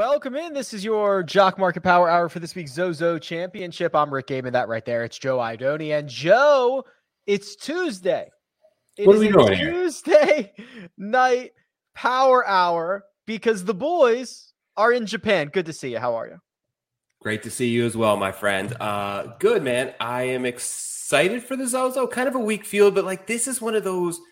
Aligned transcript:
Welcome 0.00 0.34
in. 0.34 0.54
This 0.54 0.72
is 0.72 0.82
your 0.82 1.22
Jock 1.22 1.58
Market 1.58 1.82
Power 1.82 2.08
Hour 2.08 2.30
for 2.30 2.38
this 2.38 2.54
week's 2.54 2.72
Zozo 2.72 3.18
Championship. 3.18 3.94
I'm 3.94 4.10
Rick 4.10 4.28
Gehman. 4.28 4.52
That 4.52 4.66
right 4.66 4.82
there, 4.82 5.04
it's 5.04 5.18
Joe 5.18 5.36
Idoni. 5.36 5.90
And 5.90 6.08
Joe, 6.08 6.86
it's 7.26 7.54
Tuesday. 7.54 8.30
It 8.96 9.06
what 9.06 9.16
are 9.16 9.18
we 9.18 9.28
doing 9.28 9.52
here? 9.52 9.70
Tuesday 9.70 10.54
night 10.96 11.50
Power 11.94 12.48
Hour 12.48 13.04
because 13.26 13.66
the 13.66 13.74
boys 13.74 14.54
are 14.74 14.90
in 14.90 15.04
Japan. 15.04 15.48
Good 15.48 15.66
to 15.66 15.74
see 15.74 15.90
you. 15.90 15.98
How 15.98 16.14
are 16.14 16.28
you? 16.28 16.38
Great 17.20 17.42
to 17.42 17.50
see 17.50 17.68
you 17.68 17.84
as 17.84 17.94
well, 17.94 18.16
my 18.16 18.32
friend. 18.32 18.74
Uh, 18.80 19.34
good, 19.38 19.62
man. 19.62 19.92
I 20.00 20.22
am 20.22 20.46
excited 20.46 21.42
for 21.42 21.56
the 21.56 21.68
Zozo. 21.68 22.06
Kind 22.06 22.26
of 22.26 22.34
a 22.34 22.40
weak 22.40 22.64
field, 22.64 22.94
but 22.94 23.04
like 23.04 23.26
this 23.26 23.46
is 23.46 23.60
one 23.60 23.74
of 23.74 23.84
those– 23.84 24.18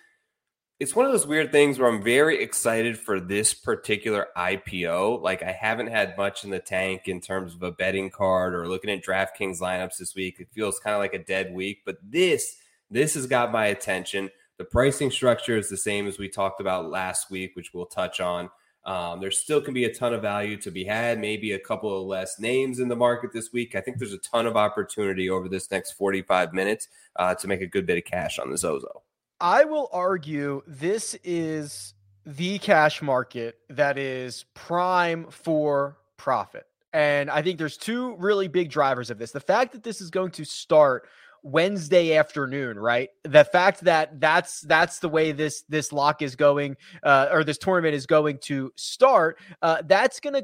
it's 0.81 0.95
one 0.95 1.05
of 1.05 1.11
those 1.11 1.27
weird 1.27 1.51
things 1.51 1.79
where 1.79 1.89
I'm 1.89 2.03
very 2.03 2.41
excited 2.41 2.97
for 2.97 3.19
this 3.19 3.53
particular 3.53 4.29
IPO. 4.37 5.21
Like 5.21 5.43
I 5.43 5.51
haven't 5.51 5.89
had 5.89 6.17
much 6.17 6.45
in 6.45 6.51
the 6.51 6.61
tank 6.61 7.09
in 7.09 7.21
terms 7.21 7.55
of 7.55 7.63
a 7.65 7.73
betting 7.73 8.11
card 8.11 8.55
or 8.55 8.69
looking 8.69 8.91
at 8.91 9.05
DraftKings 9.05 9.61
lineups 9.61 9.99
this 9.99 10.15
week. 10.15 10.37
It 10.39 10.49
feels 10.53 10.79
kind 10.79 10.95
of 10.95 11.01
like 11.01 11.15
a 11.15 11.25
dead 11.25 11.53
week, 11.53 11.83
but 11.85 11.97
this 12.03 12.57
this 12.91 13.15
has 13.15 13.27
got 13.27 13.53
my 13.53 13.67
attention. 13.67 14.31
The 14.57 14.65
pricing 14.65 15.11
structure 15.11 15.57
is 15.57 15.69
the 15.69 15.77
same 15.77 16.07
as 16.07 16.19
we 16.19 16.29
talked 16.29 16.61
about 16.61 16.91
last 16.91 17.31
week, 17.31 17.55
which 17.55 17.75
we'll 17.75 17.87
touch 17.87 18.21
on. 18.21 18.49
Um, 18.85 19.21
there 19.21 19.31
still 19.33 19.61
can 19.61 19.75
be 19.75 19.85
a 19.85 19.93
ton 19.93 20.15
of 20.15 20.23
value 20.23 20.57
to 20.59 20.71
be 20.71 20.85
had, 20.85 21.19
maybe 21.19 21.53
a 21.53 21.59
couple 21.59 21.95
of 21.95 22.07
less 22.07 22.39
names 22.39 22.79
in 22.79 22.89
the 22.89 22.97
market 22.97 23.33
this 23.33 23.53
week. 23.53 23.75
I 23.75 23.81
think 23.81 23.99
there's 23.99 24.15
a 24.15 24.19
ton 24.19 24.47
of 24.47 24.57
opportunity 24.57 25.29
over 25.29 25.49
this 25.49 25.71
next 25.71 25.93
45 25.93 26.55
minutes 26.55 26.89
uh, 27.17 27.35
to 27.35 27.49
make 27.49 27.61
a 27.61 27.67
good 27.67 27.85
bit 27.85 27.99
of 27.99 28.05
cash 28.05 28.39
on 28.39 28.51
the 28.51 28.57
Zozo. 28.57 29.03
I 29.41 29.65
will 29.65 29.89
argue 29.93 30.63
this 30.67 31.17
is 31.23 31.95
the 32.27 32.59
cash 32.59 33.01
market 33.01 33.59
that 33.71 33.97
is 33.97 34.45
prime 34.55 35.27
for 35.31 35.99
profit. 36.17 36.67
And 36.93 37.31
I 37.31 37.43
think 37.43 37.59
there's 37.59 37.77
two 37.77 38.17
really 38.17 38.49
big 38.49 38.71
drivers 38.71 39.11
of 39.11 39.19
this. 39.19 39.31
The 39.31 39.41
fact 39.41 39.73
that 39.73 39.83
this 39.83 40.01
is 40.01 40.11
going 40.11 40.33
to 40.33 40.45
start 40.45 41.09
Wednesday 41.45 42.17
afternoon, 42.17 42.79
right? 42.79 43.11
The 43.23 43.45
fact 43.45 43.83
that 43.83 44.21
that's 44.21 44.63
that's 44.63 44.99
the 44.99 45.09
way 45.09 45.31
this 45.31 45.63
this 45.69 45.93
lock 45.93 46.21
is 46.21 46.35
going, 46.35 46.77
uh, 47.05 47.29
or 47.31 47.45
this 47.45 47.59
tournament 47.59 47.95
is 47.95 48.07
going 48.07 48.39
to 48.39 48.73
start. 48.75 49.39
Uh, 49.63 49.83
that's 49.87 50.19
gonna 50.19 50.43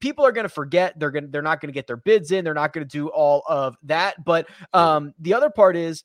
people 0.00 0.26
are 0.26 0.32
gonna 0.32 0.48
forget. 0.48 0.98
They're 0.98 1.12
gonna 1.12 1.28
they're 1.28 1.42
not 1.42 1.60
gonna 1.60 1.72
get 1.72 1.86
their 1.86 1.96
bids 1.96 2.32
in. 2.32 2.44
They're 2.44 2.54
not 2.54 2.72
gonna 2.72 2.86
do 2.86 3.08
all 3.08 3.44
of 3.48 3.76
that. 3.84 4.24
But 4.24 4.48
um, 4.72 5.14
the 5.20 5.34
other 5.34 5.50
part 5.50 5.76
is 5.76 6.02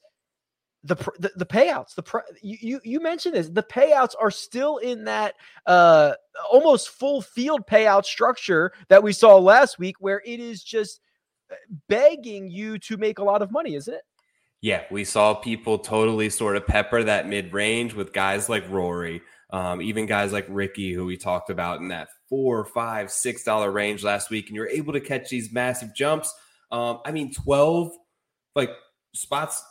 the, 0.83 0.95
the 1.19 1.31
the, 1.35 1.45
payouts 1.45 1.93
the 1.95 2.03
you, 2.41 2.79
you 2.83 2.99
mentioned 2.99 3.35
this 3.35 3.49
the 3.49 3.63
payouts 3.63 4.13
are 4.19 4.31
still 4.31 4.77
in 4.77 5.03
that 5.03 5.35
uh 5.67 6.13
almost 6.51 6.89
full 6.89 7.21
field 7.21 7.67
payout 7.67 8.03
structure 8.03 8.71
that 8.89 9.03
we 9.03 9.13
saw 9.13 9.37
last 9.37 9.77
week 9.77 9.95
where 9.99 10.21
it 10.25 10.39
is 10.39 10.63
just 10.63 10.99
uh, 11.51 11.55
begging 11.87 12.49
you 12.49 12.79
to 12.79 12.97
make 12.97 13.19
a 13.19 13.23
lot 13.23 13.41
of 13.41 13.51
money 13.51 13.75
isn't 13.75 13.93
it? 13.93 14.01
Yeah 14.61 14.83
we 14.89 15.03
saw 15.03 15.35
people 15.35 15.77
totally 15.77 16.29
sort 16.31 16.57
of 16.57 16.65
pepper 16.65 17.03
that 17.03 17.27
mid-range 17.27 17.93
with 17.93 18.11
guys 18.11 18.49
like 18.49 18.67
rory 18.69 19.21
um, 19.51 19.81
even 19.81 20.05
guys 20.07 20.33
like 20.33 20.45
ricky 20.49 20.93
who 20.93 21.05
we 21.05 21.17
talked 21.17 21.51
about 21.51 21.79
in 21.79 21.89
that 21.89 22.07
four 22.27 22.65
five 22.65 23.11
six 23.11 23.43
dollar 23.43 23.69
range 23.69 24.03
last 24.03 24.31
week 24.31 24.47
and 24.47 24.55
you're 24.55 24.69
able 24.69 24.93
to 24.93 25.01
catch 25.01 25.29
these 25.29 25.51
massive 25.51 25.93
jumps. 25.93 26.33
Um, 26.71 27.01
i 27.05 27.11
mean 27.11 27.31
12 27.33 27.91
like 28.55 28.71
spots 29.13 29.63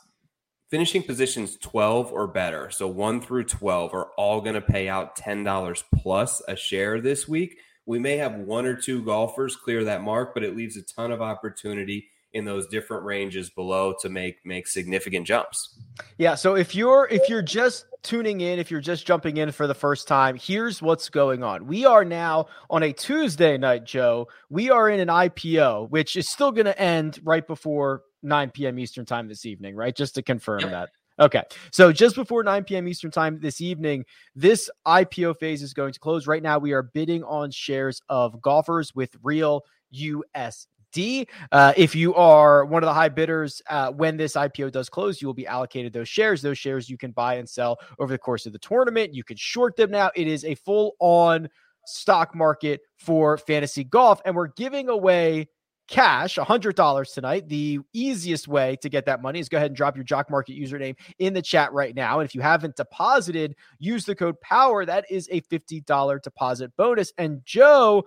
finishing 0.70 1.02
positions 1.02 1.56
12 1.56 2.12
or 2.12 2.28
better, 2.28 2.70
so 2.70 2.86
1 2.86 3.20
through 3.20 3.44
12 3.44 3.92
are 3.92 4.08
all 4.16 4.40
going 4.40 4.54
to 4.54 4.60
pay 4.60 4.88
out 4.88 5.18
$10 5.18 5.82
plus 5.96 6.40
a 6.46 6.56
share 6.56 7.00
this 7.00 7.28
week. 7.28 7.58
We 7.86 7.98
may 7.98 8.16
have 8.19 8.36
one 8.36 8.66
or 8.66 8.76
two 8.76 9.04
golfers 9.04 9.56
clear 9.56 9.84
that 9.84 10.03
mark, 10.03 10.32
but 10.32 10.44
it 10.44 10.56
leaves 10.56 10.76
a 10.76 10.82
ton 10.82 11.10
of 11.10 11.20
opportunity 11.20 12.09
in 12.32 12.44
those 12.44 12.69
different 12.69 13.04
ranges 13.04 13.50
below 13.50 13.94
to 14.00 14.09
make 14.09 14.36
make 14.44 14.69
significant 14.69 15.26
jumps. 15.26 15.80
Yeah, 16.16 16.36
so 16.36 16.54
if 16.54 16.75
you're 16.75 17.09
if 17.10 17.28
you're 17.28 17.42
just 17.42 17.86
tuning 18.03 18.41
in, 18.41 18.60
if 18.60 18.70
you're 18.70 18.80
just 18.80 19.04
jumping 19.04 19.38
in 19.38 19.50
for 19.50 19.66
the 19.66 19.75
first 19.75 20.06
time, 20.06 20.36
here's 20.36 20.80
what's 20.80 21.09
going 21.09 21.42
on. 21.42 21.66
We 21.66 21.84
are 21.84 22.04
now 22.04 22.47
on 22.69 22.84
a 22.84 22.92
Tuesday 22.92 23.59
night, 23.59 23.84
Joe. 23.84 24.28
We 24.48 24.70
are 24.70 24.88
in 24.88 25.00
an 25.00 25.09
IPO, 25.09 25.91
which 25.91 26.14
is 26.14 26.28
still 26.28 26.53
going 26.53 26.66
to 26.66 26.80
end 26.80 27.19
right 27.25 27.44
before 27.44 28.03
9 28.22 28.50
p.m. 28.50 28.78
Eastern 28.78 29.04
time 29.04 29.28
this 29.28 29.47
evening, 29.47 29.75
right? 29.75 29.94
Just 29.94 30.14
to 30.16 30.22
confirm 30.22 30.60
yep. 30.60 30.70
that. 30.70 30.88
Okay. 31.20 31.42
So 31.70 31.92
just 31.92 32.16
before 32.16 32.42
9 32.42 32.64
p.m. 32.64 32.88
Eastern 32.88 33.10
time 33.10 33.38
this 33.41 33.60
evening, 33.60 34.06
this 34.34 34.70
IPO 34.86 35.38
phase 35.38 35.62
is 35.62 35.75
going 35.75 35.92
to 35.92 36.00
close. 36.00 36.26
Right 36.26 36.42
now, 36.42 36.59
we 36.59 36.72
are 36.72 36.82
bidding 36.82 37.22
on 37.25 37.50
shares 37.50 38.00
of 38.09 38.41
golfers 38.41 38.94
with 38.94 39.14
real 39.22 39.62
USD. 39.94 41.28
Uh, 41.53 41.72
if 41.76 41.94
you 41.94 42.14
are 42.14 42.64
one 42.64 42.82
of 42.82 42.86
the 42.86 42.94
high 42.94 43.10
bidders 43.10 43.60
uh, 43.69 43.92
when 43.92 44.16
this 44.16 44.32
IPO 44.34 44.72
does 44.72 44.88
close, 44.88 45.20
you 45.20 45.28
will 45.28 45.34
be 45.34 45.47
allocated 45.47 45.92
those 45.92 46.09
shares. 46.09 46.41
Those 46.41 46.59
shares 46.59 46.88
you 46.88 46.97
can 46.97 47.10
buy 47.12 47.34
and 47.34 47.48
sell 47.48 47.78
over 47.98 48.12
the 48.12 48.19
course 48.19 48.47
of 48.47 48.53
the 48.53 48.59
tournament. 48.59 49.14
You 49.14 49.22
can 49.22 49.36
short 49.36 49.76
them 49.76 49.91
now. 49.91 50.10
It 50.16 50.26
is 50.26 50.44
a 50.44 50.54
full 50.54 50.97
on 51.00 51.48
stock 51.86 52.34
market 52.34 52.80
for 52.97 53.36
fantasy 53.36 53.84
golf, 53.84 54.22
and 54.25 54.34
we're 54.34 54.48
giving 54.48 54.88
away 54.88 55.48
cash, 55.91 56.37
$100 56.37 57.12
tonight. 57.12 57.49
The 57.49 57.81
easiest 57.93 58.47
way 58.47 58.77
to 58.81 58.89
get 58.89 59.06
that 59.06 59.21
money 59.21 59.41
is 59.41 59.49
go 59.49 59.56
ahead 59.56 59.67
and 59.67 59.77
drop 59.77 59.97
your 59.97 60.05
Jock 60.05 60.31
Market 60.31 60.56
username 60.56 60.97
in 61.19 61.34
the 61.34 61.43
chat 61.43 61.73
right 61.73 61.95
now. 61.95 62.21
And 62.21 62.28
if 62.28 62.34
you 62.34 62.41
haven't 62.41 62.77
deposited, 62.77 63.56
use 63.81 64.05
the 64.05 64.15
code 64.15 64.41
POWER. 64.41 64.87
That 64.87 65.05
is 65.11 65.28
a 65.33 65.41
$50 65.43 66.23
deposit 66.23 66.71
bonus. 66.77 67.12
And 67.19 67.45
Joe, 67.45 68.05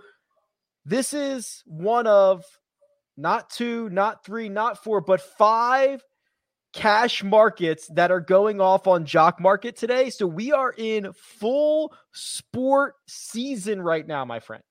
this 0.85 1.13
is 1.13 1.61
one 1.65 2.07
of 2.07 2.45
not 3.17 3.49
two, 3.49 3.89
not 3.89 4.25
three, 4.25 4.47
not 4.47 4.81
four, 4.81 5.01
but 5.01 5.19
five 5.19 6.01
cash 6.71 7.21
markets 7.21 7.87
that 7.93 8.11
are 8.11 8.21
going 8.21 8.61
off 8.61 8.87
on 8.87 9.05
Jock 9.05 9.41
Market 9.41 9.75
today. 9.75 10.09
So 10.09 10.25
we 10.25 10.53
are 10.53 10.73
in 10.75 11.11
full 11.13 11.93
sport 12.13 12.95
season 13.07 13.81
right 13.81 14.07
now, 14.07 14.23
my 14.23 14.39
friend. 14.39 14.63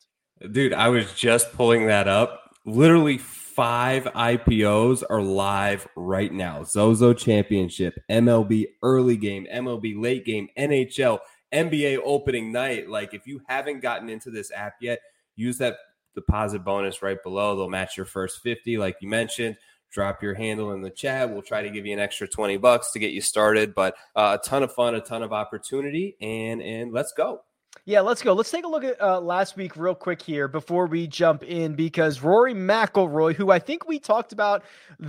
Dude, 0.50 0.72
I 0.72 0.88
was 0.88 1.12
just 1.12 1.52
pulling 1.52 1.86
that 1.86 2.08
up 2.08 2.41
literally 2.64 3.18
five 3.18 4.04
IPOs 4.04 5.02
are 5.10 5.22
live 5.22 5.86
right 5.96 6.32
now. 6.32 6.62
Zozo 6.64 7.12
Championship, 7.12 7.94
MLB 8.10 8.66
early 8.82 9.16
game, 9.16 9.46
MLB 9.52 10.00
late 10.00 10.24
game, 10.24 10.48
NHL, 10.58 11.18
NBA 11.52 11.98
opening 12.04 12.52
night. 12.52 12.88
Like 12.88 13.14
if 13.14 13.26
you 13.26 13.40
haven't 13.48 13.80
gotten 13.80 14.08
into 14.08 14.30
this 14.30 14.50
app 14.52 14.74
yet, 14.80 15.00
use 15.36 15.58
that 15.58 15.76
deposit 16.14 16.64
bonus 16.64 17.02
right 17.02 17.22
below. 17.22 17.56
They'll 17.56 17.68
match 17.68 17.96
your 17.96 18.06
first 18.06 18.40
50 18.42 18.78
like 18.78 18.96
you 19.00 19.08
mentioned. 19.08 19.56
Drop 19.90 20.22
your 20.22 20.34
handle 20.34 20.72
in 20.72 20.80
the 20.80 20.90
chat. 20.90 21.30
We'll 21.30 21.42
try 21.42 21.62
to 21.62 21.68
give 21.68 21.84
you 21.84 21.92
an 21.92 21.98
extra 21.98 22.26
20 22.26 22.56
bucks 22.56 22.92
to 22.92 22.98
get 22.98 23.12
you 23.12 23.20
started, 23.20 23.74
but 23.74 23.94
uh, 24.16 24.38
a 24.40 24.48
ton 24.48 24.62
of 24.62 24.72
fun, 24.72 24.94
a 24.94 25.02
ton 25.02 25.22
of 25.22 25.34
opportunity 25.34 26.16
and 26.20 26.62
and 26.62 26.92
let's 26.92 27.12
go. 27.12 27.42
Yeah, 27.84 28.00
let's 28.00 28.22
go. 28.22 28.32
Let's 28.32 28.50
take 28.50 28.64
a 28.64 28.68
look 28.68 28.84
at 28.84 29.00
uh, 29.00 29.20
last 29.20 29.56
week 29.56 29.76
real 29.76 29.94
quick 29.94 30.22
here 30.22 30.46
before 30.46 30.86
we 30.86 31.08
jump 31.08 31.42
in 31.42 31.74
because 31.74 32.22
Rory 32.22 32.54
McIlroy, 32.54 33.34
who 33.34 33.50
I 33.50 33.58
think 33.58 33.88
we 33.88 33.98
talked 33.98 34.32
about, 34.32 34.62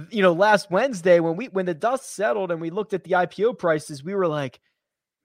you 0.10 0.24
know, 0.24 0.34
last 0.34 0.72
Wednesday 0.72 1.20
when 1.20 1.36
we 1.36 1.50
when 1.50 1.68
the 1.68 1.76
dust 1.76 2.16
settled 2.16 2.52
and 2.52 2.60
we 2.60 2.72
looked 2.72 2.94
at 2.94 3.04
the 3.04 3.12
IPO 3.12 3.60
prices, 3.60 4.04
we 4.04 4.16
were 4.16 4.28
like, 4.28 4.60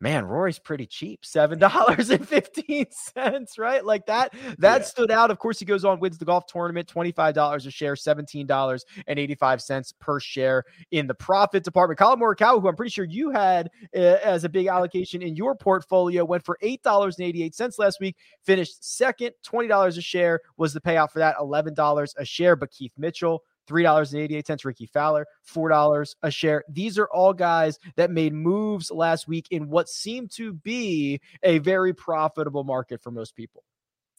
man, 0.00 0.24
Rory's 0.24 0.58
pretty 0.58 0.86
cheap, 0.86 1.24
seven 1.24 1.58
dollars 1.58 2.10
and 2.10 2.26
fifteen 2.26 2.86
cents, 2.90 3.58
right? 3.58 3.84
Like 3.84 4.06
that. 4.06 4.32
That 4.58 4.80
yeah. 4.80 4.86
stood 4.86 5.10
out. 5.10 5.30
Of 5.30 5.38
course, 5.38 5.58
he 5.58 5.64
goes 5.64 5.84
on 5.84 6.00
wins 6.00 6.18
the 6.18 6.24
golf 6.24 6.46
tournament, 6.46 6.88
twenty 6.88 7.12
five 7.12 7.34
dollars 7.34 7.66
a 7.66 7.70
share, 7.70 7.96
seventeen 7.96 8.46
dollars 8.46 8.84
and 9.06 9.18
eighty 9.18 9.34
five 9.34 9.60
cents 9.60 9.92
per 10.00 10.20
share 10.20 10.64
in 10.90 11.06
the 11.06 11.14
profit 11.14 11.64
department. 11.64 11.98
Collin 11.98 12.20
Morikawa, 12.20 12.60
who 12.60 12.68
I'm 12.68 12.76
pretty 12.76 12.90
sure 12.90 13.04
you 13.04 13.30
had 13.30 13.70
uh, 13.94 14.18
as 14.22 14.44
a 14.44 14.48
big 14.48 14.66
allocation 14.66 15.22
in 15.22 15.36
your 15.36 15.54
portfolio, 15.54 16.24
went 16.24 16.44
for 16.44 16.58
eight 16.62 16.82
dollars 16.82 17.18
and 17.18 17.26
eighty 17.26 17.42
eight 17.42 17.54
cents 17.54 17.78
last 17.78 17.98
week. 18.00 18.16
Finished 18.44 18.84
second, 18.84 19.32
twenty 19.42 19.68
dollars 19.68 19.98
a 19.98 20.02
share 20.02 20.40
was 20.56 20.72
the 20.72 20.80
payout 20.80 21.10
for 21.10 21.18
that, 21.18 21.36
eleven 21.40 21.74
dollars 21.74 22.14
a 22.18 22.24
share. 22.24 22.56
But 22.56 22.70
Keith 22.70 22.92
Mitchell 22.96 23.42
$3.88 23.68 24.64
Rickie 24.64 24.86
Fowler, 24.86 25.26
$4 25.46 26.14
a 26.22 26.30
share. 26.30 26.64
These 26.68 26.98
are 26.98 27.08
all 27.12 27.32
guys 27.32 27.78
that 27.96 28.10
made 28.10 28.32
moves 28.32 28.90
last 28.90 29.28
week 29.28 29.48
in 29.50 29.68
what 29.68 29.88
seemed 29.88 30.30
to 30.32 30.52
be 30.52 31.20
a 31.42 31.58
very 31.58 31.92
profitable 31.92 32.64
market 32.64 33.02
for 33.02 33.10
most 33.10 33.36
people. 33.36 33.64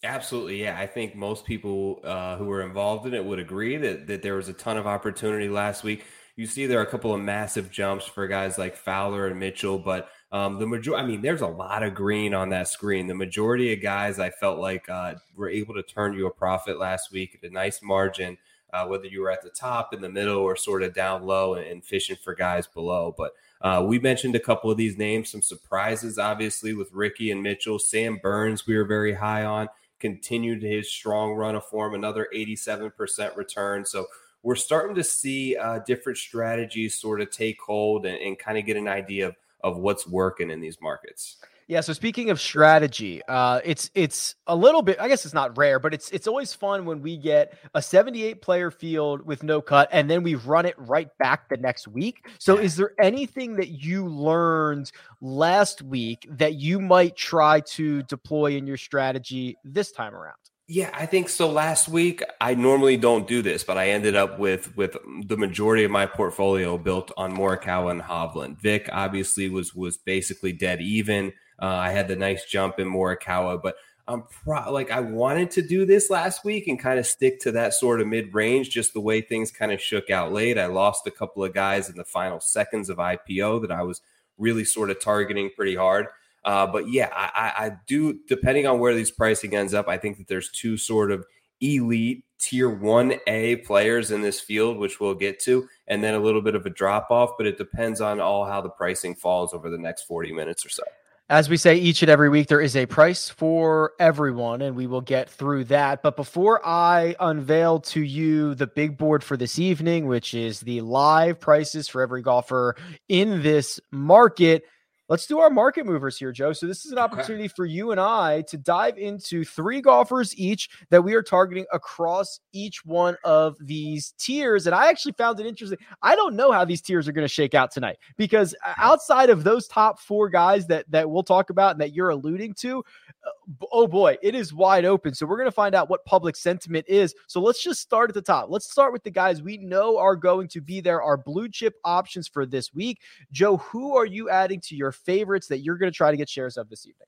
Absolutely, 0.03 0.61
yeah. 0.61 0.79
I 0.79 0.87
think 0.87 1.15
most 1.15 1.43
people 1.43 1.99
uh, 2.05 2.37
who 2.37 2.45
were 2.45 2.61
involved 2.61 3.05
in 3.05 3.13
it 3.13 3.25
would 3.25 3.39
agree 3.39 3.75
that 3.75 4.07
that 4.07 4.21
there 4.21 4.35
was 4.35 4.47
a 4.47 4.53
ton 4.53 4.77
of 4.77 4.87
opportunity 4.87 5.49
last 5.49 5.83
week. 5.83 6.05
You 6.37 6.47
see, 6.47 6.67
there 6.67 6.79
are 6.79 6.83
a 6.83 6.89
couple 6.89 7.13
of 7.13 7.19
massive 7.19 7.69
jumps 7.69 8.05
for 8.05 8.25
guys 8.25 8.57
like 8.57 8.77
Fowler 8.77 9.27
and 9.27 9.37
Mitchell, 9.37 9.77
but 9.77 10.09
um, 10.31 10.57
the 10.57 10.65
majority, 10.65 11.03
I 11.03 11.05
mean, 11.05 11.21
there's 11.21 11.41
a 11.41 11.47
lot 11.47 11.83
of 11.83 11.95
green 11.95 12.33
on 12.33 12.49
that 12.49 12.69
screen. 12.69 13.07
The 13.07 13.13
majority 13.13 13.73
of 13.73 13.81
guys 13.81 14.19
I 14.19 14.29
felt 14.29 14.59
like 14.59 14.87
uh, 14.87 15.15
were 15.35 15.49
able 15.49 15.73
to 15.73 15.83
turn 15.83 16.13
you 16.13 16.27
a 16.27 16.31
profit 16.31 16.79
last 16.79 17.11
week 17.11 17.37
at 17.41 17.49
a 17.49 17.53
nice 17.53 17.81
margin 17.81 18.37
uh, 18.73 18.85
whether 18.85 19.05
you 19.05 19.21
were 19.21 19.31
at 19.31 19.41
the 19.41 19.49
top, 19.49 19.93
in 19.93 20.01
the 20.01 20.09
middle, 20.09 20.37
or 20.37 20.55
sort 20.55 20.83
of 20.83 20.93
down 20.93 21.23
low 21.23 21.55
and, 21.55 21.65
and 21.65 21.83
fishing 21.83 22.17
for 22.23 22.33
guys 22.35 22.67
below. 22.67 23.13
But 23.17 23.33
uh, 23.61 23.83
we 23.85 23.99
mentioned 23.99 24.35
a 24.35 24.39
couple 24.39 24.71
of 24.71 24.77
these 24.77 24.97
names, 24.97 25.29
some 25.29 25.41
surprises, 25.41 26.17
obviously, 26.17 26.73
with 26.73 26.91
Rickie 26.93 27.31
and 27.31 27.43
Mitchell. 27.43 27.79
Sam 27.79 28.19
Burns, 28.21 28.65
we 28.65 28.77
were 28.77 28.85
very 28.85 29.13
high 29.13 29.43
on. 29.43 29.67
continued 29.99 30.63
his 30.63 30.89
strong 30.89 31.33
run 31.33 31.55
of 31.55 31.65
form, 31.65 31.93
another 31.93 32.27
87% 32.33 33.35
return. 33.35 33.85
So 33.85 34.05
we're 34.43 34.55
starting 34.55 34.95
to 34.95 35.03
see 35.03 35.57
uh, 35.57 35.79
different 35.79 36.17
strategies 36.17 36.95
sort 36.95 37.19
of 37.21 37.31
take 37.31 37.59
hold 37.61 38.05
and, 38.05 38.17
and 38.17 38.39
kind 38.39 38.57
of 38.57 38.65
get 38.65 38.77
an 38.77 38.87
idea 38.87 39.27
of, 39.27 39.35
of 39.61 39.77
what's 39.77 40.07
working 40.07 40.49
in 40.49 40.61
these 40.61 40.77
markets. 40.81 41.37
Yeah. 41.69 41.81
So 41.81 41.93
speaking 41.93 42.31
of 42.31 42.41
strategy, 42.41 43.21
uh, 43.27 43.61
it's 43.63 43.91
it's 43.93 44.33
a 44.47 44.55
little 44.55 44.81
bit. 44.81 44.99
I 44.99 45.07
guess 45.07 45.23
it's 45.23 45.35
not 45.35 45.55
rare, 45.55 45.77
but 45.77 45.93
it's 45.93 46.09
it's 46.09 46.27
always 46.27 46.51
fun 46.51 46.83
when 46.83 46.99
we 46.99 47.15
get 47.15 47.53
a 47.75 47.81
78 47.81 48.41
player 48.41 48.71
field 48.71 49.21
with 49.21 49.43
no 49.43 49.61
cut, 49.61 49.87
and 49.91 50.09
then 50.09 50.23
we 50.23 50.33
run 50.33 50.65
it 50.65 50.73
right 50.79 51.15
back 51.19 51.47
the 51.47 51.57
next 51.57 51.87
week. 51.87 52.25
So, 52.39 52.57
is 52.57 52.75
there 52.75 52.93
anything 52.99 53.55
that 53.57 53.67
you 53.83 54.07
learned 54.07 54.91
last 55.21 55.83
week 55.83 56.27
that 56.31 56.55
you 56.55 56.81
might 56.81 57.15
try 57.15 57.59
to 57.59 58.01
deploy 58.01 58.57
in 58.57 58.65
your 58.65 58.77
strategy 58.77 59.55
this 59.63 59.91
time 59.91 60.15
around? 60.15 60.37
Yeah, 60.67 60.89
I 60.91 61.05
think 61.05 61.29
so. 61.29 61.51
Last 61.51 61.87
week, 61.87 62.23
I 62.41 62.55
normally 62.55 62.97
don't 62.97 63.27
do 63.27 63.43
this, 63.43 63.63
but 63.63 63.77
I 63.77 63.89
ended 63.89 64.15
up 64.15 64.39
with 64.39 64.75
with 64.75 64.97
the 65.27 65.37
majority 65.37 65.83
of 65.83 65.91
my 65.91 66.07
portfolio 66.07 66.79
built 66.79 67.11
on 67.15 67.37
Morikawa 67.37 67.91
and 67.91 68.01
Hovland. 68.01 68.59
Vic 68.59 68.89
obviously 68.91 69.49
was 69.49 69.75
was 69.75 69.97
basically 69.97 70.51
dead 70.51 70.81
even. 70.81 71.31
Uh, 71.61 71.65
I 71.65 71.91
had 71.91 72.07
the 72.07 72.15
nice 72.15 72.45
jump 72.45 72.79
in 72.79 72.87
Morikawa, 72.87 73.61
but 73.61 73.75
I'm 74.07 74.23
pro- 74.23 74.71
like 74.71 74.91
I 74.91 74.99
wanted 75.01 75.51
to 75.51 75.61
do 75.61 75.85
this 75.85 76.09
last 76.09 76.43
week 76.43 76.67
and 76.67 76.79
kind 76.79 76.99
of 76.99 77.05
stick 77.05 77.39
to 77.41 77.51
that 77.51 77.73
sort 77.73 78.01
of 78.01 78.07
mid 78.07 78.33
range, 78.33 78.69
just 78.69 78.93
the 78.93 79.01
way 79.01 79.21
things 79.21 79.51
kind 79.51 79.71
of 79.71 79.81
shook 79.81 80.09
out 80.09 80.33
late. 80.33 80.57
I 80.57 80.65
lost 80.65 81.05
a 81.05 81.11
couple 81.11 81.43
of 81.43 81.53
guys 81.53 81.89
in 81.89 81.95
the 81.95 82.05
final 82.05 82.39
seconds 82.39 82.89
of 82.89 82.97
IPO 82.97 83.61
that 83.61 83.71
I 83.71 83.83
was 83.83 84.01
really 84.37 84.65
sort 84.65 84.89
of 84.89 84.99
targeting 84.99 85.51
pretty 85.55 85.75
hard. 85.75 86.07
Uh, 86.43 86.65
but 86.65 86.89
yeah, 86.89 87.09
I, 87.13 87.65
I 87.65 87.71
do. 87.85 88.19
Depending 88.27 88.65
on 88.65 88.79
where 88.79 88.95
these 88.95 89.11
pricing 89.11 89.55
ends 89.55 89.73
up, 89.73 89.87
I 89.87 89.97
think 89.97 90.17
that 90.17 90.27
there's 90.27 90.49
two 90.49 90.77
sort 90.77 91.11
of 91.11 91.25
elite 91.61 92.23
tier 92.39 92.69
1A 92.73 93.65
players 93.65 94.11
in 94.11 94.21
this 94.21 94.39
field, 94.39 94.77
which 94.77 94.99
we'll 94.99 95.13
get 95.13 95.39
to, 95.41 95.67
and 95.87 96.03
then 96.03 96.13
a 96.13 96.19
little 96.19 96.41
bit 96.41 96.55
of 96.55 96.65
a 96.65 96.69
drop 96.69 97.11
off, 97.11 97.31
but 97.37 97.45
it 97.45 97.57
depends 97.57 98.01
on 98.01 98.19
all 98.19 98.45
how 98.45 98.61
the 98.61 98.69
pricing 98.69 99.13
falls 99.13 99.53
over 99.53 99.69
the 99.69 99.77
next 99.77 100.03
40 100.03 100.31
minutes 100.31 100.65
or 100.65 100.69
so. 100.69 100.83
As 101.31 101.47
we 101.47 101.57
say 101.57 101.75
each 101.75 102.01
and 102.01 102.09
every 102.09 102.27
week, 102.27 102.47
there 102.47 102.59
is 102.59 102.75
a 102.75 102.87
price 102.87 103.29
for 103.29 103.93
everyone, 103.99 104.63
and 104.63 104.75
we 104.75 104.87
will 104.87 105.01
get 105.01 105.29
through 105.29 105.65
that. 105.65 106.01
But 106.01 106.15
before 106.15 106.59
I 106.65 107.15
unveil 107.19 107.81
to 107.81 108.01
you 108.01 108.55
the 108.55 108.65
big 108.65 108.97
board 108.97 109.23
for 109.23 109.37
this 109.37 109.59
evening, 109.59 110.07
which 110.07 110.33
is 110.33 110.61
the 110.61 110.81
live 110.81 111.39
prices 111.39 111.87
for 111.87 112.01
every 112.01 112.23
golfer 112.23 112.75
in 113.09 113.43
this 113.43 113.79
market, 113.91 114.63
Let's 115.09 115.25
do 115.25 115.39
our 115.39 115.49
market 115.49 115.87
movers 115.87 116.19
here, 116.19 116.31
Joe. 116.31 116.53
So, 116.53 116.67
this 116.67 116.85
is 116.85 116.91
an 116.91 116.99
opportunity 116.99 117.47
for 117.47 117.65
you 117.65 117.89
and 117.89 117.99
I 117.99 118.43
to 118.43 118.57
dive 118.57 118.99
into 118.99 119.43
three 119.43 119.81
golfers 119.81 120.37
each 120.37 120.69
that 120.91 121.03
we 121.03 121.15
are 121.15 121.23
targeting 121.23 121.65
across 121.73 122.39
each 122.53 122.85
one 122.85 123.17
of 123.23 123.57
these 123.59 124.13
tiers. 124.19 124.67
And 124.67 124.75
I 124.75 124.87
actually 124.87 125.13
found 125.13 125.39
it 125.39 125.47
interesting. 125.47 125.79
I 126.03 126.15
don't 126.15 126.35
know 126.35 126.51
how 126.51 126.63
these 126.63 126.81
tiers 126.81 127.07
are 127.07 127.11
going 127.11 127.25
to 127.25 127.33
shake 127.33 127.55
out 127.55 127.71
tonight 127.71 127.97
because 128.17 128.53
uh, 128.63 128.73
outside 128.77 129.31
of 129.31 129.43
those 129.43 129.67
top 129.67 129.99
four 129.99 130.29
guys 130.29 130.67
that, 130.67 130.85
that 130.91 131.09
we'll 131.09 131.23
talk 131.23 131.49
about 131.49 131.71
and 131.71 131.81
that 131.81 131.93
you're 131.93 132.09
alluding 132.09 132.53
to, 132.59 132.83
uh, 133.25 133.29
oh 133.71 133.87
boy, 133.87 134.17
it 134.21 134.35
is 134.35 134.53
wide 134.53 134.85
open. 134.85 135.13
So, 135.13 135.25
we're 135.25 135.37
going 135.37 135.47
to 135.47 135.51
find 135.51 135.75
out 135.75 135.89
what 135.89 136.05
public 136.05 136.35
sentiment 136.35 136.85
is. 136.87 137.13
So, 137.27 137.41
let's 137.41 137.63
just 137.63 137.81
start 137.81 138.09
at 138.09 138.13
the 138.13 138.21
top. 138.21 138.47
Let's 138.49 138.71
start 138.71 138.93
with 138.93 139.03
the 139.03 139.11
guys 139.11 139.41
we 139.41 139.57
know 139.57 139.97
are 139.97 140.15
going 140.15 140.47
to 140.49 140.61
be 140.61 140.81
there, 140.81 141.01
our 141.01 141.17
blue 141.17 141.49
chip 141.49 141.75
options 141.83 142.27
for 142.27 142.45
this 142.45 142.73
week. 142.73 142.99
Joe, 143.31 143.57
who 143.57 143.95
are 143.95 144.05
you 144.05 144.29
adding 144.29 144.61
to 144.61 144.75
your 144.75 144.91
favorites 144.91 145.47
that 145.47 145.59
you're 145.59 145.77
going 145.77 145.91
to 145.91 145.95
try 145.95 146.11
to 146.11 146.17
get 146.17 146.29
shares 146.29 146.57
of 146.57 146.69
this 146.69 146.85
evening? 146.85 147.07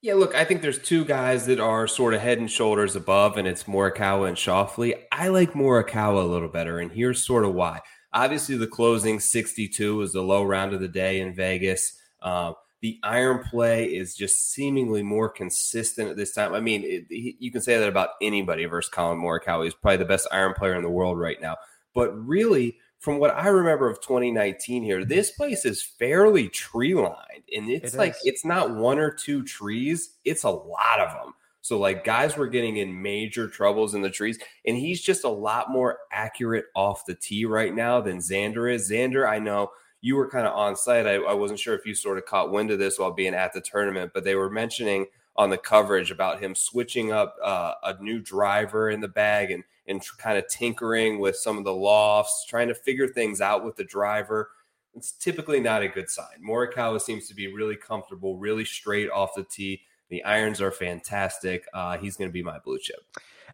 Yeah, 0.00 0.14
look, 0.14 0.36
I 0.36 0.44
think 0.44 0.62
there's 0.62 0.78
two 0.78 1.04
guys 1.04 1.46
that 1.46 1.58
are 1.58 1.88
sort 1.88 2.14
of 2.14 2.20
head 2.20 2.38
and 2.38 2.48
shoulders 2.48 2.94
above, 2.94 3.36
and 3.36 3.48
it's 3.48 3.64
Morikawa 3.64 4.28
and 4.28 4.36
Schauffele. 4.36 4.94
I 5.10 5.26
like 5.28 5.54
Morikawa 5.54 6.22
a 6.22 6.26
little 6.26 6.48
better, 6.48 6.78
and 6.78 6.92
here's 6.92 7.26
sort 7.26 7.44
of 7.44 7.54
why. 7.54 7.80
Obviously, 8.12 8.56
the 8.56 8.68
closing 8.68 9.18
62 9.18 9.96
was 9.96 10.12
the 10.12 10.22
low 10.22 10.44
round 10.44 10.72
of 10.72 10.80
the 10.80 10.86
day 10.86 11.20
in 11.20 11.34
Vegas. 11.34 11.98
Um, 12.22 12.54
the 12.80 12.98
iron 13.02 13.42
play 13.44 13.86
is 13.86 14.14
just 14.14 14.52
seemingly 14.52 15.02
more 15.02 15.28
consistent 15.28 16.10
at 16.10 16.16
this 16.16 16.32
time. 16.32 16.54
I 16.54 16.60
mean, 16.60 16.84
it, 16.84 17.06
he, 17.08 17.36
you 17.40 17.50
can 17.50 17.60
say 17.60 17.76
that 17.78 17.88
about 17.88 18.10
anybody 18.22 18.66
versus 18.66 18.90
Collin 18.90 19.18
Morikawa. 19.18 19.64
He's 19.64 19.74
probably 19.74 19.96
the 19.96 20.04
best 20.04 20.28
iron 20.30 20.54
player 20.54 20.74
in 20.74 20.82
the 20.82 20.90
world 20.90 21.18
right 21.18 21.40
now. 21.40 21.56
But 21.94 22.12
really, 22.12 22.78
from 23.00 23.18
what 23.18 23.34
I 23.34 23.48
remember 23.48 23.90
of 23.90 24.00
2019 24.00 24.82
here, 24.82 25.00
mm-hmm. 25.00 25.08
this 25.08 25.30
place 25.32 25.64
is 25.64 25.82
fairly 25.82 26.48
tree 26.48 26.94
lined. 26.94 27.44
And 27.54 27.68
it's 27.68 27.94
it 27.94 27.98
like, 27.98 28.12
is. 28.12 28.22
it's 28.24 28.44
not 28.44 28.74
one 28.74 28.98
or 28.98 29.10
two 29.10 29.42
trees, 29.42 30.16
it's 30.24 30.44
a 30.44 30.50
lot 30.50 31.00
of 31.00 31.10
them. 31.12 31.34
So, 31.60 31.78
like, 31.78 32.04
guys 32.04 32.36
were 32.36 32.46
getting 32.46 32.76
in 32.76 33.02
major 33.02 33.48
troubles 33.48 33.94
in 33.94 34.00
the 34.00 34.10
trees, 34.10 34.38
and 34.64 34.76
he's 34.76 35.02
just 35.02 35.24
a 35.24 35.28
lot 35.28 35.70
more 35.70 35.98
accurate 36.12 36.66
off 36.74 37.04
the 37.04 37.14
tee 37.14 37.44
right 37.44 37.74
now 37.74 38.00
than 38.00 38.18
Xander 38.18 38.72
is. 38.72 38.90
Xander, 38.90 39.28
I 39.28 39.38
know 39.38 39.70
you 40.00 40.16
were 40.16 40.28
kind 40.28 40.46
of 40.46 40.54
on 40.54 40.76
site. 40.76 41.06
I, 41.06 41.14
I 41.16 41.34
wasn't 41.34 41.60
sure 41.60 41.74
if 41.74 41.84
you 41.86 41.94
sort 41.94 42.18
of 42.18 42.26
caught 42.26 42.52
wind 42.52 42.70
of 42.70 42.78
this 42.78 42.98
while 42.98 43.12
being 43.12 43.34
at 43.34 43.52
the 43.52 43.60
tournament, 43.60 44.12
but 44.14 44.24
they 44.24 44.34
were 44.34 44.50
mentioning 44.50 45.06
on 45.36 45.50
the 45.50 45.58
coverage 45.58 46.10
about 46.10 46.40
him 46.40 46.54
switching 46.54 47.12
up 47.12 47.36
uh, 47.42 47.74
a 47.84 48.02
new 48.02 48.20
driver 48.20 48.90
in 48.90 49.00
the 49.00 49.08
bag 49.08 49.50
and 49.50 49.64
and 49.88 50.02
kind 50.18 50.36
of 50.36 50.46
tinkering 50.48 51.18
with 51.18 51.34
some 51.34 51.56
of 51.56 51.64
the 51.64 51.72
lofts, 51.72 52.44
trying 52.46 52.68
to 52.68 52.74
figure 52.74 53.08
things 53.08 53.40
out 53.40 53.64
with 53.64 53.74
the 53.76 53.84
driver. 53.84 54.50
It's 54.94 55.12
typically 55.12 55.60
not 55.60 55.82
a 55.82 55.88
good 55.88 56.10
sign. 56.10 56.42
Morikawa 56.46 57.00
seems 57.00 57.26
to 57.28 57.34
be 57.34 57.52
really 57.52 57.76
comfortable, 57.76 58.36
really 58.36 58.66
straight 58.66 59.10
off 59.10 59.34
the 59.34 59.44
tee. 59.44 59.80
The 60.10 60.22
irons 60.24 60.60
are 60.60 60.72
fantastic. 60.72 61.64
Uh, 61.72 61.96
he's 61.96 62.16
going 62.16 62.28
to 62.28 62.32
be 62.32 62.42
my 62.42 62.58
blue 62.58 62.78
chip. 62.78 62.98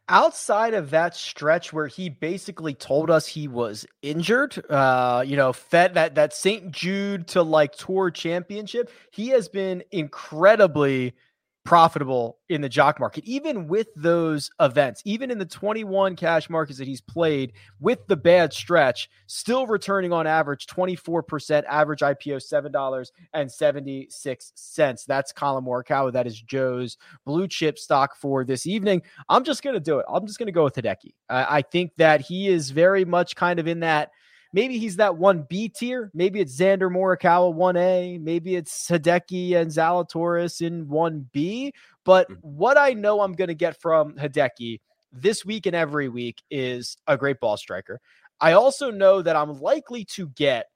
Outside 0.08 0.74
of 0.74 0.90
that 0.90 1.16
stretch 1.16 1.72
where 1.72 1.86
he 1.86 2.10
basically 2.10 2.74
told 2.74 3.10
us 3.10 3.26
he 3.26 3.48
was 3.48 3.86
injured, 4.02 4.62
uh, 4.70 5.24
you 5.26 5.36
know, 5.36 5.54
fed 5.54 5.94
that 5.94 6.16
that 6.16 6.34
St. 6.34 6.70
Jude 6.70 7.26
to 7.28 7.42
like 7.42 7.74
tour 7.74 8.10
championship, 8.10 8.90
he 9.10 9.28
has 9.28 9.48
been 9.48 9.82
incredibly 9.90 11.14
profitable 11.64 12.38
in 12.50 12.60
the 12.60 12.68
jock 12.68 13.00
market, 13.00 13.24
even 13.24 13.66
with 13.66 13.88
those 13.96 14.50
events, 14.60 15.00
even 15.04 15.30
in 15.30 15.38
the 15.38 15.46
21 15.46 16.14
cash 16.14 16.50
markets 16.50 16.78
that 16.78 16.86
he's 16.86 17.00
played 17.00 17.54
with 17.80 18.06
the 18.06 18.16
bad 18.16 18.52
stretch, 18.52 19.08
still 19.26 19.66
returning 19.66 20.12
on 20.12 20.26
average 20.26 20.66
24%, 20.66 21.64
average 21.64 22.00
IPO 22.00 22.36
$7.76. 22.36 25.06
That's 25.06 25.32
Collin 25.32 25.64
Morikawa. 25.64 26.12
That 26.12 26.26
is 26.26 26.38
Joe's 26.40 26.98
blue 27.24 27.48
chip 27.48 27.78
stock 27.78 28.14
for 28.14 28.44
this 28.44 28.66
evening. 28.66 29.00
I'm 29.30 29.44
just 29.44 29.62
going 29.62 29.74
to 29.74 29.80
do 29.80 29.98
it. 29.98 30.04
I'm 30.08 30.26
just 30.26 30.38
going 30.38 30.48
to 30.48 30.52
go 30.52 30.64
with 30.64 30.74
Hideki. 30.74 31.14
I, 31.30 31.58
I 31.58 31.62
think 31.62 31.94
that 31.96 32.20
he 32.20 32.48
is 32.48 32.70
very 32.70 33.06
much 33.06 33.36
kind 33.36 33.58
of 33.58 33.66
in 33.66 33.80
that– 33.80 34.10
Maybe 34.54 34.78
he's 34.78 34.96
that 34.96 35.16
one 35.16 35.44
B 35.48 35.68
tier. 35.68 36.12
Maybe 36.14 36.40
it's 36.40 36.56
Xander 36.56 36.88
Morikawa 36.88 37.52
one 37.52 37.76
A. 37.76 38.18
Maybe 38.18 38.54
it's 38.54 38.88
Hideki 38.88 39.56
and 39.56 39.68
Zalatoris 39.68 40.64
in 40.64 40.88
one 40.88 41.28
B. 41.32 41.72
But 42.04 42.30
mm. 42.30 42.38
what 42.40 42.78
I 42.78 42.92
know 42.92 43.20
I'm 43.20 43.32
going 43.32 43.48
to 43.48 43.54
get 43.54 43.80
from 43.80 44.14
Hideki 44.14 44.80
this 45.12 45.44
week 45.44 45.66
and 45.66 45.74
every 45.74 46.08
week 46.08 46.40
is 46.52 46.96
a 47.08 47.16
great 47.16 47.40
ball 47.40 47.56
striker. 47.56 48.00
I 48.40 48.52
also 48.52 48.92
know 48.92 49.22
that 49.22 49.34
I'm 49.34 49.60
likely 49.60 50.04
to 50.12 50.28
get 50.28 50.66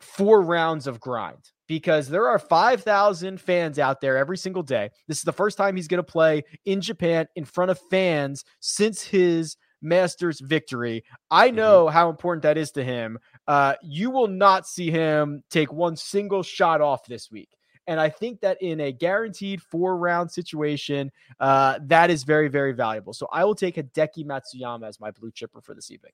four 0.00 0.40
rounds 0.40 0.86
of 0.86 0.98
grind 0.98 1.50
because 1.66 2.08
there 2.08 2.26
are 2.26 2.38
5,000 2.38 3.38
fans 3.38 3.78
out 3.78 4.00
there 4.00 4.16
every 4.16 4.38
single 4.38 4.62
day. 4.62 4.88
This 5.08 5.18
is 5.18 5.24
the 5.24 5.32
first 5.32 5.58
time 5.58 5.76
he's 5.76 5.88
going 5.88 6.02
to 6.02 6.02
play 6.02 6.42
in 6.64 6.80
Japan 6.80 7.26
in 7.36 7.44
front 7.44 7.70
of 7.70 7.78
fans 7.90 8.46
since 8.60 9.02
his 9.02 9.56
Masters 9.84 10.40
victory. 10.40 11.04
I 11.30 11.48
mm-hmm. 11.48 11.56
know 11.56 11.84
mm-hmm. 11.86 11.92
how 11.92 12.10
important 12.10 12.42
that 12.42 12.58
is 12.58 12.72
to 12.72 12.82
him. 12.82 13.18
Uh, 13.46 13.74
you 13.82 14.10
will 14.10 14.26
not 14.26 14.66
see 14.66 14.90
him 14.90 15.44
take 15.50 15.72
one 15.72 15.96
single 15.96 16.42
shot 16.42 16.80
off 16.80 17.06
this 17.06 17.30
week. 17.30 17.50
And 17.86 18.00
I 18.00 18.08
think 18.08 18.40
that 18.40 18.62
in 18.62 18.80
a 18.80 18.92
guaranteed 18.92 19.60
four 19.60 19.96
round 19.96 20.30
situation, 20.30 21.12
uh, 21.38 21.78
that 21.82 22.10
is 22.10 22.24
very, 22.24 22.48
very 22.48 22.72
valuable. 22.72 23.12
So 23.12 23.28
I 23.30 23.44
will 23.44 23.54
take 23.54 23.76
Hideki 23.76 24.24
Matsuyama 24.24 24.88
as 24.88 24.98
my 24.98 25.10
blue 25.10 25.30
chipper 25.30 25.60
for 25.60 25.74
this 25.74 25.90
evening. 25.90 26.12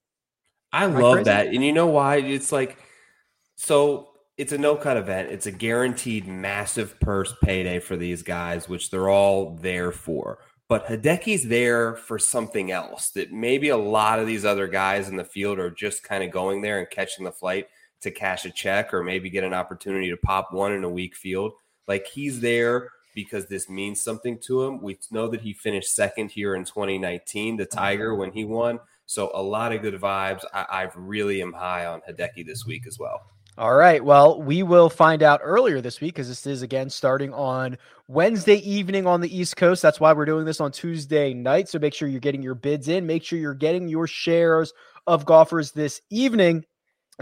I 0.72 0.84
Am 0.84 0.94
love 0.94 1.18
I 1.18 1.22
that. 1.24 1.46
And 1.48 1.64
you 1.64 1.72
know 1.72 1.86
why? 1.86 2.16
It's 2.16 2.50
like, 2.50 2.78
so 3.56 4.10
it's 4.36 4.52
a 4.52 4.58
no 4.58 4.74
cut 4.74 4.96
event. 4.96 5.30
It's 5.30 5.46
a 5.46 5.52
guaranteed 5.52 6.26
massive 6.26 6.98
purse 6.98 7.34
payday 7.42 7.78
for 7.78 7.96
these 7.96 8.22
guys, 8.22 8.68
which 8.68 8.90
they're 8.90 9.08
all 9.08 9.56
there 9.56 9.92
for. 9.92 10.38
But 10.70 10.86
Hideki's 10.86 11.48
there 11.48 11.96
for 11.96 12.16
something 12.16 12.70
else 12.70 13.10
that 13.10 13.32
maybe 13.32 13.70
a 13.70 13.76
lot 13.76 14.20
of 14.20 14.28
these 14.28 14.44
other 14.44 14.68
guys 14.68 15.08
in 15.08 15.16
the 15.16 15.24
field 15.24 15.58
are 15.58 15.68
just 15.68 16.04
kind 16.04 16.22
of 16.22 16.30
going 16.30 16.62
there 16.62 16.78
and 16.78 16.88
catching 16.88 17.24
the 17.24 17.32
flight 17.32 17.66
to 18.02 18.12
cash 18.12 18.44
a 18.44 18.50
check 18.50 18.94
or 18.94 19.02
maybe 19.02 19.30
get 19.30 19.42
an 19.42 19.52
opportunity 19.52 20.08
to 20.10 20.16
pop 20.16 20.52
one 20.52 20.72
in 20.72 20.84
a 20.84 20.88
weak 20.88 21.16
field. 21.16 21.54
Like 21.88 22.06
he's 22.06 22.38
there 22.38 22.88
because 23.16 23.46
this 23.46 23.68
means 23.68 24.00
something 24.00 24.38
to 24.42 24.62
him. 24.62 24.80
We 24.80 24.96
know 25.10 25.26
that 25.26 25.40
he 25.40 25.54
finished 25.54 25.92
second 25.92 26.30
here 26.30 26.54
in 26.54 26.64
2019, 26.64 27.56
the 27.56 27.66
Tiger 27.66 28.10
mm-hmm. 28.10 28.20
when 28.20 28.30
he 28.30 28.44
won. 28.44 28.78
So 29.06 29.32
a 29.34 29.42
lot 29.42 29.72
of 29.72 29.82
good 29.82 30.00
vibes. 30.00 30.44
I, 30.54 30.66
I 30.70 30.90
really 30.94 31.42
am 31.42 31.52
high 31.52 31.86
on 31.86 32.00
Hideki 32.08 32.46
this 32.46 32.64
week 32.64 32.86
as 32.86 32.96
well. 32.96 33.22
All 33.60 33.74
right. 33.74 34.02
Well, 34.02 34.40
we 34.40 34.62
will 34.62 34.88
find 34.88 35.22
out 35.22 35.42
earlier 35.42 35.82
this 35.82 36.00
week 36.00 36.14
because 36.14 36.28
this 36.28 36.46
is 36.46 36.62
again 36.62 36.88
starting 36.88 37.34
on 37.34 37.76
Wednesday 38.08 38.54
evening 38.54 39.06
on 39.06 39.20
the 39.20 39.36
East 39.36 39.58
Coast. 39.58 39.82
That's 39.82 40.00
why 40.00 40.14
we're 40.14 40.24
doing 40.24 40.46
this 40.46 40.62
on 40.62 40.72
Tuesday 40.72 41.34
night. 41.34 41.68
So 41.68 41.78
make 41.78 41.92
sure 41.92 42.08
you're 42.08 42.20
getting 42.20 42.42
your 42.42 42.54
bids 42.54 42.88
in. 42.88 43.06
Make 43.06 43.22
sure 43.22 43.38
you're 43.38 43.52
getting 43.52 43.86
your 43.86 44.06
shares 44.06 44.72
of 45.06 45.26
golfers 45.26 45.72
this 45.72 46.00
evening. 46.08 46.64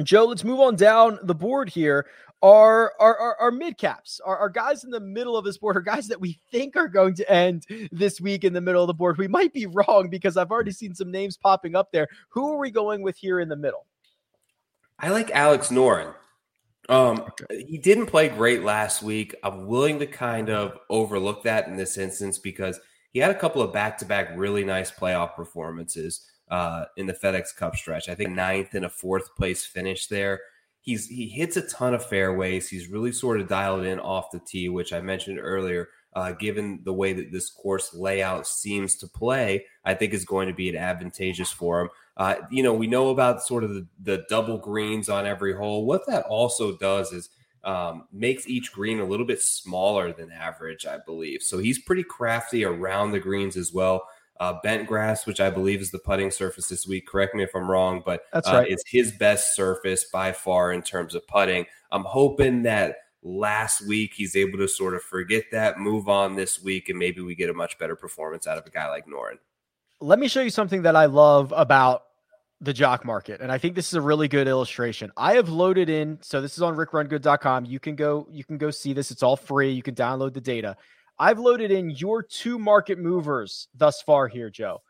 Joe, 0.04 0.26
let's 0.26 0.44
move 0.44 0.60
on 0.60 0.76
down 0.76 1.18
the 1.24 1.34
board 1.34 1.70
here. 1.70 2.06
Our 2.40 2.92
our, 3.00 3.18
our, 3.18 3.36
our 3.40 3.50
mid 3.50 3.76
caps, 3.76 4.20
our, 4.24 4.36
our 4.38 4.48
guys 4.48 4.84
in 4.84 4.90
the 4.90 5.00
middle 5.00 5.36
of 5.36 5.44
this 5.44 5.58
board, 5.58 5.76
are 5.76 5.80
guys 5.80 6.06
that 6.06 6.20
we 6.20 6.38
think 6.52 6.76
are 6.76 6.86
going 6.86 7.14
to 7.16 7.28
end 7.28 7.66
this 7.90 8.20
week 8.20 8.44
in 8.44 8.52
the 8.52 8.60
middle 8.60 8.84
of 8.84 8.86
the 8.86 8.94
board. 8.94 9.18
We 9.18 9.26
might 9.26 9.52
be 9.52 9.66
wrong 9.66 10.08
because 10.08 10.36
I've 10.36 10.52
already 10.52 10.70
seen 10.70 10.94
some 10.94 11.10
names 11.10 11.36
popping 11.36 11.74
up 11.74 11.90
there. 11.90 12.06
Who 12.28 12.52
are 12.52 12.58
we 12.58 12.70
going 12.70 13.02
with 13.02 13.16
here 13.16 13.40
in 13.40 13.48
the 13.48 13.56
middle? 13.56 13.86
I 15.00 15.08
like 15.08 15.32
Alex 15.32 15.70
Noren. 15.70 16.14
Um, 16.88 17.20
okay. 17.20 17.64
he 17.68 17.78
didn't 17.78 18.06
play 18.06 18.28
great 18.28 18.62
last 18.62 19.02
week. 19.02 19.34
I'm 19.42 19.66
willing 19.66 19.98
to 19.98 20.06
kind 20.06 20.48
of 20.48 20.78
overlook 20.88 21.42
that 21.42 21.68
in 21.68 21.76
this 21.76 21.98
instance 21.98 22.38
because 22.38 22.80
he 23.12 23.18
had 23.18 23.30
a 23.30 23.38
couple 23.38 23.62
of 23.62 23.72
back-to-back 23.72 24.30
really 24.36 24.64
nice 24.64 24.90
playoff 24.90 25.34
performances 25.34 26.26
uh, 26.50 26.84
in 26.96 27.06
the 27.06 27.12
FedEx 27.12 27.54
Cup 27.56 27.76
stretch. 27.76 28.08
I 28.08 28.14
think 28.14 28.30
ninth 28.30 28.74
and 28.74 28.84
a 28.84 28.90
fourth 28.90 29.34
place 29.36 29.64
finish 29.64 30.06
there. 30.06 30.40
He's 30.80 31.06
he 31.06 31.28
hits 31.28 31.56
a 31.56 31.68
ton 31.68 31.92
of 31.92 32.06
fairways. 32.06 32.68
He's 32.68 32.88
really 32.88 33.12
sort 33.12 33.40
of 33.40 33.48
dialed 33.48 33.84
in 33.84 34.00
off 34.00 34.30
the 34.30 34.40
tee, 34.40 34.70
which 34.70 34.92
I 34.92 35.00
mentioned 35.00 35.38
earlier. 35.40 35.88
Uh, 36.14 36.32
given 36.32 36.80
the 36.84 36.92
way 36.92 37.12
that 37.12 37.30
this 37.30 37.50
course 37.50 37.94
layout 37.94 38.46
seems 38.46 38.96
to 38.96 39.06
play, 39.06 39.66
I 39.84 39.94
think 39.94 40.14
is 40.14 40.24
going 40.24 40.48
to 40.48 40.54
be 40.54 40.70
an 40.70 40.76
advantageous 40.76 41.52
for 41.52 41.82
him. 41.82 41.90
Uh, 42.18 42.34
you 42.50 42.64
know, 42.64 42.74
we 42.74 42.88
know 42.88 43.10
about 43.10 43.42
sort 43.42 43.62
of 43.62 43.70
the, 43.70 43.86
the, 44.02 44.24
double 44.28 44.58
greens 44.58 45.08
on 45.08 45.24
every 45.24 45.54
hole. 45.54 45.86
What 45.86 46.04
that 46.08 46.24
also 46.24 46.76
does 46.76 47.12
is 47.12 47.30
um, 47.62 48.08
makes 48.12 48.48
each 48.48 48.72
green 48.72 48.98
a 48.98 49.04
little 49.04 49.24
bit 49.24 49.40
smaller 49.40 50.12
than 50.12 50.32
average, 50.32 50.84
I 50.84 50.98
believe. 50.98 51.42
So 51.42 51.58
he's 51.58 51.78
pretty 51.78 52.02
crafty 52.02 52.64
around 52.64 53.12
the 53.12 53.20
greens 53.20 53.56
as 53.56 53.72
well. 53.72 54.02
Uh, 54.40 54.54
bent 54.62 54.86
grass, 54.86 55.26
which 55.26 55.40
I 55.40 55.50
believe 55.50 55.80
is 55.80 55.90
the 55.90 55.98
putting 55.98 56.30
surface 56.30 56.68
this 56.68 56.86
week. 56.86 57.06
Correct 57.06 57.34
me 57.34 57.42
if 57.42 57.54
I'm 57.54 57.70
wrong, 57.70 58.02
but 58.04 58.22
that's 58.32 58.48
uh, 58.48 58.52
right. 58.52 58.70
It's 58.70 58.84
his 58.86 59.12
best 59.12 59.54
surface 59.54 60.04
by 60.12 60.32
far 60.32 60.72
in 60.72 60.82
terms 60.82 61.14
of 61.14 61.26
putting. 61.26 61.66
I'm 61.90 62.04
hoping 62.04 62.62
that 62.62 62.96
last 63.22 63.86
week 63.86 64.14
he's 64.14 64.36
able 64.36 64.58
to 64.58 64.68
sort 64.68 64.94
of 64.94 65.02
forget 65.02 65.44
that, 65.52 65.78
move 65.78 66.08
on 66.08 66.36
this 66.36 66.62
week, 66.62 66.88
and 66.88 66.98
maybe 66.98 67.20
we 67.20 67.34
get 67.34 67.50
a 67.50 67.54
much 67.54 67.78
better 67.78 67.96
performance 67.96 68.46
out 68.46 68.58
of 68.58 68.66
a 68.66 68.70
guy 68.70 68.88
like 68.88 69.06
Noren. 69.06 69.38
Let 70.00 70.20
me 70.20 70.28
show 70.28 70.40
you 70.40 70.50
something 70.50 70.82
that 70.82 70.94
I 70.94 71.06
love 71.06 71.52
about 71.56 72.04
the 72.60 72.72
jock 72.72 73.04
market. 73.04 73.40
And 73.40 73.52
I 73.52 73.58
think 73.58 73.74
this 73.74 73.88
is 73.88 73.94
a 73.94 74.00
really 74.00 74.28
good 74.28 74.48
illustration. 74.48 75.12
I 75.16 75.34
have 75.34 75.48
loaded 75.48 75.88
in, 75.88 76.18
so 76.22 76.40
this 76.40 76.56
is 76.56 76.62
on 76.62 76.76
rickrungood.com. 76.76 77.66
You 77.66 77.78
can 77.78 77.94
go, 77.94 78.26
you 78.30 78.44
can 78.44 78.58
go 78.58 78.70
see 78.70 78.92
this. 78.92 79.10
It's 79.10 79.22
all 79.22 79.36
free. 79.36 79.70
You 79.70 79.82
can 79.82 79.94
download 79.94 80.34
the 80.34 80.40
data. 80.40 80.76
I've 81.18 81.38
loaded 81.38 81.70
in 81.70 81.90
your 81.90 82.22
two 82.22 82.58
market 82.58 82.98
movers 82.98 83.68
thus 83.74 84.02
far 84.02 84.28
here, 84.28 84.50
Joe. 84.50 84.82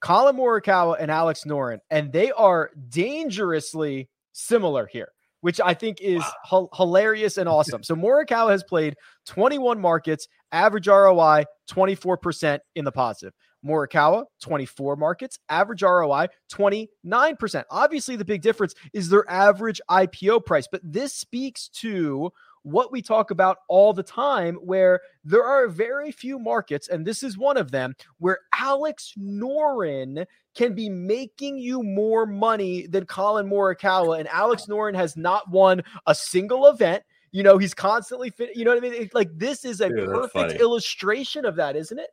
Collin 0.00 0.36
Morikawa 0.36 0.96
and 1.00 1.10
Alex 1.10 1.44
Noren, 1.44 1.78
and 1.90 2.12
they 2.12 2.30
are 2.32 2.70
dangerously 2.90 4.08
similar 4.32 4.86
here, 4.86 5.08
which 5.40 5.60
I 5.60 5.74
think 5.74 6.00
is 6.00 6.22
wow. 6.50 6.68
hilarious 6.74 7.38
and 7.38 7.48
awesome. 7.48 7.82
so 7.82 7.94
Morikawa 7.94 8.50
has 8.50 8.62
played 8.62 8.94
21 9.26 9.80
markets, 9.80 10.28
average 10.52 10.86
ROI 10.86 11.44
24% 11.70 12.58
in 12.74 12.84
the 12.84 12.92
positive. 12.92 13.32
Morikawa, 13.64 14.24
24 14.40 14.96
markets, 14.96 15.38
average 15.48 15.82
ROI 15.82 16.28
29%. 16.52 17.64
Obviously, 17.70 18.16
the 18.16 18.24
big 18.24 18.42
difference 18.42 18.74
is 18.92 19.08
their 19.08 19.28
average 19.30 19.80
IPO 19.90 20.44
price, 20.44 20.66
but 20.70 20.80
this 20.84 21.14
speaks 21.14 21.68
to 21.68 22.32
what 22.66 22.90
we 22.90 23.00
talk 23.00 23.30
about 23.30 23.58
all 23.68 23.92
the 23.92 24.02
time, 24.02 24.56
where 24.56 25.00
there 25.24 25.44
are 25.44 25.68
very 25.68 26.10
few 26.10 26.36
markets, 26.36 26.88
and 26.88 27.06
this 27.06 27.22
is 27.22 27.38
one 27.38 27.56
of 27.56 27.70
them, 27.70 27.94
where 28.18 28.40
Alex 28.58 29.12
Noren 29.16 30.26
can 30.56 30.74
be 30.74 30.88
making 30.88 31.58
you 31.58 31.82
more 31.84 32.26
money 32.26 32.88
than 32.88 33.06
Collin 33.06 33.48
Morikawa. 33.48 34.18
And 34.18 34.26
Alex 34.28 34.66
Noren 34.66 34.96
has 34.96 35.16
not 35.16 35.48
won 35.48 35.82
a 36.08 36.14
single 36.14 36.66
event. 36.66 37.04
You 37.30 37.44
know, 37.44 37.56
he's 37.56 37.74
constantly 37.74 38.30
fit. 38.30 38.56
You 38.56 38.64
know 38.64 38.74
what 38.74 38.84
I 38.84 38.88
mean? 38.88 39.10
like, 39.14 39.30
this 39.36 39.64
is 39.64 39.80
a 39.80 39.88
Dude, 39.88 40.08
perfect 40.08 40.60
illustration 40.60 41.44
of 41.44 41.54
that, 41.56 41.76
isn't 41.76 41.98
it? 41.98 42.08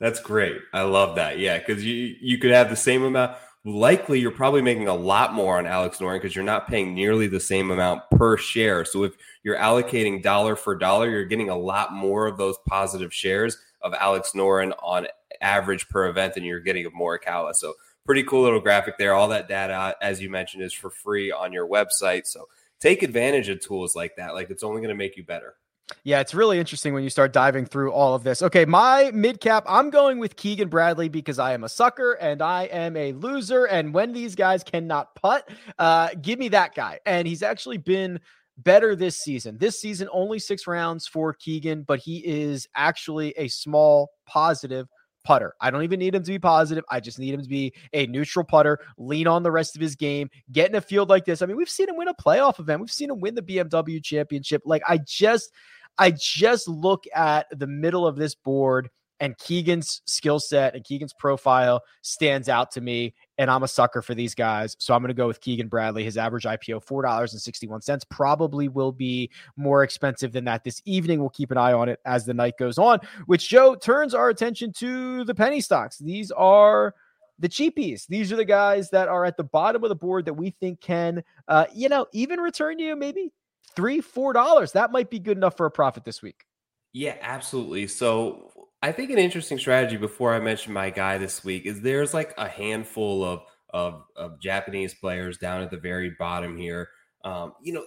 That's 0.00 0.20
great. 0.20 0.58
I 0.72 0.82
love 0.82 1.16
that. 1.16 1.38
Yeah, 1.38 1.58
because 1.58 1.84
you 1.84 2.16
you 2.20 2.38
could 2.38 2.52
have 2.52 2.70
the 2.70 2.76
same 2.76 3.02
amount. 3.02 3.36
Likely, 3.64 4.20
you're 4.20 4.30
probably 4.30 4.62
making 4.62 4.88
a 4.88 4.94
lot 4.94 5.34
more 5.34 5.58
on 5.58 5.66
Alex 5.66 5.98
Noren 5.98 6.16
because 6.16 6.34
you're 6.34 6.44
not 6.44 6.68
paying 6.68 6.94
nearly 6.94 7.26
the 7.26 7.40
same 7.40 7.70
amount 7.70 8.02
per 8.12 8.36
share. 8.36 8.84
So 8.84 9.02
if 9.04 9.14
you're 9.42 9.56
allocating 9.56 10.22
dollar 10.22 10.56
for 10.56 10.76
dollar, 10.76 11.10
you're 11.10 11.24
getting 11.24 11.50
a 11.50 11.58
lot 11.58 11.92
more 11.92 12.26
of 12.26 12.38
those 12.38 12.56
positive 12.66 13.12
shares 13.12 13.58
of 13.82 13.92
Alex 13.94 14.32
Noren 14.34 14.72
on 14.82 15.08
average 15.40 15.88
per 15.88 16.08
event 16.08 16.34
than 16.34 16.44
you're 16.44 16.60
getting 16.60 16.86
of 16.86 16.92
Morikawa. 16.92 17.54
So 17.54 17.74
pretty 18.06 18.22
cool 18.22 18.42
little 18.42 18.60
graphic 18.60 18.96
there. 18.96 19.14
All 19.14 19.28
that 19.28 19.48
data, 19.48 19.94
as 20.00 20.22
you 20.22 20.30
mentioned, 20.30 20.62
is 20.62 20.72
for 20.72 20.88
free 20.90 21.30
on 21.30 21.52
your 21.52 21.68
website. 21.68 22.26
So 22.26 22.48
take 22.80 23.02
advantage 23.02 23.48
of 23.48 23.60
tools 23.60 23.94
like 23.94 24.16
that. 24.16 24.34
Like 24.34 24.50
it's 24.50 24.62
only 24.62 24.80
going 24.80 24.88
to 24.88 24.94
make 24.94 25.16
you 25.16 25.24
better. 25.24 25.56
Yeah, 26.04 26.20
it's 26.20 26.34
really 26.34 26.58
interesting 26.58 26.94
when 26.94 27.02
you 27.02 27.10
start 27.10 27.32
diving 27.32 27.66
through 27.66 27.92
all 27.92 28.14
of 28.14 28.22
this. 28.22 28.42
Okay, 28.42 28.64
my 28.64 29.10
mid 29.12 29.40
cap, 29.40 29.64
I'm 29.66 29.90
going 29.90 30.18
with 30.18 30.36
Keegan 30.36 30.68
Bradley 30.68 31.08
because 31.08 31.38
I 31.38 31.52
am 31.52 31.64
a 31.64 31.68
sucker 31.68 32.12
and 32.14 32.42
I 32.42 32.64
am 32.64 32.96
a 32.96 33.12
loser. 33.12 33.64
And 33.64 33.92
when 33.94 34.12
these 34.12 34.34
guys 34.34 34.62
cannot 34.62 35.14
putt, 35.14 35.48
uh, 35.78 36.10
give 36.20 36.38
me 36.38 36.48
that 36.48 36.74
guy. 36.74 37.00
And 37.06 37.26
he's 37.26 37.42
actually 37.42 37.78
been 37.78 38.20
better 38.58 38.96
this 38.96 39.18
season. 39.18 39.56
This 39.58 39.80
season, 39.80 40.08
only 40.12 40.38
six 40.38 40.66
rounds 40.66 41.06
for 41.06 41.32
Keegan, 41.32 41.82
but 41.82 42.00
he 42.00 42.18
is 42.18 42.66
actually 42.74 43.32
a 43.36 43.48
small 43.48 44.10
positive 44.26 44.88
putter. 45.24 45.54
I 45.60 45.70
don't 45.70 45.82
even 45.82 45.98
need 45.98 46.14
him 46.14 46.22
to 46.22 46.30
be 46.30 46.38
positive. 46.38 46.84
I 46.90 47.00
just 47.00 47.18
need 47.18 47.34
him 47.34 47.42
to 47.42 47.48
be 47.48 47.74
a 47.92 48.06
neutral 48.06 48.44
putter, 48.44 48.80
lean 48.96 49.26
on 49.26 49.42
the 49.42 49.50
rest 49.50 49.76
of 49.76 49.82
his 49.82 49.94
game, 49.94 50.30
get 50.52 50.70
in 50.70 50.76
a 50.76 50.80
field 50.80 51.08
like 51.08 51.24
this. 51.24 51.42
I 51.42 51.46
mean, 51.46 51.56
we've 51.56 51.68
seen 51.68 51.88
him 51.88 51.96
win 51.96 52.08
a 52.08 52.14
playoff 52.14 52.58
event. 52.60 52.80
We've 52.80 52.90
seen 52.90 53.10
him 53.10 53.20
win 53.20 53.34
the 53.34 53.42
BMW 53.42 54.02
championship. 54.02 54.62
Like 54.64 54.82
I 54.88 54.98
just 54.98 55.52
I 55.98 56.12
just 56.12 56.68
look 56.68 57.04
at 57.14 57.46
the 57.50 57.66
middle 57.66 58.06
of 58.06 58.16
this 58.16 58.34
board 58.34 58.90
and 59.20 59.36
Keegan's 59.38 60.02
skill 60.06 60.38
set 60.38 60.74
and 60.74 60.84
Keegan's 60.84 61.12
profile 61.12 61.82
stands 62.02 62.48
out 62.48 62.70
to 62.72 62.80
me. 62.80 63.14
And 63.36 63.50
I'm 63.50 63.62
a 63.62 63.68
sucker 63.68 64.02
for 64.02 64.14
these 64.14 64.34
guys. 64.34 64.76
So 64.78 64.94
I'm 64.94 65.02
going 65.02 65.08
to 65.08 65.14
go 65.14 65.26
with 65.26 65.40
Keegan 65.40 65.68
Bradley. 65.68 66.04
His 66.04 66.16
average 66.16 66.44
IPO, 66.44 66.84
$4.61. 66.84 68.08
Probably 68.10 68.68
will 68.68 68.92
be 68.92 69.30
more 69.56 69.82
expensive 69.82 70.32
than 70.32 70.44
that 70.44 70.64
this 70.64 70.80
evening. 70.84 71.20
We'll 71.20 71.30
keep 71.30 71.50
an 71.50 71.58
eye 71.58 71.72
on 71.72 71.88
it 71.88 72.00
as 72.04 72.26
the 72.26 72.34
night 72.34 72.54
goes 72.58 72.78
on, 72.78 73.00
which 73.26 73.48
Joe 73.48 73.74
turns 73.74 74.14
our 74.14 74.28
attention 74.28 74.72
to 74.74 75.24
the 75.24 75.34
penny 75.34 75.60
stocks. 75.60 75.98
These 75.98 76.30
are 76.32 76.94
the 77.38 77.48
cheapies. 77.48 78.06
These 78.08 78.32
are 78.32 78.36
the 78.36 78.44
guys 78.44 78.90
that 78.90 79.08
are 79.08 79.24
at 79.24 79.36
the 79.36 79.44
bottom 79.44 79.84
of 79.84 79.88
the 79.88 79.96
board 79.96 80.24
that 80.24 80.34
we 80.34 80.50
think 80.50 80.80
can, 80.80 81.22
uh, 81.46 81.66
you 81.72 81.88
know, 81.88 82.06
even 82.12 82.40
return 82.40 82.78
you 82.78 82.96
maybe 82.96 83.32
three, 83.74 84.00
four 84.00 84.32
dollars. 84.32 84.72
That 84.72 84.92
might 84.92 85.10
be 85.10 85.18
good 85.18 85.36
enough 85.36 85.56
for 85.56 85.66
a 85.66 85.70
profit 85.70 86.04
this 86.04 86.22
week. 86.22 86.44
Yeah, 86.92 87.16
absolutely. 87.20 87.86
So 87.86 88.50
I 88.82 88.92
think 88.92 89.10
an 89.10 89.18
interesting 89.18 89.58
strategy 89.58 89.96
before 89.96 90.34
I 90.34 90.40
mention 90.40 90.72
my 90.72 90.90
guy 90.90 91.18
this 91.18 91.44
week 91.44 91.66
is 91.66 91.80
there's 91.80 92.14
like 92.14 92.34
a 92.38 92.48
handful 92.48 93.24
of 93.24 93.42
of, 93.70 94.04
of 94.16 94.40
Japanese 94.40 94.94
players 94.94 95.36
down 95.36 95.62
at 95.62 95.70
the 95.70 95.76
very 95.76 96.14
bottom 96.18 96.56
here. 96.56 96.88
Um, 97.22 97.52
you 97.62 97.74
know, 97.74 97.84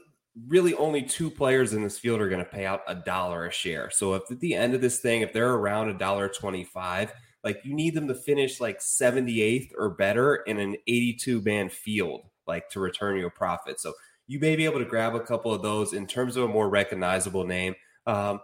really 0.47 0.75
only 0.75 1.01
two 1.01 1.31
players 1.31 1.73
in 1.73 1.81
this 1.81 1.97
field 1.97 2.21
are 2.21 2.29
going 2.29 2.43
to 2.43 2.50
pay 2.50 2.65
out 2.65 2.81
a 2.88 2.93
dollar 2.93 3.47
a 3.47 3.51
share. 3.51 3.89
So 3.89 4.13
if 4.13 4.29
at 4.29 4.39
the 4.39 4.53
end 4.53 4.75
of 4.75 4.81
this 4.81 5.00
thing, 5.00 5.21
if 5.21 5.33
they're 5.33 5.53
around 5.53 5.89
a 5.89 5.97
dollar 5.97 6.29
twenty-five, 6.29 7.11
like 7.43 7.61
you 7.63 7.73
need 7.73 7.95
them 7.95 8.07
to 8.07 8.15
finish 8.15 8.59
like 8.59 8.79
78th 8.79 9.71
or 9.77 9.89
better 9.89 10.35
in 10.35 10.59
an 10.59 10.75
82 10.88 11.41
man 11.41 11.69
field, 11.69 12.21
like 12.47 12.69
to 12.69 12.79
return 12.79 13.17
you 13.17 13.25
a 13.25 13.31
profit. 13.31 13.79
So 13.79 13.93
you 14.31 14.39
may 14.39 14.55
be 14.55 14.63
able 14.63 14.79
to 14.79 14.85
grab 14.85 15.13
a 15.13 15.19
couple 15.19 15.53
of 15.53 15.61
those 15.61 15.91
in 15.91 16.07
terms 16.07 16.38
of 16.38 16.45
a 16.45 16.47
more 16.47 16.69
recognizable 16.69 17.43
name. 17.43 17.75
Um, 18.07 18.39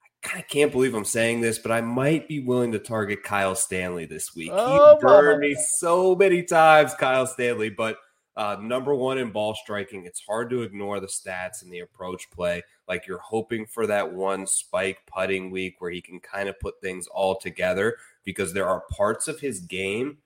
I 0.00 0.28
kind 0.28 0.40
of 0.40 0.48
can't 0.48 0.70
believe 0.70 0.94
I'm 0.94 1.04
saying 1.04 1.40
this, 1.40 1.58
but 1.58 1.72
I 1.72 1.80
might 1.80 2.28
be 2.28 2.38
willing 2.38 2.70
to 2.70 2.78
target 2.78 3.24
Kyle 3.24 3.56
Stanley 3.56 4.06
this 4.06 4.36
week. 4.36 4.50
Oh, 4.52 4.94
he 4.94 5.00
burned 5.00 5.40
me 5.40 5.56
so 5.78 6.14
many 6.14 6.44
times, 6.44 6.94
Kyle 6.94 7.26
Stanley, 7.26 7.70
but 7.70 7.96
uh, 8.36 8.56
number 8.62 8.94
one 8.94 9.18
in 9.18 9.32
ball 9.32 9.56
striking. 9.56 10.06
It's 10.06 10.22
hard 10.24 10.48
to 10.50 10.62
ignore 10.62 11.00
the 11.00 11.08
stats 11.08 11.64
and 11.64 11.72
the 11.72 11.80
approach 11.80 12.30
play. 12.30 12.62
Like 12.86 13.08
you're 13.08 13.18
hoping 13.18 13.66
for 13.66 13.88
that 13.88 14.12
one 14.12 14.46
spike 14.46 14.98
putting 15.06 15.50
week 15.50 15.80
where 15.80 15.90
he 15.90 16.00
can 16.00 16.20
kind 16.20 16.48
of 16.48 16.60
put 16.60 16.80
things 16.80 17.08
all 17.08 17.34
together 17.34 17.96
because 18.24 18.52
there 18.52 18.68
are 18.68 18.84
parts 18.92 19.26
of 19.26 19.40
his 19.40 19.58
game 19.58 20.18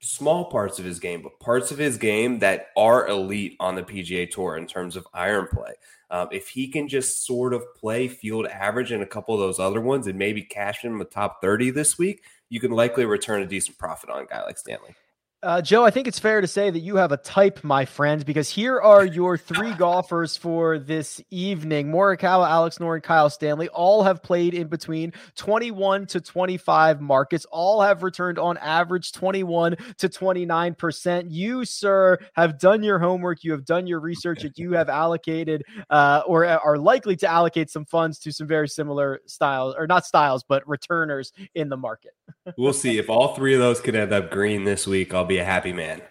small 0.00 0.46
parts 0.46 0.78
of 0.78 0.84
his 0.84 0.98
game, 0.98 1.22
but 1.22 1.38
parts 1.40 1.70
of 1.70 1.78
his 1.78 1.98
game 1.98 2.38
that 2.40 2.68
are 2.76 3.06
elite 3.06 3.56
on 3.60 3.74
the 3.74 3.82
PGA 3.82 4.30
Tour 4.30 4.56
in 4.56 4.66
terms 4.66 4.96
of 4.96 5.06
iron 5.12 5.46
play. 5.46 5.74
Um, 6.10 6.28
if 6.32 6.48
he 6.48 6.68
can 6.68 6.88
just 6.88 7.24
sort 7.24 7.54
of 7.54 7.62
play 7.74 8.08
field 8.08 8.46
average 8.46 8.92
in 8.92 9.02
a 9.02 9.06
couple 9.06 9.34
of 9.34 9.40
those 9.40 9.60
other 9.60 9.80
ones 9.80 10.06
and 10.06 10.18
maybe 10.18 10.42
cash 10.42 10.84
in 10.84 10.98
the 10.98 11.04
top 11.04 11.40
30 11.40 11.70
this 11.70 11.98
week, 11.98 12.22
you 12.48 12.58
can 12.58 12.72
likely 12.72 13.04
return 13.04 13.42
a 13.42 13.46
decent 13.46 13.78
profit 13.78 14.10
on 14.10 14.22
a 14.22 14.26
guy 14.26 14.42
like 14.44 14.58
Stanley. 14.58 14.94
Uh, 15.42 15.62
Joe, 15.62 15.86
I 15.86 15.90
think 15.90 16.06
it's 16.06 16.18
fair 16.18 16.42
to 16.42 16.46
say 16.46 16.68
that 16.68 16.80
you 16.80 16.96
have 16.96 17.12
a 17.12 17.16
type, 17.16 17.64
my 17.64 17.86
friend, 17.86 18.26
because 18.26 18.50
here 18.50 18.78
are 18.78 19.06
your 19.06 19.38
three 19.38 19.72
golfers 19.72 20.36
for 20.36 20.78
this 20.78 21.18
evening. 21.30 21.90
Morikawa, 21.90 22.46
Alex 22.46 22.76
Noren, 22.76 23.02
Kyle 23.02 23.30
Stanley 23.30 23.66
all 23.70 24.02
have 24.02 24.22
played 24.22 24.52
in 24.52 24.68
between 24.68 25.14
21 25.36 26.04
to 26.08 26.20
25 26.20 27.00
markets. 27.00 27.46
All 27.50 27.80
have 27.80 28.02
returned 28.02 28.38
on 28.38 28.58
average 28.58 29.12
21 29.12 29.76
to 29.96 30.10
29%. 30.10 31.26
You, 31.30 31.64
sir, 31.64 32.18
have 32.34 32.58
done 32.58 32.82
your 32.82 32.98
homework. 32.98 33.42
You 33.42 33.52
have 33.52 33.64
done 33.64 33.86
your 33.86 34.00
research 34.00 34.42
that 34.42 34.58
you 34.58 34.72
have 34.72 34.90
allocated 34.90 35.62
uh, 35.88 36.20
or 36.26 36.44
are 36.44 36.76
likely 36.76 37.16
to 37.16 37.26
allocate 37.26 37.70
some 37.70 37.86
funds 37.86 38.18
to 38.18 38.32
some 38.32 38.46
very 38.46 38.68
similar 38.68 39.22
styles, 39.24 39.74
or 39.78 39.86
not 39.86 40.04
styles, 40.04 40.44
but 40.46 40.68
returners 40.68 41.32
in 41.54 41.70
the 41.70 41.78
market. 41.78 42.12
we'll 42.58 42.74
see. 42.74 42.98
If 42.98 43.08
all 43.08 43.34
three 43.34 43.54
of 43.54 43.60
those 43.60 43.80
could 43.80 43.94
end 43.94 44.12
up 44.12 44.30
green 44.30 44.64
this 44.64 44.86
week, 44.86 45.14
I'll 45.14 45.29
be 45.30 45.38
a 45.38 45.44
happy 45.44 45.72
man. 45.72 46.02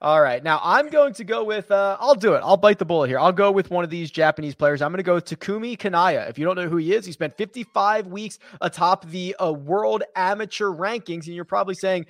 All 0.00 0.20
right. 0.20 0.42
Now 0.42 0.60
I'm 0.62 0.90
going 0.90 1.14
to 1.14 1.24
go 1.24 1.44
with 1.44 1.70
uh 1.70 1.96
I'll 2.00 2.14
do 2.14 2.34
it. 2.34 2.40
I'll 2.44 2.56
bite 2.56 2.78
the 2.78 2.84
bullet 2.84 3.08
here. 3.08 3.18
I'll 3.18 3.32
go 3.32 3.50
with 3.50 3.70
one 3.70 3.84
of 3.84 3.90
these 3.90 4.10
Japanese 4.10 4.54
players. 4.54 4.82
I'm 4.82 4.90
going 4.90 4.98
to 4.98 5.04
go 5.04 5.14
with 5.14 5.24
Takumi 5.24 5.78
Kanaya. 5.78 6.26
If 6.28 6.38
you 6.38 6.44
don't 6.44 6.56
know 6.56 6.68
who 6.68 6.76
he 6.76 6.92
is, 6.92 7.06
he 7.06 7.12
spent 7.12 7.36
55 7.36 8.08
weeks 8.08 8.38
atop 8.60 9.06
the 9.06 9.34
uh, 9.42 9.52
world 9.52 10.02
amateur 10.14 10.66
rankings 10.66 11.26
and 11.26 11.34
you're 11.34 11.44
probably 11.44 11.74
saying 11.74 12.06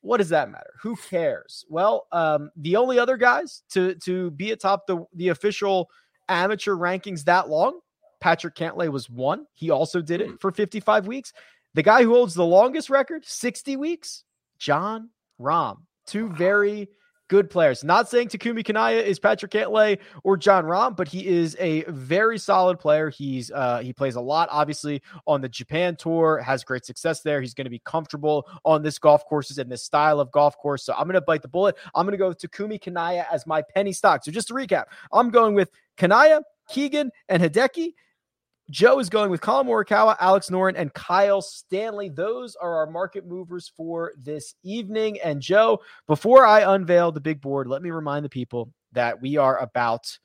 what 0.00 0.16
does 0.16 0.30
that 0.30 0.50
matter? 0.50 0.72
Who 0.82 0.96
cares? 0.96 1.64
Well, 1.68 2.08
um, 2.10 2.50
the 2.56 2.76
only 2.76 2.98
other 2.98 3.16
guys 3.16 3.62
to 3.70 3.94
to 3.96 4.30
be 4.32 4.50
atop 4.50 4.86
the 4.86 5.04
the 5.14 5.28
official 5.28 5.90
amateur 6.28 6.74
rankings 6.74 7.24
that 7.24 7.48
long, 7.48 7.80
Patrick 8.20 8.54
Cantlay 8.54 8.90
was 8.90 9.08
one. 9.08 9.46
He 9.54 9.70
also 9.70 10.00
did 10.00 10.22
it 10.22 10.28
hmm. 10.28 10.36
for 10.36 10.52
55 10.52 11.06
weeks. 11.06 11.32
The 11.74 11.82
guy 11.82 12.02
who 12.02 12.14
holds 12.14 12.34
the 12.34 12.44
longest 12.44 12.90
record, 12.90 13.24
60 13.24 13.76
weeks, 13.76 14.24
Jon 14.58 15.08
Rahm. 15.40 15.76
Two 16.06 16.28
very 16.28 16.88
good 17.32 17.48
players. 17.48 17.82
Not 17.82 18.10
saying 18.10 18.28
Takumi 18.28 18.62
Kanaya 18.62 19.00
is 19.00 19.18
Patrick 19.18 19.52
Cantlay 19.52 19.98
or 20.22 20.36
Jon 20.36 20.64
Rahm, 20.64 20.94
but 20.94 21.08
he 21.08 21.26
is 21.26 21.56
a 21.58 21.82
very 21.88 22.36
solid 22.36 22.78
player. 22.78 23.08
He's 23.08 23.50
uh, 23.50 23.78
he 23.78 23.94
plays 23.94 24.16
a 24.16 24.20
lot, 24.20 24.50
obviously, 24.52 25.00
on 25.26 25.40
the 25.40 25.48
Japan 25.48 25.96
tour, 25.96 26.42
has 26.42 26.62
great 26.62 26.84
success 26.84 27.22
there. 27.22 27.40
He's 27.40 27.54
going 27.54 27.64
to 27.64 27.70
be 27.70 27.80
comfortable 27.86 28.46
on 28.66 28.82
this 28.82 28.98
golf 28.98 29.24
courses 29.24 29.56
and 29.56 29.72
this 29.72 29.82
style 29.82 30.20
of 30.20 30.30
golf 30.30 30.58
course. 30.58 30.84
So 30.84 30.92
I'm 30.92 31.04
going 31.04 31.14
to 31.14 31.22
bite 31.22 31.40
the 31.40 31.48
bullet. 31.48 31.76
I'm 31.94 32.04
going 32.04 32.12
to 32.12 32.18
go 32.18 32.28
with 32.28 32.38
Takumi 32.38 32.78
Kanaya 32.78 33.24
as 33.32 33.46
my 33.46 33.62
penny 33.74 33.94
stock. 33.94 34.24
So 34.24 34.30
just 34.30 34.48
to 34.48 34.54
recap, 34.54 34.84
I'm 35.10 35.30
going 35.30 35.54
with 35.54 35.70
Kanaya, 35.96 36.42
Keegan, 36.68 37.10
and 37.30 37.42
Hideki. 37.42 37.94
Joe 38.70 38.98
is 39.00 39.08
going 39.10 39.30
with 39.30 39.40
Collin 39.40 39.66
Morikawa, 39.66 40.16
Alex 40.20 40.48
Noren, 40.48 40.74
and 40.76 40.92
Kyle 40.94 41.42
Stanley. 41.42 42.08
Those 42.08 42.56
are 42.56 42.76
our 42.76 42.86
market 42.86 43.26
movers 43.26 43.72
for 43.76 44.12
this 44.16 44.54
evening. 44.62 45.18
And 45.22 45.40
Joe, 45.42 45.80
before 46.06 46.46
I 46.46 46.74
unveil 46.74 47.12
the 47.12 47.20
big 47.20 47.40
board, 47.40 47.66
let 47.66 47.82
me 47.82 47.90
remind 47.90 48.24
the 48.24 48.30
people 48.30 48.72
that 48.92 49.20
we 49.20 49.36
are 49.36 49.58
about 49.58 50.16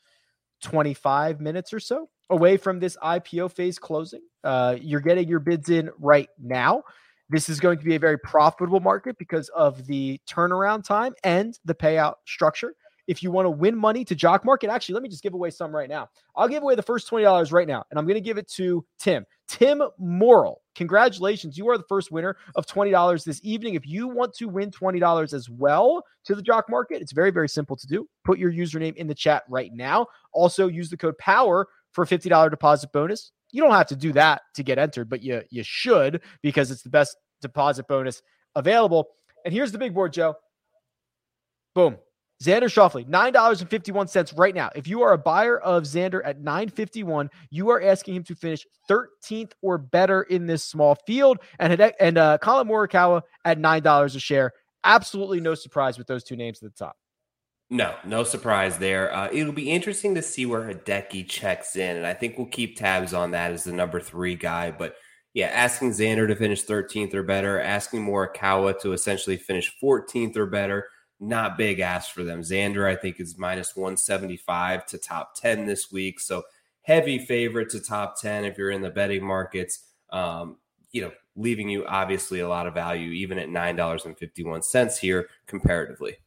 25 0.61 1.41
minutes 1.41 1.73
or 1.73 1.79
so 1.79 2.09
away 2.29 2.57
from 2.57 2.79
this 2.79 2.97
IPO 3.03 3.51
phase 3.53 3.79
closing. 3.79 4.21
Uh, 4.43 4.77
you're 4.79 4.99
getting 4.99 5.27
your 5.27 5.39
bids 5.39 5.69
in 5.69 5.89
right 5.99 6.29
now. 6.41 6.83
This 7.29 7.49
is 7.49 7.59
going 7.59 7.79
to 7.79 7.85
be 7.85 7.95
a 7.95 7.99
very 7.99 8.17
profitable 8.19 8.79
market 8.79 9.17
because 9.17 9.49
of 9.49 9.85
the 9.87 10.19
turnaround 10.29 10.83
time 10.83 11.13
and 11.23 11.57
the 11.65 11.75
payout 11.75 12.15
structure 12.25 12.73
if 13.07 13.23
you 13.23 13.31
want 13.31 13.45
to 13.45 13.49
win 13.49 13.75
money 13.75 14.03
to 14.05 14.15
Jock 14.15 14.45
Market. 14.45 14.69
Actually, 14.69 14.93
let 14.93 15.03
me 15.03 15.09
just 15.09 15.23
give 15.23 15.33
away 15.33 15.49
some 15.49 15.73
right 15.73 15.89
now. 15.89 16.09
I'll 16.35 16.47
give 16.47 16.63
away 16.63 16.75
the 16.75 16.83
first 16.83 17.09
$20 17.09 17.51
right 17.51 17.67
now, 17.67 17.83
and 17.89 17.97
I'm 17.97 18.05
going 18.05 18.15
to 18.15 18.21
give 18.21 18.37
it 18.37 18.49
to 18.51 18.85
Tim. 18.99 19.25
Tim 19.47 19.81
Morrill, 19.97 20.61
congratulations. 20.75 21.57
You 21.57 21.69
are 21.69 21.77
the 21.77 21.85
first 21.87 22.11
winner 22.11 22.35
of 22.55 22.65
$20 22.65 23.23
this 23.23 23.39
evening. 23.43 23.75
If 23.75 23.87
you 23.87 24.07
want 24.07 24.33
to 24.35 24.47
win 24.47 24.71
$20 24.71 25.33
as 25.33 25.49
well 25.49 26.03
to 26.25 26.35
the 26.35 26.41
Jock 26.41 26.69
Market, 26.69 27.01
it's 27.01 27.13
very, 27.13 27.31
very 27.31 27.49
simple 27.49 27.75
to 27.77 27.87
do. 27.87 28.07
Put 28.25 28.39
your 28.39 28.51
username 28.51 28.95
in 28.95 29.07
the 29.07 29.15
chat 29.15 29.43
right 29.49 29.71
now. 29.73 30.07
Also, 30.33 30.67
use 30.67 30.89
the 30.89 30.97
code 30.97 31.17
POWER 31.17 31.67
for 31.91 32.03
a 32.03 32.07
$50 32.07 32.49
deposit 32.49 32.91
bonus. 32.91 33.31
You 33.51 33.63
don't 33.63 33.71
have 33.71 33.87
to 33.87 33.95
do 33.95 34.11
that 34.13 34.41
to 34.55 34.63
get 34.63 34.77
entered, 34.77 35.09
but 35.09 35.23
you, 35.23 35.41
you 35.49 35.63
should 35.63 36.21
because 36.41 36.69
it's 36.69 36.83
the 36.83 36.89
best 36.89 37.15
deposit 37.41 37.87
bonus 37.87 38.21
available. 38.55 39.07
And 39.45 39.53
here's 39.53 39.71
the 39.71 39.77
big 39.77 39.93
board, 39.93 40.11
Joe. 40.11 40.35
Boom. 41.73 41.97
Xander 42.43 42.63
Schauffele, 42.63 43.07
$9.51 43.07 44.37
right 44.37 44.53
now. 44.53 44.69
If 44.75 44.87
you 44.87 45.01
are 45.01 45.13
a 45.13 45.17
buyer 45.17 45.59
of 45.59 45.83
Xander 45.83 46.21
at 46.23 46.39
951, 46.39 47.29
you 47.49 47.69
are 47.69 47.81
asking 47.81 48.15
him 48.15 48.23
to 48.25 48.35
finish 48.35 48.65
13th 48.89 49.53
or 49.61 49.77
better 49.79 50.23
in 50.23 50.45
this 50.45 50.63
small 50.63 50.95
field. 51.07 51.39
And, 51.59 51.81
and 51.99 52.17
uh, 52.17 52.37
Collin 52.37 52.67
Morikawa 52.67 53.23
at 53.43 53.57
$9 53.57 54.15
a 54.15 54.19
share. 54.19 54.53
Absolutely 54.83 55.41
no 55.41 55.55
surprise 55.55 55.97
with 55.97 56.07
those 56.07 56.23
two 56.23 56.35
names 56.35 56.61
at 56.61 56.71
the 56.71 56.77
top. 56.77 56.95
No, 57.69 57.95
no 58.05 58.23
surprise 58.23 58.77
there. 58.77 59.13
Uh, 59.13 59.29
it'll 59.31 59.51
be 59.51 59.71
interesting 59.71 60.15
to 60.15 60.21
see 60.21 60.45
where 60.45 60.73
Hideki 60.73 61.27
checks 61.27 61.75
in, 61.75 61.97
and 61.97 62.05
I 62.05 62.13
think 62.13 62.37
we'll 62.37 62.47
keep 62.47 62.77
tabs 62.77 63.13
on 63.13 63.31
that 63.31 63.51
as 63.51 63.65
the 63.65 63.73
number 63.73 63.99
three 63.99 64.35
guy. 64.35 64.71
But 64.71 64.95
yeah, 65.33 65.47
asking 65.47 65.91
Xander 65.91 66.27
to 66.29 66.35
finish 66.35 66.65
13th 66.65 67.13
or 67.13 67.23
better, 67.23 67.59
asking 67.59 68.05
Morikawa 68.05 68.79
to 68.81 68.93
essentially 68.93 69.35
finish 69.35 69.75
14th 69.83 70.37
or 70.37 70.45
better 70.45 70.87
not 71.19 71.57
big 71.57 71.79
ask 71.79 72.11
for 72.11 72.23
them. 72.23 72.41
Xander, 72.41 72.89
I 72.89 72.95
think, 72.95 73.19
is 73.19 73.37
minus 73.37 73.75
175 73.75 74.85
to 74.87 74.97
top 74.97 75.35
10 75.35 75.65
this 75.65 75.91
week. 75.91 76.19
So 76.19 76.43
heavy 76.81 77.19
favorite 77.19 77.69
to 77.71 77.79
top 77.79 78.19
10 78.19 78.45
if 78.45 78.57
you're 78.57 78.71
in 78.71 78.81
the 78.81 78.89
betting 78.89 79.25
markets. 79.25 79.85
Um, 80.11 80.57
you 80.91 81.01
know, 81.01 81.11
leaving 81.35 81.69
you 81.69 81.85
obviously 81.85 82.39
a 82.39 82.47
lot 82.47 82.67
of 82.67 82.73
value, 82.73 83.11
even 83.11 83.37
at 83.37 83.49
$9.51 83.49 84.97
here 84.99 85.27
comparatively. 85.47 86.17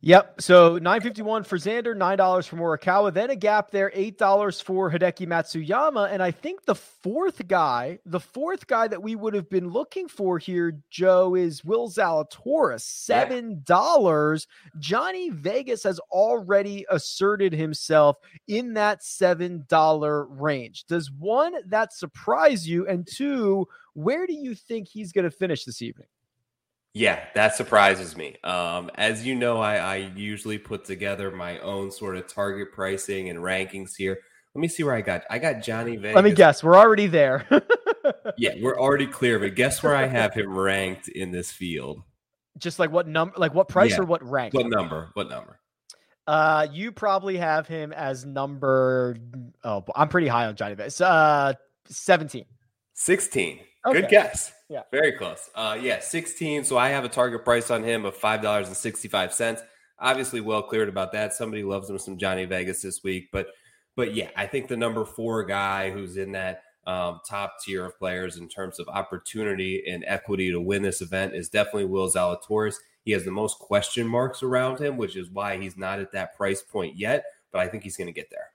Yep. 0.00 0.40
So 0.40 0.74
951 0.74 1.42
for 1.42 1.58
Xander, 1.58 1.96
$9 1.96 2.46
for 2.46 2.56
Morikawa, 2.56 3.12
then 3.12 3.30
a 3.30 3.36
gap 3.36 3.72
there, 3.72 3.90
$8 3.90 4.62
for 4.62 4.88
Hideki 4.92 5.26
Matsuyama. 5.26 6.12
And 6.12 6.22
I 6.22 6.30
think 6.30 6.64
the 6.64 6.76
fourth 6.76 7.48
guy, 7.48 7.98
the 8.06 8.20
fourth 8.20 8.68
guy 8.68 8.86
that 8.86 9.02
we 9.02 9.16
would 9.16 9.34
have 9.34 9.50
been 9.50 9.70
looking 9.70 10.06
for 10.06 10.38
here, 10.38 10.78
Joe, 10.88 11.34
is 11.34 11.64
Will 11.64 11.90
Zalatoris, 11.90 12.84
$7. 13.08 13.64
Yeah. 13.68 14.38
Johnny 14.78 15.30
Vegas 15.30 15.82
has 15.82 15.98
already 16.12 16.86
asserted 16.90 17.52
himself 17.52 18.18
in 18.46 18.74
that 18.74 19.00
$7 19.00 20.26
range. 20.28 20.84
Does 20.84 21.10
one, 21.10 21.54
that 21.66 21.92
surprise 21.92 22.68
you? 22.68 22.86
And 22.86 23.04
two, 23.04 23.66
where 23.94 24.28
do 24.28 24.32
you 24.34 24.54
think 24.54 24.86
he's 24.86 25.10
going 25.10 25.24
to 25.24 25.30
finish 25.30 25.64
this 25.64 25.82
evening? 25.82 26.06
Yeah, 26.98 27.20
that 27.36 27.54
surprises 27.54 28.16
me. 28.16 28.34
Um, 28.42 28.90
as 28.96 29.24
you 29.24 29.36
know, 29.36 29.58
I, 29.58 29.76
I 29.76 29.96
usually 30.16 30.58
put 30.58 30.84
together 30.84 31.30
my 31.30 31.60
own 31.60 31.92
sort 31.92 32.16
of 32.16 32.26
target 32.26 32.72
pricing 32.72 33.28
and 33.28 33.38
rankings 33.38 33.94
here. 33.96 34.18
Let 34.52 34.60
me 34.60 34.66
see 34.66 34.82
where 34.82 34.96
I 34.96 35.00
got. 35.00 35.22
I 35.30 35.38
got 35.38 35.62
Johnny 35.62 35.96
Vegas. 35.96 36.16
Let 36.16 36.24
me 36.24 36.32
guess. 36.32 36.64
We're 36.64 36.76
already 36.76 37.06
there. 37.06 37.46
yeah, 38.36 38.54
we're 38.60 38.76
already 38.76 39.06
clear. 39.06 39.38
But 39.38 39.54
guess 39.54 39.80
where 39.80 39.94
I 39.94 40.06
have 40.06 40.34
him 40.34 40.58
ranked 40.58 41.06
in 41.06 41.30
this 41.30 41.52
field? 41.52 42.02
Just 42.58 42.80
like 42.80 42.90
what 42.90 43.06
number? 43.06 43.34
Like 43.36 43.54
what 43.54 43.68
price 43.68 43.92
yeah. 43.92 44.00
or 44.00 44.04
what 44.04 44.28
rank? 44.28 44.52
What 44.52 44.66
number? 44.66 45.10
What 45.14 45.28
number? 45.28 45.60
Uh, 46.26 46.66
you 46.72 46.90
probably 46.90 47.36
have 47.36 47.68
him 47.68 47.92
as 47.92 48.26
number. 48.26 49.16
Oh, 49.62 49.84
I'm 49.94 50.08
pretty 50.08 50.26
high 50.26 50.46
on 50.46 50.56
Johnny 50.56 50.74
Vegas. 50.74 51.00
Uh, 51.00 51.52
seventeen. 51.86 52.46
Sixteen. 52.94 53.60
Okay. 53.86 54.00
Good 54.00 54.10
guess. 54.10 54.52
Yeah. 54.68 54.82
Very 54.90 55.12
close. 55.12 55.48
Uh, 55.54 55.78
yeah, 55.80 56.00
16. 56.00 56.64
So 56.64 56.76
I 56.76 56.90
have 56.90 57.04
a 57.04 57.08
target 57.08 57.44
price 57.44 57.70
on 57.70 57.82
him 57.82 58.04
of 58.04 58.16
$5.65. 58.16 59.62
Obviously, 59.98 60.40
well 60.40 60.62
cleared 60.62 60.88
about 60.88 61.12
that. 61.12 61.32
Somebody 61.32 61.62
loves 61.62 61.88
him 61.88 61.98
some 61.98 62.18
Johnny 62.18 62.44
Vegas 62.44 62.82
this 62.82 63.02
week. 63.02 63.30
But 63.32 63.48
but 63.96 64.14
yeah, 64.14 64.30
I 64.36 64.46
think 64.46 64.68
the 64.68 64.76
number 64.76 65.04
four 65.04 65.44
guy 65.44 65.90
who's 65.90 66.16
in 66.16 66.30
that 66.32 66.62
um, 66.86 67.20
top 67.28 67.56
tier 67.64 67.84
of 67.84 67.98
players 67.98 68.36
in 68.36 68.48
terms 68.48 68.78
of 68.78 68.88
opportunity 68.88 69.82
and 69.88 70.04
equity 70.06 70.52
to 70.52 70.60
win 70.60 70.82
this 70.82 71.02
event 71.02 71.34
is 71.34 71.48
definitely 71.48 71.86
Will 71.86 72.08
Zalatoris. 72.08 72.76
He 73.04 73.10
has 73.10 73.24
the 73.24 73.32
most 73.32 73.58
question 73.58 74.06
marks 74.06 74.42
around 74.42 74.80
him, 74.80 74.96
which 74.96 75.16
is 75.16 75.30
why 75.30 75.58
he's 75.58 75.76
not 75.76 75.98
at 75.98 76.12
that 76.12 76.36
price 76.36 76.62
point 76.62 76.96
yet. 76.96 77.24
But 77.50 77.60
I 77.60 77.68
think 77.68 77.82
he's 77.82 77.96
going 77.96 78.06
to 78.06 78.12
get 78.12 78.30
there. 78.30 78.50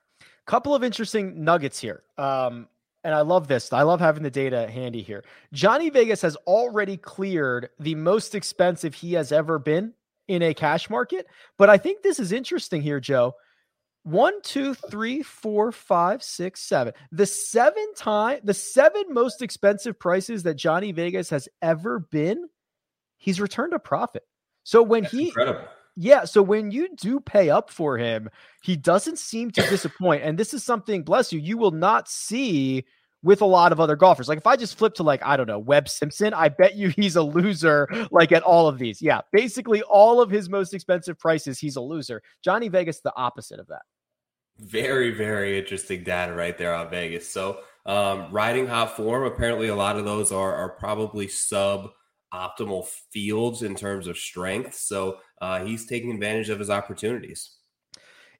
Couple 0.45 0.73
of 0.73 0.83
interesting 0.83 1.43
nuggets 1.43 1.79
here. 1.79 2.03
Um, 2.17 2.67
and 3.03 3.13
I 3.13 3.21
love 3.21 3.47
this. 3.47 3.71
I 3.73 3.83
love 3.83 3.99
having 3.99 4.23
the 4.23 4.31
data 4.31 4.69
handy 4.69 5.01
here. 5.01 5.23
Johnny 5.51 5.89
Vegas 5.89 6.21
has 6.21 6.35
already 6.47 6.97
cleared 6.97 7.69
the 7.79 7.95
most 7.95 8.35
expensive 8.35 8.93
he 8.93 9.13
has 9.13 9.31
ever 9.31 9.59
been 9.59 9.93
in 10.27 10.41
a 10.41 10.53
cash 10.53 10.89
market. 10.89 11.27
But 11.57 11.69
I 11.69 11.77
think 11.77 12.01
this 12.01 12.19
is 12.19 12.31
interesting 12.31 12.81
here, 12.81 12.99
Joe. 12.99 13.33
One, 14.03 14.41
two, 14.41 14.73
three, 14.73 15.21
four, 15.21 15.71
five, 15.71 16.23
six, 16.23 16.61
seven. 16.61 16.93
The 17.11 17.25
seven 17.25 17.93
time, 17.95 18.39
the 18.43 18.53
seven 18.53 19.05
most 19.09 19.41
expensive 19.41 19.97
prices 19.97 20.43
that 20.43 20.55
Johnny 20.55 20.91
Vegas 20.91 21.29
has 21.29 21.47
ever 21.61 21.99
been, 21.99 22.49
he's 23.17 23.39
returned 23.39 23.73
a 23.73 23.79
profit. 23.79 24.23
So 24.63 24.83
when 24.83 25.03
That's 25.03 25.13
he 25.13 25.27
incredible. 25.27 25.67
Yeah, 25.95 26.25
so 26.25 26.41
when 26.41 26.71
you 26.71 26.89
do 26.95 27.19
pay 27.19 27.49
up 27.49 27.69
for 27.69 27.97
him, 27.97 28.29
he 28.63 28.75
doesn't 28.75 29.19
seem 29.19 29.51
to 29.51 29.61
disappoint. 29.69 30.23
And 30.23 30.37
this 30.37 30.53
is 30.53 30.63
something, 30.63 31.03
bless 31.03 31.31
you, 31.31 31.39
you 31.39 31.57
will 31.57 31.71
not 31.71 32.09
see 32.09 32.85
with 33.23 33.41
a 33.41 33.45
lot 33.45 33.71
of 33.71 33.79
other 33.79 33.95
golfers. 33.95 34.27
Like 34.27 34.37
if 34.37 34.45
I 34.45 34.55
just 34.55 34.77
flip 34.77 34.93
to 34.95 35.03
like, 35.03 35.23
I 35.23 35.37
don't 35.37 35.47
know, 35.47 35.59
Webb 35.59 35.87
Simpson, 35.87 36.33
I 36.33 36.49
bet 36.49 36.75
you 36.75 36.89
he's 36.89 37.15
a 37.15 37.23
loser 37.23 37.87
like 38.11 38.31
at 38.31 38.43
all 38.43 38.67
of 38.67 38.77
these. 38.77 39.01
Yeah, 39.01 39.21
basically 39.31 39.81
all 39.83 40.21
of 40.21 40.29
his 40.29 40.49
most 40.49 40.73
expensive 40.73 41.17
prices, 41.17 41.57
he's 41.57 41.77
a 41.77 41.81
loser. 41.81 42.21
Johnny 42.43 42.67
Vegas, 42.67 42.99
the 42.99 43.13
opposite 43.15 43.59
of 43.59 43.67
that. 43.67 43.83
Very, 44.59 45.11
very 45.11 45.57
interesting 45.57 46.03
data 46.03 46.33
right 46.33 46.57
there 46.57 46.75
on 46.75 46.89
Vegas. 46.89 47.27
So 47.29 47.61
um, 47.85 48.27
riding 48.31 48.67
hot 48.67 48.95
form, 48.95 49.23
apparently 49.23 49.69
a 49.69 49.75
lot 49.75 49.97
of 49.97 50.05
those 50.05 50.31
are, 50.31 50.53
are 50.53 50.69
probably 50.69 51.27
sub 51.27 51.91
optimal 52.33 52.87
fields 53.11 53.61
in 53.61 53.75
terms 53.75 54.07
of 54.07 54.17
strength. 54.17 54.75
So 54.75 55.17
uh, 55.43 55.65
he's 55.65 55.85
taking 55.85 56.11
advantage 56.11 56.49
of 56.49 56.57
his 56.57 56.69
opportunities 56.69 57.55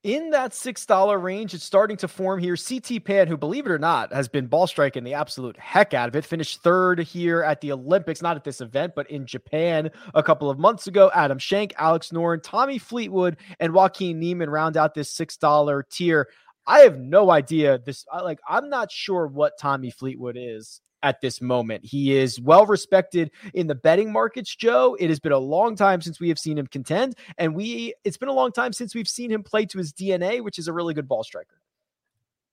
in 0.03 0.29
that 0.29 0.51
$6 0.51 1.21
range. 1.21 1.53
It's 1.53 1.63
starting 1.63 1.97
to 1.97 2.07
form 2.07 2.39
here. 2.39 2.55
CT 2.55 3.03
Pan, 3.03 3.27
who, 3.27 3.35
believe 3.35 3.65
it 3.65 3.71
or 3.71 3.79
not, 3.79 4.13
has 4.13 4.29
been 4.29 4.47
ball 4.47 4.67
striking 4.67 5.03
the 5.03 5.13
absolute 5.13 5.57
heck 5.57 5.93
out 5.93 6.07
of 6.07 6.15
it, 6.15 6.23
finished 6.23 6.61
third 6.61 6.99
here 6.99 7.41
at 7.41 7.59
the 7.59 7.73
Olympics, 7.73 8.21
not 8.21 8.37
at 8.37 8.45
this 8.45 8.61
event, 8.61 8.93
but 8.95 9.09
in 9.09 9.25
Japan 9.25 9.91
a 10.13 10.23
couple 10.23 10.49
of 10.49 10.57
months 10.57 10.87
ago. 10.87 11.11
Adam 11.13 11.39
Schenk, 11.39 11.73
Alex 11.77 12.11
Noren, 12.11 12.41
Tommy 12.41 12.77
Fleetwood, 12.77 13.35
and 13.59 13.73
Joaquin 13.73 14.19
Niemann 14.19 14.49
round 14.49 14.77
out 14.77 14.93
this 14.93 15.13
$6 15.13 15.83
tier. 15.89 16.29
I 16.65 16.79
have 16.79 16.97
no 16.97 17.31
idea 17.31 17.79
this. 17.79 18.05
Like, 18.13 18.39
I'm 18.47 18.69
not 18.69 18.91
sure 18.91 19.27
what 19.27 19.59
Tommy 19.59 19.91
Fleetwood 19.91 20.37
is 20.39 20.79
at 21.03 21.21
this 21.21 21.41
moment. 21.41 21.85
He 21.85 22.17
is 22.17 22.41
well 22.41 22.65
respected 22.65 23.29
in 23.53 23.67
the 23.67 23.75
betting 23.75 24.11
markets, 24.11 24.55
Joe. 24.55 24.97
It 24.99 25.09
has 25.09 25.19
been 25.19 25.31
a 25.33 25.37
long 25.37 25.75
time 25.75 26.01
since 26.01 26.19
we 26.19 26.29
have 26.29 26.39
seen 26.39 26.57
him 26.57 26.65
contend, 26.65 27.15
and 27.37 27.53
we 27.53 27.93
it's 28.03 28.17
been 28.17 28.29
a 28.29 28.33
long 28.33 28.51
time 28.51 28.73
since 28.73 28.95
we've 28.95 29.07
seen 29.07 29.29
him 29.29 29.43
play 29.43 29.65
to 29.65 29.77
his 29.77 29.93
DNA, 29.93 30.41
which 30.41 30.57
is 30.57 30.67
a 30.67 30.73
really 30.73 30.93
good 30.93 31.07
ball 31.07 31.23
striker. 31.23 31.61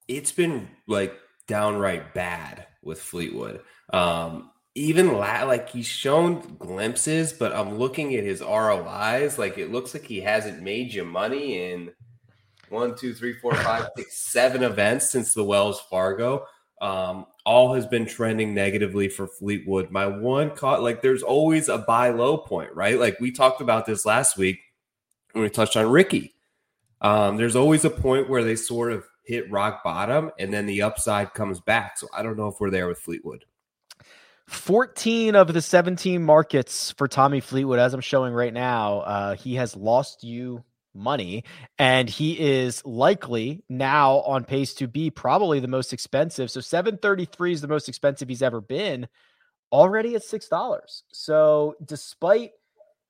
It's 0.09 0.33
been 0.33 0.69
like 0.87 1.17
downright 1.47 2.13
bad 2.13 2.67
with 2.83 3.01
Fleetwood. 3.01 3.63
Um, 3.93 4.51
even 4.75 5.15
la- 5.15 5.45
like 5.45 5.71
he's 5.71 5.87
shown 5.87 6.57
glimpses, 6.59 7.33
but 7.33 7.53
I'm 7.53 7.79
looking 7.79 8.15
at 8.15 8.25
his 8.25 8.41
ROIs. 8.41 9.39
Like 9.39 9.59
it 9.59 9.73
looks 9.73 9.95
like 9.95 10.05
he 10.05 10.21
hasn't 10.21 10.63
made 10.63 10.93
you 10.93 11.05
money 11.05 11.73
in 11.73 11.93
one, 12.69 12.97
two, 12.97 13.15
three, 13.15 13.35
four, 13.35 13.55
five, 13.55 13.89
six, 13.97 14.17
seven 14.31 14.63
events 14.63 15.11
since 15.11 15.35
the 15.35 15.45
Wells 15.45 15.81
Fargo. 15.91 16.47
Um, 16.81 17.27
all 17.45 17.75
has 17.75 17.87
been 17.87 18.07
trending 18.07 18.55
negatively 18.55 19.09
for 19.09 19.27
Fleetwood. 19.27 19.91
My 19.91 20.07
one 20.07 20.51
caught 20.51 20.83
like 20.83 21.03
there's 21.03 21.23
always 21.23 21.69
a 21.69 21.79
buy 21.79 22.11
low 22.11 22.39
point, 22.39 22.75
right? 22.75 22.99
Like 22.99 23.19
we 23.21 23.33
talked 23.33 23.61
about 23.61 23.87
this 23.87 24.07
last 24.07 24.37
week 24.37 24.61
when 25.33 25.43
we 25.43 25.51
touched 25.51 25.77
on 25.77 25.91
Rickie. 25.91 26.35
Um, 27.01 27.37
there's 27.37 27.57
always 27.57 27.85
a 27.85 27.91
point 27.91 28.29
where 28.29 28.45
they 28.45 28.57
sort 28.57 28.93
of 28.93 29.05
hit 29.25 29.51
rock 29.51 29.83
bottom 29.83 30.31
and 30.39 30.53
then 30.53 30.67
the 30.67 30.83
upside 30.83 31.35
comes 31.35 31.61
back. 31.61 31.99
So 31.99 32.09
I 32.15 32.23
don't 32.23 32.37
know 32.37 32.49
if 32.49 32.57
we're 32.61 32.71
there 32.71 32.89
with 32.89 32.99
Fleetwood. 32.99 33.45
14 34.49 35.37
of 35.37 35.53
the 35.53 35.63
17 35.63 36.25
markets 36.25 36.91
for 36.93 37.07
Tommy 37.07 37.41
Fleetwood, 37.41 37.79
as 37.79 37.95
I'm 37.95 38.01
showing 38.01 38.35
right 38.35 38.53
now, 38.53 39.01
uh, 39.01 39.35
he 39.37 39.55
has 39.55 39.77
lost 39.77 40.25
you 40.25 40.65
money. 40.95 41.45
And 41.79 42.09
he 42.09 42.39
is 42.39 42.85
likely 42.85 43.63
now 43.69 44.21
on 44.21 44.45
pace 44.45 44.75
to 44.75 44.89
be 44.89 45.11
probably 45.11 45.61
the 45.61 45.69
most 45.69 45.93
expensive. 45.93 46.51
So 46.51 46.61
733 46.61 47.53
is 47.53 47.61
the 47.61 47.69
most 47.69 47.89
expensive 47.89 48.29
he's 48.29 48.43
ever 48.43 48.61
been, 48.61 49.09
already 49.73 50.15
at 50.15 50.23
$6. 50.23 51.03
So 51.13 51.75
despite 51.85 52.53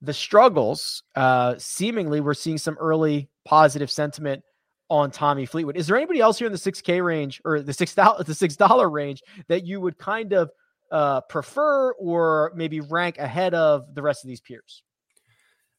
the 0.03 0.12
struggles, 0.12 1.03
uh, 1.14 1.55
seemingly 1.59 2.21
we're 2.21 2.35
seeing 2.35 2.59
some 2.59 2.77
early 2.79 3.29
positive 3.45 3.90
sentiment 3.90 4.43
on 4.88 5.11
Tommy 5.11 5.47
Fleetwood. 5.47 5.77
Is 5.77 5.87
there 5.87 5.97
anybody 5.97 6.21
else 6.21 6.38
here 6.38 6.47
in 6.47 6.53
the 6.53 6.59
6K 6.59 7.05
range 7.05 7.40
or 7.45 7.62
the 7.62 7.73
six 7.73 7.95
dollar 7.95 8.25
the 8.25 8.35
six 8.35 8.57
dollar 8.57 8.90
range 8.90 9.23
that 9.49 9.64
you 9.64 9.81
would 9.81 9.97
kind 9.97 10.33
of 10.33 10.51
uh, 10.90 11.21
prefer 11.23 11.93
or 11.93 12.53
maybe 12.57 12.81
rank 12.81 13.19
ahead 13.19 13.55
of 13.55 13.95
the 13.95 14.03
rest 14.03 14.25
of 14.25 14.29
these 14.29 14.40
peers? 14.40 14.83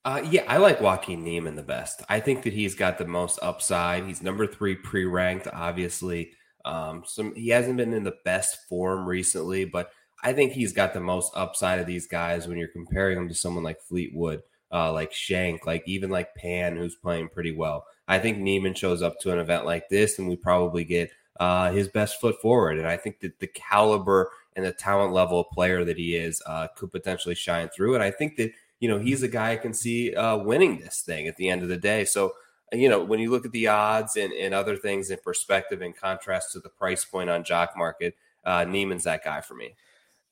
Uh, 0.03 0.25
yeah, 0.31 0.43
I 0.47 0.57
like 0.57 0.81
Joaquin 0.81 1.23
Niemann 1.23 1.55
the 1.55 1.61
best. 1.61 2.01
I 2.09 2.19
think 2.19 2.43
that 2.43 2.53
he's 2.53 2.73
got 2.73 2.97
the 2.97 3.05
most 3.05 3.37
upside. 3.41 4.05
He's 4.05 4.23
number 4.23 4.47
three 4.47 4.75
pre-ranked, 4.75 5.47
obviously. 5.53 6.31
Um, 6.65 7.03
some 7.05 7.35
he 7.35 7.49
hasn't 7.49 7.77
been 7.77 7.93
in 7.93 8.03
the 8.03 8.17
best 8.25 8.67
form 8.67 9.05
recently, 9.05 9.65
but 9.65 9.91
I 10.23 10.33
think 10.33 10.53
he's 10.53 10.73
got 10.73 10.93
the 10.93 10.99
most 10.99 11.31
upside 11.35 11.79
of 11.79 11.87
these 11.87 12.07
guys 12.07 12.47
when 12.47 12.57
you're 12.57 12.67
comparing 12.67 13.17
him 13.17 13.27
to 13.29 13.35
someone 13.35 13.63
like 13.63 13.81
Fleetwood, 13.81 14.41
uh, 14.71 14.91
like 14.91 15.13
Schenk, 15.13 15.65
like 15.65 15.83
even 15.85 16.09
like 16.09 16.33
Pan, 16.35 16.77
who's 16.77 16.95
playing 16.95 17.29
pretty 17.29 17.51
well. 17.51 17.85
I 18.07 18.19
think 18.19 18.39
Niemann 18.39 18.73
shows 18.73 19.01
up 19.01 19.19
to 19.21 19.31
an 19.31 19.39
event 19.39 19.65
like 19.65 19.87
this, 19.89 20.17
and 20.17 20.27
we 20.27 20.35
probably 20.35 20.83
get 20.83 21.11
uh, 21.39 21.71
his 21.71 21.87
best 21.87 22.19
foot 22.19 22.41
forward. 22.41 22.77
And 22.77 22.87
I 22.87 22.97
think 22.97 23.19
that 23.19 23.39
the 23.39 23.47
caliber 23.47 24.31
and 24.55 24.65
the 24.65 24.71
talent 24.71 25.13
level 25.13 25.43
player 25.43 25.85
that 25.85 25.97
he 25.97 26.15
is 26.15 26.41
uh, 26.45 26.67
could 26.75 26.91
potentially 26.91 27.35
shine 27.35 27.69
through. 27.69 27.95
And 27.95 28.03
I 28.03 28.11
think 28.11 28.35
that 28.37 28.51
you 28.81 28.89
know, 28.89 28.99
he's 28.99 29.23
a 29.23 29.27
guy 29.27 29.51
I 29.51 29.57
can 29.57 29.73
see 29.73 30.13
uh, 30.13 30.37
winning 30.37 30.79
this 30.79 31.01
thing 31.01 31.27
at 31.27 31.37
the 31.37 31.47
end 31.47 31.61
of 31.61 31.69
the 31.69 31.77
day. 31.77 32.03
So, 32.03 32.33
you 32.73 32.89
know, 32.89 33.03
when 33.03 33.19
you 33.19 33.29
look 33.29 33.45
at 33.45 33.51
the 33.51 33.67
odds 33.67 34.17
and, 34.17 34.33
and 34.33 34.53
other 34.53 34.75
things 34.75 35.11
in 35.11 35.19
perspective, 35.23 35.81
in 35.81 35.93
contrast 35.93 36.51
to 36.53 36.59
the 36.59 36.69
price 36.69 37.05
point 37.05 37.29
on 37.29 37.43
Jock 37.43 37.77
Market, 37.77 38.15
uh, 38.43 38.65
Niemann's 38.65 39.03
that 39.03 39.23
guy 39.23 39.39
for 39.39 39.53
me. 39.53 39.75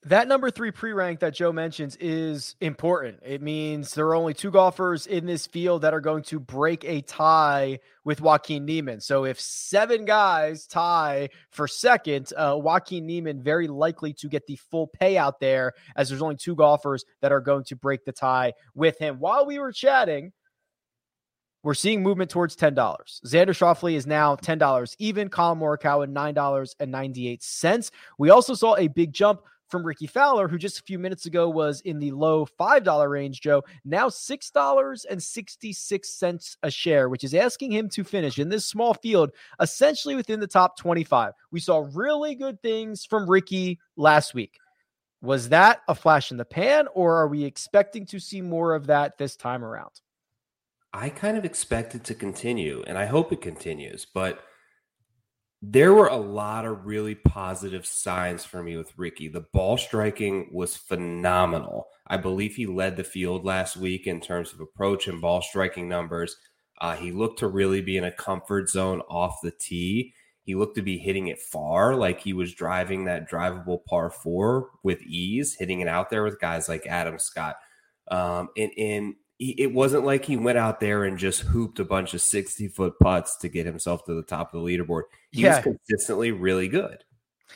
That 0.03 0.29
number 0.29 0.49
three 0.49 0.71
pre 0.71 0.93
rank 0.93 1.19
that 1.19 1.33
Joe 1.33 1.51
mentions 1.51 1.97
is 1.97 2.55
important. 2.61 3.19
It 3.21 3.41
means 3.41 3.93
there 3.93 4.07
are 4.07 4.15
only 4.15 4.33
two 4.33 4.49
golfers 4.49 5.05
in 5.05 5.25
this 5.25 5.45
field 5.45 5.81
that 5.81 5.93
are 5.93 5.99
going 5.99 6.23
to 6.23 6.39
break 6.39 6.85
a 6.85 7.01
tie 7.01 7.79
with 8.05 8.21
Joaquin 8.21 8.63
Niemann. 8.63 9.01
So 9.01 9.25
if 9.25 9.41
seven 9.41 10.05
guys 10.05 10.67
tie 10.67 11.29
for 11.49 11.67
second, 11.67 12.31
uh, 12.37 12.57
Joaquin 12.57 13.05
Niemann 13.05 13.43
very 13.43 13.67
likely 13.67 14.13
to 14.13 14.29
get 14.29 14.47
the 14.47 14.55
full 14.55 14.89
payout 15.01 15.39
there, 15.41 15.73
as 15.97 16.07
there's 16.07 16.21
only 16.21 16.37
two 16.37 16.55
golfers 16.55 17.03
that 17.21 17.33
are 17.33 17.41
going 17.41 17.65
to 17.65 17.75
break 17.75 18.05
the 18.05 18.13
tie 18.13 18.53
with 18.73 18.97
him. 18.99 19.19
While 19.19 19.45
we 19.45 19.59
were 19.59 19.73
chatting, 19.73 20.31
we're 21.61 21.73
seeing 21.73 22.01
movement 22.01 22.31
towards 22.31 22.55
$10. 22.55 22.73
Xander 22.73 23.49
Schauffele 23.49 23.95
is 23.95 24.07
now 24.07 24.37
$10 24.37 24.95
even. 24.97 25.27
Collin 25.27 25.59
Morikawa, 25.59 26.09
$9.98. 26.09 27.91
We 28.17 28.29
also 28.29 28.53
saw 28.53 28.77
a 28.77 28.87
big 28.87 29.11
jump 29.11 29.41
from 29.69 29.85
Rickie 29.85 30.07
Fowler, 30.07 30.47
who 30.47 30.57
just 30.57 30.79
a 30.79 30.83
few 30.83 30.97
minutes 30.99 31.25
ago 31.25 31.49
was 31.49 31.81
in 31.81 31.99
the 31.99 32.11
low 32.11 32.45
$5 32.45 33.09
range, 33.09 33.41
Joe, 33.41 33.63
now 33.85 34.07
$6.66 34.09 36.57
a 36.63 36.71
share, 36.71 37.09
which 37.09 37.23
is 37.23 37.33
asking 37.33 37.71
him 37.71 37.89
to 37.89 38.03
finish 38.03 38.37
in 38.39 38.49
this 38.49 38.65
small 38.65 38.93
field 38.93 39.31
essentially 39.61 40.15
within 40.15 40.39
the 40.39 40.47
top 40.47 40.77
25. 40.77 41.33
We 41.51 41.59
saw 41.59 41.87
really 41.93 42.35
good 42.35 42.61
things 42.61 43.05
from 43.05 43.29
Rickie 43.29 43.79
last 43.95 44.33
week. 44.33 44.57
Was 45.21 45.49
that 45.49 45.81
a 45.87 45.95
flash 45.95 46.31
in 46.31 46.37
the 46.37 46.45
pan, 46.45 46.87
or 46.93 47.17
are 47.17 47.27
we 47.27 47.43
expecting 47.43 48.05
to 48.07 48.19
see 48.19 48.41
more 48.41 48.73
of 48.73 48.87
that 48.87 49.17
this 49.17 49.35
time 49.35 49.65
around? 49.65 49.99
I 50.93 51.09
kind 51.09 51.37
of 51.37 51.45
expect 51.45 51.93
it 51.93 52.03
to 52.05 52.15
continue, 52.15 52.83
and 52.87 52.97
I 52.97 53.05
hope 53.05 53.31
it 53.31 53.41
continues, 53.41 54.07
but 54.11 54.43
there 55.61 55.93
were 55.93 56.07
a 56.07 56.15
lot 56.15 56.65
of 56.65 56.85
really 56.85 57.15
positive 57.15 57.85
signs 57.85 58.45
for 58.45 58.63
me 58.63 58.77
with 58.77 58.97
Rickie. 58.97 59.27
The 59.27 59.41
ball 59.41 59.77
striking 59.77 60.49
was 60.53 60.77
phenomenal. 60.77 61.87
I 62.07 62.17
believe 62.17 62.55
he 62.55 62.65
led 62.65 62.95
the 62.95 63.03
field 63.03 63.43
last 63.43 63.75
week 63.75 64.07
in 64.07 64.21
terms 64.21 64.53
of 64.53 64.61
approach 64.61 65.07
and 65.07 65.19
ball 65.19 65.41
striking 65.41 65.89
numbers. 65.89 66.37
Uh, 66.79 66.95
he 66.95 67.11
looked 67.11 67.39
to 67.39 67.47
really 67.47 67.81
be 67.81 67.97
in 67.97 68.05
a 68.05 68.11
comfort 68.11 68.69
zone 68.69 69.01
off 69.09 69.41
the 69.43 69.51
tee. 69.51 70.13
He 70.43 70.55
looked 70.55 70.75
to 70.77 70.81
be 70.81 70.97
hitting 70.97 71.27
it 71.27 71.39
far, 71.39 71.93
like 71.93 72.21
he 72.21 72.31
was 72.31 72.53
driving 72.53 73.05
that 73.05 73.29
drivable 73.29 73.83
par 73.83 74.09
four 74.09 74.69
with 74.81 75.01
ease, 75.03 75.55
hitting 75.59 75.81
it 75.81 75.89
out 75.89 76.09
there 76.09 76.23
with 76.23 76.39
guys 76.39 76.69
like 76.69 76.87
Adam 76.87 77.19
Scott. 77.19 77.57
Um, 78.09 78.49
and, 78.57 78.71
and 78.77 79.15
it 79.39 79.73
wasn't 79.73 80.05
like 80.05 80.25
he 80.25 80.35
went 80.35 80.57
out 80.57 80.81
there 80.81 81.05
and 81.05 81.17
just 81.17 81.41
hooped 81.41 81.79
a 81.79 81.85
bunch 81.85 82.13
of 82.13 82.21
60 82.21 82.67
foot 82.67 82.99
putts 82.99 83.37
to 83.37 83.47
get 83.47 83.65
himself 83.65 84.03
to 84.05 84.13
the 84.13 84.23
top 84.23 84.53
of 84.53 84.61
the 84.61 84.67
leaderboard. 84.67 85.03
He 85.31 85.43
yeah. 85.43 85.55
was 85.55 85.63
consistently 85.63 86.31
really 86.31 86.67
good. 86.67 87.05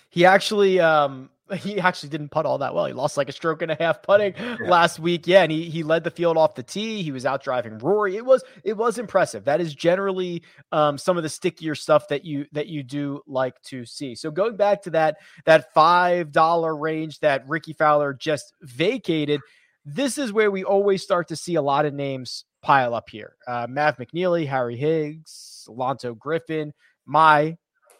He 0.10 0.26
actually, 0.26 0.80
um, 0.80 1.30
he 1.58 1.82
actually 1.82 2.08
didn't 2.08 2.30
putt 2.30 2.46
all 2.46 2.60
that 2.60 2.74
well. 2.74 2.86
He 2.86 2.93
lost 2.93 3.17
like 3.17 3.28
a 3.28 3.34
stroke 3.34 3.62
and 3.62 3.72
a 3.72 3.76
half 3.76 4.02
putting 4.02 4.34
yeah. 4.36 4.56
last 4.62 4.98
week. 4.98 5.28
Yeah, 5.28 5.43
and 5.43 5.52
he 5.52 5.69
he 5.69 5.84
led 5.84 6.06
the 6.06 6.12
field 6.12 6.38
off 6.38 6.56
the 6.56 6.63
tee. 6.63 7.04
He 7.04 7.12
was 7.12 7.26
out 7.26 7.43
driving 7.43 7.78
Rory. 7.80 8.15
It 8.15 8.26
was 8.26 8.46
it 8.63 8.78
was 8.78 8.98
impressive. 8.98 9.43
That 9.43 9.60
is 9.60 9.76
generally 9.76 10.43
um, 10.72 10.98
some 10.98 11.17
of 11.17 11.24
the 11.24 11.30
stickier 11.30 11.76
stuff 11.76 12.08
that 12.08 12.24
you 12.24 12.46
that 12.54 12.67
you 12.67 12.82
do 12.82 13.22
like 13.28 13.62
to 13.63 13.86
see. 13.86 14.15
So 14.15 14.32
going 14.32 14.56
back 14.56 14.84
to 14.84 14.91
that 14.91 15.17
that 15.43 15.74
five 15.74 16.32
dollar 16.32 16.76
range 16.76 17.19
that 17.19 17.48
Rickie 17.48 17.74
Fowler 17.74 18.13
just 18.13 18.54
vacated 18.62 19.41
this 19.86 20.17
is 20.17 20.32
where 20.32 20.52
we 20.52 20.63
always 20.63 21.04
start 21.04 21.28
to 21.30 21.36
see 21.36 21.56
a 21.56 21.62
lot 21.62 21.86
of 21.86 21.93
names 21.93 22.46
pile 22.62 22.93
up 22.93 23.10
here. 23.10 23.36
Uh, 23.48 23.67
Mav 23.69 23.98
McNealy, 23.98 24.48
Harry 24.48 24.78
Higgs, 24.78 25.67
Lanto 25.69 26.17
Griffin, 26.17 26.74
my 27.06 27.58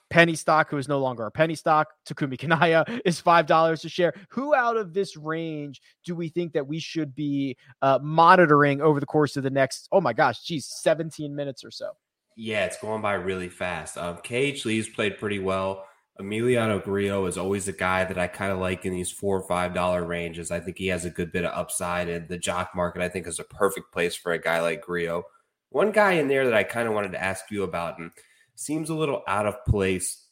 penny 0.10 0.36
stock, 0.36 0.69
who 0.69 0.78
is 0.78 0.88
no 0.88 1.00
longer 1.00 1.26
a 1.26 1.32
penny 1.32 1.56
stock, 1.56 1.89
Takumi 2.08 2.38
Kanaya 2.38 2.86
is 3.06 3.19
five 3.19 3.46
dollars 3.48 3.84
a 3.84 3.89
share. 3.89 4.13
Who 4.30 4.54
out 4.56 4.78
of 4.78 4.93
this 4.93 5.17
range 5.17 5.82
do 6.06 6.15
we 6.15 6.30
think 6.30 6.54
that 6.54 6.67
we 6.67 6.80
should 6.80 7.15
be 7.15 7.58
uh, 7.82 8.00
monitoring 8.02 8.82
over 8.82 9.00
the 9.00 9.06
course 9.06 9.36
of 9.36 9.43
the 9.43 9.50
next? 9.50 9.89
Oh 9.91 10.00
my 10.00 10.13
gosh, 10.13 10.43
geez, 10.43 10.65
seventeen 10.65 11.36
minutes 11.36 11.65
or 11.65 11.72
so. 11.72 11.91
Yeah, 12.36 12.65
it's 12.65 12.80
going 12.80 13.02
by 13.02 13.13
really 13.13 13.50
fast. 13.50 13.98
Um, 13.98 14.17
KH 14.17 14.65
Lee's 14.65 14.89
played 14.89 15.19
pretty 15.19 15.39
well. 15.39 15.86
Emiliano 16.19 16.84
Grillo 16.84 17.26
is 17.26 17.38
always 17.38 17.67
a 17.67 17.73
guy 17.73 18.04
that 18.04 18.19
I 18.19 18.28
kind 18.28 18.52
of 18.52 18.60
like 18.60 18.86
in 18.86 18.93
these 18.93 19.12
four 19.12 19.38
or 19.38 19.47
five 19.47 19.73
dollar 19.73 20.04
ranges. 20.04 20.52
I 20.52 20.60
think 20.60 20.78
he 20.78 20.88
has 20.88 21.06
a 21.06 21.10
good 21.10 21.32
bit 21.32 21.43
of 21.43 21.58
upside, 21.58 22.08
and 22.08 22.28
the 22.28 22.38
jock 22.38 22.76
market 22.76 23.02
I 23.02 23.10
think 23.10 23.28
is 23.28 23.39
a 23.39 23.43
perfect 23.43 23.91
place 23.91 24.15
for 24.15 24.32
a 24.32 24.39
guy 24.39 24.62
like 24.62 24.82
Grillo. 24.84 25.23
One 25.69 25.91
guy 25.91 26.13
in 26.13 26.28
there 26.28 26.45
that 26.45 26.54
I 26.54 26.63
kind 26.63 26.88
of 26.88 26.93
wanted 26.93 27.13
to 27.13 27.23
ask 27.23 27.49
you 27.49 27.63
about 27.63 27.97
and 27.97 28.12
seems 28.56 28.89
a 28.89 28.95
little 28.95 29.23
out 29.28 29.47
of 29.47 29.65
place 29.65 30.28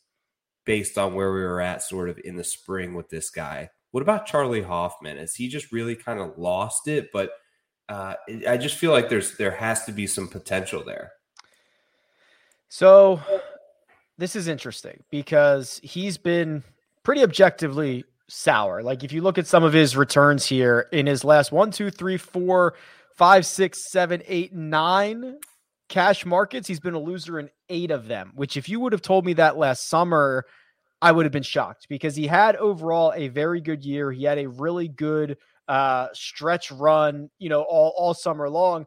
based 0.66 1.00
on 1.00 1.16
where 1.16 1.34
we 1.34 1.42
were 1.42 1.62
at 1.62 1.82
sort 1.82 2.10
of 2.10 2.20
in 2.24 2.36
the 2.36 2.44
spring 2.44 2.94
with 2.94 3.10
this 3.10 3.32
guy. 3.32 3.72
What 3.90 4.04
about 4.04 4.28
Charley 4.28 4.62
Hoffman? 4.62 5.18
Is 5.18 5.34
he 5.34 5.48
just 5.48 5.72
really 5.72 5.96
kind 5.96 6.20
of 6.20 6.38
lost 6.38 6.88
it? 6.88 7.10
But 7.12 7.32
uh, 7.90 8.14
I 8.48 8.58
just 8.58 8.76
feel 8.76 8.92
like 8.92 9.10
there's 9.10 9.36
there 9.38 9.52
has 9.52 9.86
to 9.86 9.92
be 9.92 10.06
some 10.06 10.28
potential 10.28 10.84
there. 10.84 11.14
So 12.70 13.20
this 14.22 14.36
is 14.36 14.48
interesting 14.48 15.04
because 15.10 15.80
he's 15.82 16.20
been 16.20 16.64
pretty 17.02 17.24
objectively 17.24 18.06
sour. 18.28 18.84
Like 18.84 19.04
if 19.04 19.12
you 19.12 19.22
look 19.22 19.40
at 19.40 19.48
some 19.48 19.64
of 19.64 19.74
his 19.74 19.98
returns 19.98 20.46
here 20.46 20.88
in 20.92 21.08
his 21.08 21.24
last 21.24 21.52
one, 21.52 21.72
two, 21.72 21.90
three, 21.90 22.18
four, 22.18 22.76
five, 23.16 23.48
six, 23.48 23.92
seven, 23.92 24.22
eight, 24.28 24.54
nine 24.54 25.40
cash 25.90 26.24
markets, 26.24 26.68
he's 26.68 26.80
been 26.80 26.94
a 26.94 27.00
loser 27.00 27.40
in 27.40 27.50
eight 27.70 27.90
of 27.90 28.08
them. 28.08 28.32
Which, 28.36 28.58
if 28.58 28.70
you 28.70 28.80
would 28.82 28.94
have 28.94 29.02
told 29.02 29.26
me 29.26 29.34
that 29.34 29.58
last 29.58 29.90
summer, 29.90 30.46
I 31.02 31.12
would 31.12 31.26
have 31.26 31.34
been 31.34 31.42
shocked 31.42 31.88
because 31.90 32.16
he 32.16 32.28
had 32.28 32.56
overall 32.58 33.12
a 33.16 33.30
very 33.30 33.60
good 33.60 33.84
year. 33.84 34.12
He 34.12 34.26
had 34.26 34.38
a 34.38 34.48
really 34.48 34.88
good 34.88 35.38
uh, 35.68 36.10
stretch 36.14 36.70
run, 36.70 37.32
you 37.40 37.50
know, 37.50 37.64
all 37.64 37.92
all 37.98 38.14
summer 38.14 38.48
long 38.52 38.86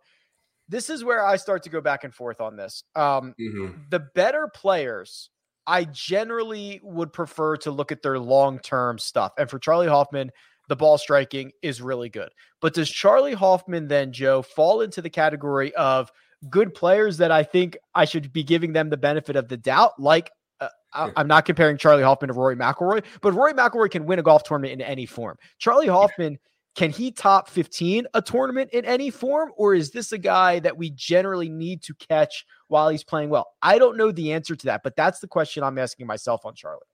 this 0.68 0.90
is 0.90 1.04
where 1.04 1.24
I 1.24 1.36
start 1.36 1.62
to 1.64 1.70
go 1.70 1.80
back 1.80 2.04
and 2.04 2.14
forth 2.14 2.40
on 2.40 2.56
this. 2.56 2.84
Um, 2.94 3.34
mm-hmm. 3.40 3.72
The 3.90 4.00
better 4.14 4.48
players, 4.54 5.30
I 5.66 5.84
generally 5.84 6.80
would 6.82 7.12
prefer 7.12 7.56
to 7.58 7.70
look 7.70 7.92
at 7.92 8.02
their 8.02 8.18
long 8.18 8.58
term 8.58 8.98
stuff. 8.98 9.32
And 9.38 9.48
for 9.48 9.58
Charley 9.58 9.88
Hoffman, 9.88 10.30
the 10.68 10.76
ball 10.76 10.98
striking 10.98 11.52
is 11.62 11.82
really 11.82 12.08
good. 12.08 12.30
But 12.60 12.74
does 12.74 12.90
Charley 12.90 13.34
Hoffman 13.34 13.88
then, 13.88 14.12
Joe, 14.12 14.42
fall 14.42 14.80
into 14.80 15.02
the 15.02 15.10
category 15.10 15.74
of 15.74 16.10
good 16.48 16.74
players 16.74 17.18
that 17.18 17.30
I 17.30 17.42
think 17.42 17.76
I 17.94 18.04
should 18.04 18.32
be 18.32 18.42
giving 18.42 18.72
them 18.72 18.88
the 18.88 18.96
benefit 18.96 19.36
of 19.36 19.48
the 19.48 19.56
doubt? 19.56 19.92
Like, 19.98 20.30
uh, 20.60 20.68
I, 20.92 21.20
am 21.20 21.26
not 21.26 21.44
comparing 21.44 21.76
Charley 21.76 22.02
Hoffman 22.02 22.28
to 22.28 22.34
Rory 22.34 22.56
McIlroy, 22.56 23.04
but 23.20 23.32
Rory 23.32 23.52
McIlroy 23.52 23.90
can 23.90 24.06
win 24.06 24.18
a 24.18 24.22
golf 24.22 24.44
tournament 24.44 24.72
in 24.72 24.80
any 24.80 25.04
form. 25.04 25.36
Charley 25.58 25.88
Hoffman 25.88 26.38
can 26.74 26.90
he 26.90 27.12
top 27.12 27.48
15 27.48 28.06
a 28.14 28.22
tournament 28.22 28.70
in 28.72 28.84
any 28.84 29.10
form, 29.10 29.52
or 29.56 29.74
is 29.74 29.90
this 29.90 30.12
a 30.12 30.18
guy 30.18 30.58
that 30.58 30.76
we 30.76 30.90
generally 30.90 31.48
need 31.48 31.82
to 31.82 31.94
catch 31.94 32.44
while 32.68 32.88
he's 32.88 33.04
playing 33.04 33.30
well? 33.30 33.46
I 33.62 33.78
don't 33.78 33.96
know 33.96 34.10
the 34.10 34.32
answer 34.32 34.56
to 34.56 34.66
that, 34.66 34.82
but 34.82 34.96
that's 34.96 35.20
the 35.20 35.28
question 35.28 35.62
I'm 35.62 35.78
asking 35.78 36.06
myself 36.06 36.44
on 36.44 36.54
Charlotte. 36.54 36.86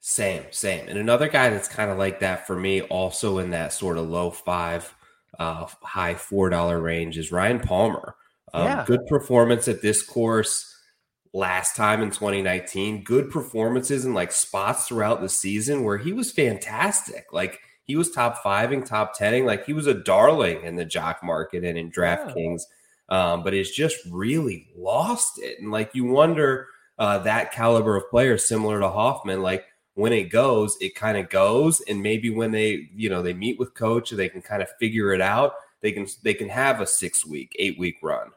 Same, 0.00 0.44
same. 0.50 0.88
And 0.88 0.98
another 0.98 1.28
guy 1.28 1.50
that's 1.50 1.66
kind 1.66 1.90
of 1.90 1.98
like 1.98 2.20
that 2.20 2.46
for 2.46 2.54
me, 2.54 2.82
also 2.82 3.38
in 3.38 3.50
that 3.50 3.72
sort 3.72 3.98
of 3.98 4.08
low 4.08 4.30
five, 4.30 4.94
uh, 5.38 5.66
high 5.82 6.14
four 6.14 6.48
dollar 6.48 6.80
range, 6.80 7.18
is 7.18 7.32
Ryan 7.32 7.58
Palmer. 7.58 8.14
Um, 8.54 8.64
yeah. 8.64 8.84
Good 8.86 9.06
performance 9.08 9.66
at 9.66 9.82
this 9.82 10.02
course 10.02 10.72
last 11.32 11.74
time 11.74 12.02
in 12.02 12.10
2019. 12.10 13.02
Good 13.02 13.30
performances 13.30 14.04
in 14.04 14.14
like 14.14 14.30
spots 14.30 14.86
throughout 14.86 15.20
the 15.20 15.28
season 15.28 15.82
where 15.82 15.98
he 15.98 16.12
was 16.12 16.30
fantastic. 16.30 17.26
Like 17.32 17.58
he 17.86 17.96
was 17.96 18.10
top 18.10 18.42
fiving, 18.42 18.84
top 18.84 19.16
tening. 19.16 19.44
Like 19.44 19.64
he 19.64 19.72
was 19.72 19.86
a 19.86 19.94
darling 19.94 20.62
in 20.64 20.76
the 20.76 20.84
jock 20.84 21.22
market 21.22 21.64
and 21.64 21.78
in 21.78 21.90
DraftKings, 21.90 22.62
yeah. 23.10 23.32
um, 23.32 23.42
but 23.44 23.54
it's 23.54 23.70
just 23.70 23.98
really 24.10 24.68
lost 24.76 25.38
it. 25.38 25.60
And 25.60 25.70
like 25.70 25.94
you 25.94 26.04
wonder 26.04 26.68
uh, 26.98 27.18
that 27.18 27.52
caliber 27.52 27.96
of 27.96 28.10
player, 28.10 28.38
similar 28.38 28.80
to 28.80 28.88
Hoffman, 28.88 29.42
like 29.42 29.64
when 29.94 30.12
it 30.12 30.24
goes, 30.24 30.76
it 30.80 30.94
kind 30.94 31.16
of 31.16 31.28
goes. 31.28 31.80
And 31.82 32.02
maybe 32.02 32.30
when 32.30 32.50
they, 32.50 32.88
you 32.94 33.08
know, 33.08 33.22
they 33.22 33.34
meet 33.34 33.58
with 33.58 33.74
coach, 33.74 34.10
they 34.10 34.28
can 34.28 34.42
kind 34.42 34.62
of 34.62 34.68
figure 34.80 35.12
it 35.12 35.20
out. 35.20 35.54
They 35.80 35.92
can 35.92 36.06
they 36.22 36.34
can 36.34 36.48
have 36.48 36.80
a 36.80 36.86
six 36.86 37.24
week, 37.24 37.54
eight 37.58 37.78
week 37.78 37.98
run. 38.02 38.30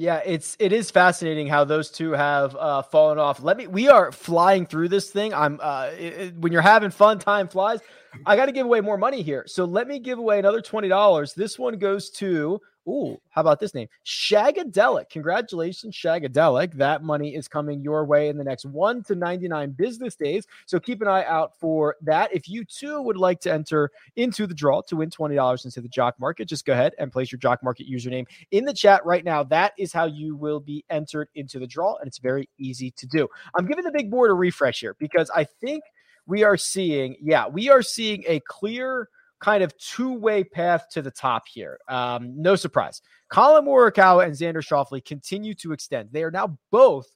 Yeah, 0.00 0.22
it's 0.24 0.56
it 0.58 0.72
is 0.72 0.90
fascinating 0.90 1.46
how 1.46 1.64
those 1.64 1.90
two 1.90 2.12
have 2.12 2.56
uh, 2.56 2.80
fallen 2.80 3.18
off. 3.18 3.42
Let 3.42 3.58
me. 3.58 3.66
We 3.66 3.90
are 3.90 4.10
flying 4.10 4.64
through 4.64 4.88
this 4.88 5.10
thing. 5.10 5.34
I'm 5.34 5.60
uh, 5.62 5.90
it, 5.92 6.34
when 6.38 6.52
you're 6.52 6.62
having 6.62 6.90
fun, 6.90 7.18
time 7.18 7.48
flies. 7.48 7.80
I 8.24 8.34
got 8.34 8.46
to 8.46 8.52
give 8.52 8.64
away 8.64 8.80
more 8.80 8.96
money 8.96 9.20
here. 9.20 9.44
So 9.46 9.66
let 9.66 9.86
me 9.86 9.98
give 9.98 10.18
away 10.18 10.38
another 10.38 10.62
$20. 10.62 11.34
This 11.34 11.58
one 11.58 11.78
goes 11.78 12.08
to, 12.12 12.60
ooh, 12.88 13.20
how 13.30 13.40
about 13.40 13.60
this 13.60 13.74
name? 13.74 13.88
Shagadelic. 14.04 15.10
Congratulations, 15.10 15.94
Shagadelic. 15.94 16.74
That 16.74 17.02
money 17.02 17.34
is 17.34 17.48
coming 17.48 17.82
your 17.82 18.04
way 18.04 18.28
in 18.28 18.36
the 18.36 18.44
next 18.44 18.64
one 18.64 19.02
to 19.04 19.14
99 19.14 19.72
business 19.72 20.14
days. 20.14 20.46
So 20.66 20.80
keep 20.80 21.02
an 21.02 21.08
eye 21.08 21.24
out 21.24 21.56
for 21.58 21.96
that. 22.02 22.34
If 22.34 22.48
you 22.48 22.64
too 22.64 23.02
would 23.02 23.16
like 23.16 23.40
to 23.40 23.52
enter 23.52 23.90
into 24.16 24.46
the 24.46 24.54
draw 24.54 24.82
to 24.82 24.96
win 24.96 25.10
$20 25.10 25.64
into 25.64 25.80
the 25.80 25.88
Jock 25.88 26.18
Market, 26.18 26.48
just 26.48 26.64
go 26.64 26.72
ahead 26.72 26.94
and 26.98 27.12
place 27.12 27.30
your 27.30 27.38
Jock 27.38 27.62
Market 27.62 27.88
username 27.90 28.26
in 28.50 28.64
the 28.64 28.74
chat 28.74 29.04
right 29.04 29.24
now. 29.24 29.42
That 29.44 29.72
is 29.78 29.92
how 29.92 30.06
you 30.06 30.36
will 30.36 30.60
be 30.60 30.84
entered 30.90 31.28
into 31.34 31.58
the 31.58 31.66
draw. 31.66 31.96
And 31.96 32.08
it's 32.08 32.18
very 32.18 32.48
easy 32.58 32.90
to 32.92 33.06
do. 33.06 33.28
I'm 33.54 33.66
giving 33.66 33.84
the 33.84 33.92
big 33.92 34.10
board 34.10 34.30
a 34.30 34.34
refresh 34.34 34.80
here 34.80 34.96
because 34.98 35.30
I 35.34 35.44
think– 35.44 35.84
we 36.30 36.44
are 36.44 36.56
seeing, 36.56 37.16
yeah, 37.20 37.48
we 37.48 37.68
are 37.70 37.82
seeing 37.82 38.22
a 38.26 38.40
clear 38.40 39.08
kind 39.40 39.64
of 39.64 39.76
two 39.78 40.12
way 40.12 40.44
path 40.44 40.86
to 40.92 41.02
the 41.02 41.10
top 41.10 41.48
here. 41.48 41.80
Um, 41.88 42.40
no 42.40 42.54
surprise. 42.56 43.02
Collin 43.28 43.64
Morikawa 43.64 44.24
and 44.24 44.34
Xander 44.34 44.62
Schauffele 44.62 45.04
continue 45.04 45.54
to 45.54 45.72
extend. 45.72 46.10
They 46.12 46.22
are 46.22 46.30
now 46.30 46.56
both 46.70 47.08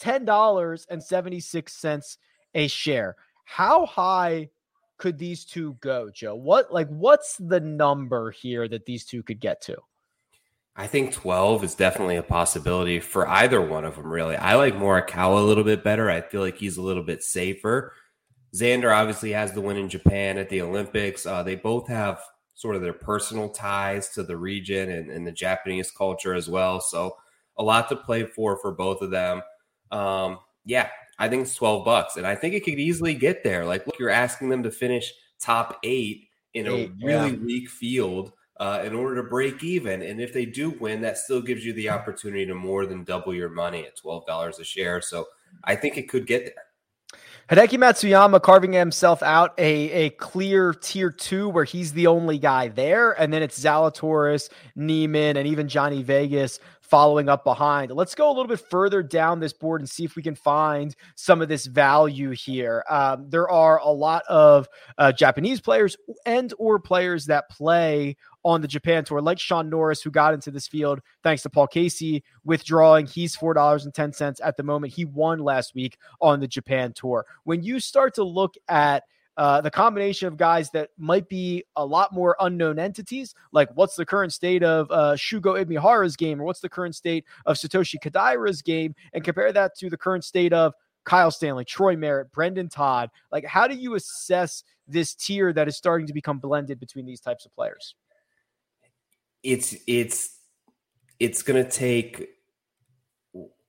$10.76 0.00 2.16
a 2.54 2.68
share. 2.68 3.16
How 3.44 3.86
high 3.86 4.50
could 4.98 5.18
these 5.18 5.44
two 5.44 5.76
go, 5.80 6.10
Joe? 6.10 6.34
What 6.34 6.72
like 6.72 6.88
what's 6.88 7.36
the 7.38 7.60
number 7.60 8.30
here 8.30 8.68
that 8.68 8.84
these 8.84 9.04
two 9.04 9.22
could 9.22 9.40
get 9.40 9.60
to? 9.62 9.76
I 10.76 10.86
think 10.86 11.12
12 11.12 11.64
is 11.64 11.74
definitely 11.74 12.16
a 12.16 12.22
possibility 12.22 13.00
for 13.00 13.28
either 13.28 13.60
one 13.60 13.84
of 13.84 13.96
them, 13.96 14.06
really. 14.06 14.36
I 14.36 14.54
like 14.54 14.74
Morikawa 14.74 15.38
a 15.38 15.44
little 15.44 15.64
bit 15.64 15.82
better. 15.82 16.08
I 16.08 16.20
feel 16.20 16.40
like 16.40 16.56
he's 16.56 16.76
a 16.76 16.82
little 16.82 17.02
bit 17.02 17.22
safer. 17.22 17.92
Xander 18.54 18.94
obviously 18.94 19.32
has 19.32 19.52
the 19.52 19.60
win 19.60 19.76
in 19.76 19.88
Japan 19.88 20.38
at 20.38 20.48
the 20.48 20.62
Olympics. 20.62 21.26
Uh, 21.26 21.42
they 21.42 21.54
both 21.54 21.88
have 21.88 22.20
sort 22.54 22.76
of 22.76 22.82
their 22.82 22.92
personal 22.92 23.48
ties 23.48 24.10
to 24.10 24.22
the 24.22 24.36
region 24.36 24.90
and, 24.90 25.10
and, 25.10 25.26
the 25.26 25.32
Japanese 25.32 25.90
culture 25.90 26.34
as 26.34 26.48
well. 26.48 26.80
So 26.80 27.16
a 27.56 27.62
lot 27.62 27.88
to 27.88 27.96
play 27.96 28.24
for 28.24 28.58
for 28.58 28.72
both 28.72 29.00
of 29.00 29.10
them. 29.10 29.40
Um, 29.90 30.38
yeah, 30.66 30.88
I 31.18 31.28
think 31.28 31.42
it's 31.42 31.54
12 31.54 31.84
bucks. 31.84 32.16
And 32.16 32.26
I 32.26 32.34
think 32.34 32.54
it 32.54 32.64
could 32.64 32.78
easily 32.78 33.14
get 33.14 33.42
there. 33.44 33.64
Like, 33.64 33.86
look, 33.86 33.98
you're 33.98 34.10
asking 34.10 34.50
them 34.50 34.62
to 34.64 34.70
finish 34.70 35.12
top 35.40 35.78
eight 35.82 36.28
in 36.54 36.66
a 36.66 36.90
really 37.02 37.30
yeah. 37.30 37.44
weak 37.44 37.70
field 37.70 38.32
uh, 38.58 38.82
in 38.84 38.94
order 38.94 39.22
to 39.22 39.28
break 39.28 39.64
even. 39.64 40.02
And 40.02 40.20
if 40.20 40.34
they 40.34 40.44
do 40.44 40.70
win, 40.70 41.00
that 41.00 41.16
still 41.16 41.40
gives 41.40 41.64
you 41.64 41.72
the 41.72 41.88
opportunity 41.88 42.44
to 42.46 42.54
more 42.54 42.84
than 42.84 43.04
double 43.04 43.34
your 43.34 43.48
money 43.48 43.86
at 43.86 43.96
$12 43.96 44.60
a 44.60 44.64
share. 44.64 45.00
So 45.00 45.26
I 45.64 45.76
think 45.76 45.96
it 45.96 46.08
could 46.08 46.26
get 46.26 46.44
there. 46.44 46.64
Hideki 47.50 47.78
Matsuyama 47.78 48.40
carving 48.40 48.74
himself 48.74 49.24
out 49.24 49.54
a, 49.58 49.90
a 49.90 50.10
clear 50.10 50.72
tier 50.72 51.10
two 51.10 51.48
where 51.48 51.64
he's 51.64 51.94
the 51.94 52.06
only 52.06 52.38
guy 52.38 52.68
there. 52.68 53.10
And 53.10 53.32
then 53.32 53.42
it's 53.42 53.58
Zalatoris, 53.58 54.50
Niemann, 54.76 55.36
and 55.36 55.48
even 55.48 55.66
Johnny 55.66 56.04
Vegas 56.04 56.60
following 56.90 57.28
up 57.28 57.44
behind. 57.44 57.92
Let's 57.92 58.16
go 58.16 58.28
a 58.28 58.34
little 58.34 58.48
bit 58.48 58.60
further 58.68 59.02
down 59.02 59.38
this 59.38 59.52
board 59.52 59.80
and 59.80 59.88
see 59.88 60.04
if 60.04 60.16
we 60.16 60.22
can 60.22 60.34
find 60.34 60.94
some 61.14 61.40
of 61.40 61.48
this 61.48 61.66
value 61.66 62.30
here. 62.30 62.84
Um, 62.90 63.30
there 63.30 63.48
are 63.48 63.78
a 63.78 63.88
lot 63.88 64.24
of 64.28 64.68
uh, 64.98 65.12
Japanese 65.12 65.60
players 65.60 65.96
and 66.26 66.52
or 66.58 66.80
players 66.80 67.26
that 67.26 67.48
play 67.48 68.16
on 68.44 68.60
the 68.60 68.68
Japan 68.68 69.04
tour, 69.04 69.20
like 69.20 69.38
Shaun 69.38 69.70
Norris, 69.70 70.02
who 70.02 70.10
got 70.10 70.34
into 70.34 70.50
this 70.50 70.66
field 70.66 71.00
thanks 71.22 71.42
to 71.42 71.50
Paul 71.50 71.68
Casey 71.68 72.24
withdrawing. 72.44 73.06
He's 73.06 73.36
$4.10 73.36 74.40
at 74.42 74.56
the 74.56 74.62
moment. 74.62 74.92
He 74.92 75.04
won 75.04 75.38
last 75.38 75.74
week 75.74 75.96
on 76.20 76.40
the 76.40 76.48
Japan 76.48 76.92
tour. 76.92 77.24
When 77.44 77.62
you 77.62 77.78
start 77.78 78.14
to 78.14 78.24
look 78.24 78.54
at 78.68 79.04
uh, 79.40 79.60
the 79.60 79.70
combination 79.70 80.28
of 80.28 80.36
guys 80.36 80.70
that 80.70 80.90
might 80.98 81.26
be 81.28 81.64
a 81.76 81.84
lot 81.84 82.12
more 82.12 82.36
unknown 82.40 82.78
entities, 82.78 83.34
like 83.52 83.70
what's 83.74 83.96
the 83.96 84.04
current 84.04 84.32
state 84.32 84.62
of 84.62 84.90
uh, 84.90 85.14
Shugo 85.14 85.64
Imahira's 85.64 86.14
game, 86.14 86.40
or 86.40 86.44
what's 86.44 86.60
the 86.60 86.68
current 86.68 86.94
state 86.94 87.24
of 87.46 87.56
Satoshi 87.56 87.96
Kodaira's 87.98 88.60
game, 88.60 88.94
and 89.14 89.24
compare 89.24 89.50
that 89.50 89.74
to 89.78 89.88
the 89.88 89.96
current 89.96 90.24
state 90.24 90.52
of 90.52 90.74
Kyle 91.04 91.30
Stanley, 91.30 91.64
Troy 91.64 91.96
Merritt, 91.96 92.30
Brendan 92.32 92.68
Todd. 92.68 93.08
Like, 93.32 93.46
how 93.46 93.66
do 93.66 93.74
you 93.74 93.94
assess 93.94 94.62
this 94.86 95.14
tier 95.14 95.54
that 95.54 95.68
is 95.68 95.76
starting 95.76 96.06
to 96.06 96.12
become 96.12 96.38
blended 96.38 96.78
between 96.78 97.06
these 97.06 97.20
types 97.20 97.46
of 97.46 97.54
players? 97.54 97.94
it's 99.42 99.74
it's 99.86 100.36
it's 101.18 101.42
gonna 101.42 101.68
take 101.68 102.28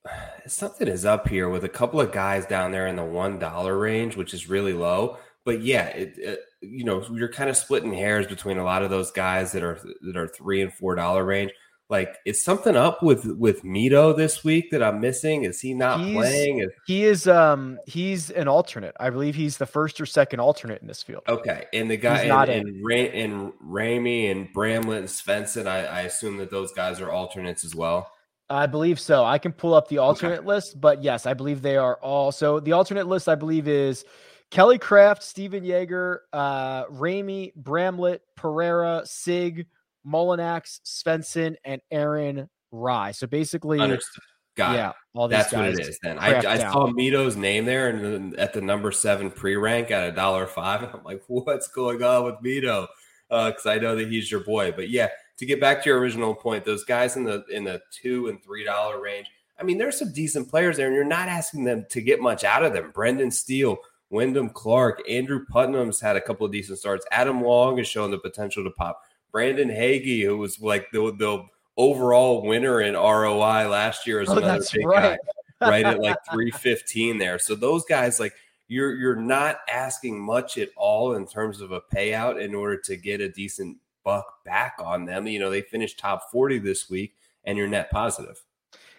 something 0.46 0.88
is 0.88 1.04
up 1.04 1.28
here 1.28 1.48
with 1.48 1.64
a 1.64 1.68
couple 1.68 2.00
of 2.00 2.12
guys 2.12 2.46
down 2.46 2.72
there 2.72 2.86
in 2.86 2.96
the 2.96 3.04
one 3.04 3.38
dollar 3.38 3.78
range, 3.78 4.16
which 4.16 4.34
is 4.34 4.48
really 4.48 4.72
low. 4.72 5.18
But 5.44 5.62
yeah, 5.62 5.86
it, 5.88 6.14
it, 6.18 6.40
you 6.60 6.84
know 6.84 7.04
you're 7.12 7.28
kind 7.32 7.50
of 7.50 7.56
splitting 7.56 7.92
hairs 7.92 8.26
between 8.26 8.58
a 8.58 8.64
lot 8.64 8.82
of 8.82 8.90
those 8.90 9.10
guys 9.10 9.52
that 9.52 9.62
are 9.62 9.80
that 10.02 10.16
are 10.16 10.28
three 10.28 10.62
and 10.62 10.72
four 10.72 10.94
dollar 10.94 11.24
range. 11.24 11.50
Like, 11.90 12.16
is 12.24 12.42
something 12.42 12.74
up 12.74 13.02
with 13.02 13.26
with 13.26 13.64
Mito 13.64 14.16
this 14.16 14.42
week 14.44 14.70
that 14.70 14.82
I'm 14.82 15.00
missing? 15.00 15.44
Is 15.44 15.60
he 15.60 15.74
not 15.74 16.00
He's- 16.00 16.16
playing? 16.16 16.58
Is, 16.60 16.70
He 16.86 17.04
is 17.04 17.26
um 17.28 17.78
he's 17.86 18.30
an 18.30 18.48
alternate. 18.48 18.94
I 18.98 19.10
believe 19.10 19.34
he's 19.34 19.58
the 19.58 19.66
first 19.66 20.00
or 20.00 20.06
second 20.06 20.40
alternate 20.40 20.80
in 20.80 20.88
this 20.88 21.02
field. 21.02 21.22
okay, 21.28 21.66
and 21.74 21.90
the 21.90 21.96
guy 21.98 22.20
He's 22.20 22.28
not 22.28 22.48
and, 22.48 22.68
and, 22.68 22.84
Ra- 22.86 22.94
and 22.96 23.52
Ramey 23.62 24.30
and 24.30 24.50
Bramlett 24.54 25.00
and 25.00 25.08
Svensson, 25.08 25.66
I, 25.66 25.84
I 25.84 26.00
assume 26.02 26.38
that 26.38 26.50
those 26.50 26.72
guys 26.72 27.00
are 27.00 27.10
alternates 27.10 27.64
as 27.64 27.74
well. 27.74 28.10
I 28.48 28.66
believe 28.66 28.98
so. 29.00 29.24
I 29.24 29.38
can 29.38 29.52
pull 29.52 29.74
up 29.74 29.88
the 29.88 29.98
alternate 29.98 30.46
list, 30.46 30.80
but 30.80 31.02
yes, 31.02 31.26
I 31.26 31.34
believe 31.34 31.60
they 31.62 31.76
are 31.76 31.96
all. 31.96 32.32
So 32.32 32.60
the 32.60 32.72
alternate 32.72 33.06
list, 33.06 33.28
I 33.28 33.34
believe, 33.34 33.66
is 33.68 34.04
Kelly 34.52 34.76
Kraft, 34.76 35.22
Stephan 35.22 35.64
Jaeger, 35.64 36.24
uh, 36.34 36.84
Ramey, 36.84 37.54
Bramlett, 37.56 38.20
Pereira, 38.36 39.00
Sig, 39.06 39.66
Molinax, 40.06 40.80
Svensson, 40.84 41.56
and 41.64 41.80
Aaron 41.90 42.50
Rai. 42.70 43.14
So 43.14 43.26
basically, 43.26 43.80
Understood. 43.80 44.22
Got 44.54 44.74
it. 44.74 44.76
yeah, 44.76 44.92
all 45.14 45.28
these 45.28 45.38
That's 45.38 45.52
what 45.54 45.64
it 45.64 45.80
is. 45.80 45.98
Then 46.02 46.18
I, 46.18 46.36
I 46.36 46.58
saw 46.58 46.86
Mito's 46.88 47.34
name 47.34 47.64
there, 47.64 47.88
and 47.88 48.04
then 48.04 48.34
at 48.38 48.52
the 48.52 48.60
number 48.60 48.92
seven 48.92 49.30
pre 49.30 49.56
rank 49.56 49.90
at 49.90 50.10
a 50.10 50.12
dollar 50.12 50.46
five. 50.46 50.82
I'm 50.82 51.02
like, 51.02 51.22
what's 51.28 51.68
going 51.68 52.02
on 52.02 52.24
with 52.24 52.34
Mito? 52.44 52.88
Because 53.30 53.64
I 53.64 53.78
know 53.78 53.96
that 53.96 54.10
he's 54.10 54.30
your 54.30 54.44
boy. 54.44 54.72
But 54.72 54.90
yeah, 54.90 55.08
to 55.38 55.46
get 55.46 55.62
back 55.62 55.82
to 55.82 55.88
your 55.88 55.98
original 55.98 56.34
point, 56.34 56.66
those 56.66 56.84
guys 56.84 57.16
in 57.16 57.24
the 57.24 57.42
in 57.50 57.64
the 57.64 57.80
two 57.90 58.28
and 58.28 58.44
three 58.44 58.64
dollar 58.64 59.00
range. 59.00 59.28
I 59.58 59.64
mean, 59.64 59.78
there's 59.78 59.98
some 59.98 60.12
decent 60.12 60.50
players 60.50 60.76
there, 60.76 60.88
and 60.88 60.94
you're 60.94 61.04
not 61.04 61.28
asking 61.28 61.64
them 61.64 61.86
to 61.88 62.02
get 62.02 62.20
much 62.20 62.44
out 62.44 62.64
of 62.64 62.74
them. 62.74 62.90
Brendan 62.92 63.30
Steele, 63.30 63.78
Wyndham 64.12 64.50
Clark, 64.50 65.02
Andrew 65.10 65.44
Putnam's 65.50 66.00
had 66.00 66.14
a 66.16 66.20
couple 66.20 66.46
of 66.46 66.52
decent 66.52 66.78
starts. 66.78 67.04
Adam 67.10 67.42
Long 67.42 67.78
has 67.78 67.88
shown 67.88 68.10
the 68.12 68.18
potential 68.18 68.62
to 68.62 68.70
pop. 68.70 69.00
Brandon 69.32 69.68
Hagy, 69.70 70.22
who 70.24 70.36
was 70.38 70.60
like 70.60 70.90
the 70.92 71.12
the 71.18 71.44
overall 71.78 72.46
winner 72.46 72.80
in 72.82 72.94
ROI 72.94 73.68
last 73.68 74.06
year, 74.06 74.20
is 74.20 74.28
Oh, 74.28 74.36
another 74.36 74.62
big 74.72 74.86
right. 74.86 75.18
guy 75.60 75.68
right 75.70 75.86
at 75.86 75.98
like 76.00 76.18
315 76.30 77.18
there. 77.18 77.38
So 77.38 77.54
those 77.54 77.84
guys 77.86 78.20
like 78.20 78.34
you're 78.68 78.94
you're 78.94 79.16
not 79.16 79.60
asking 79.72 80.20
much 80.20 80.58
at 80.58 80.68
all 80.76 81.14
in 81.14 81.26
terms 81.26 81.60
of 81.62 81.72
a 81.72 81.80
payout 81.80 82.40
in 82.40 82.54
order 82.54 82.76
to 82.76 82.96
get 82.96 83.20
a 83.22 83.28
decent 83.30 83.78
buck 84.04 84.44
back 84.44 84.74
on 84.78 85.06
them. 85.06 85.26
You 85.26 85.38
know, 85.38 85.48
they 85.50 85.62
finished 85.62 85.98
top 85.98 86.30
40 86.30 86.58
this 86.58 86.90
week 86.90 87.14
and 87.44 87.56
you're 87.56 87.68
net 87.68 87.90
positive. 87.90 88.42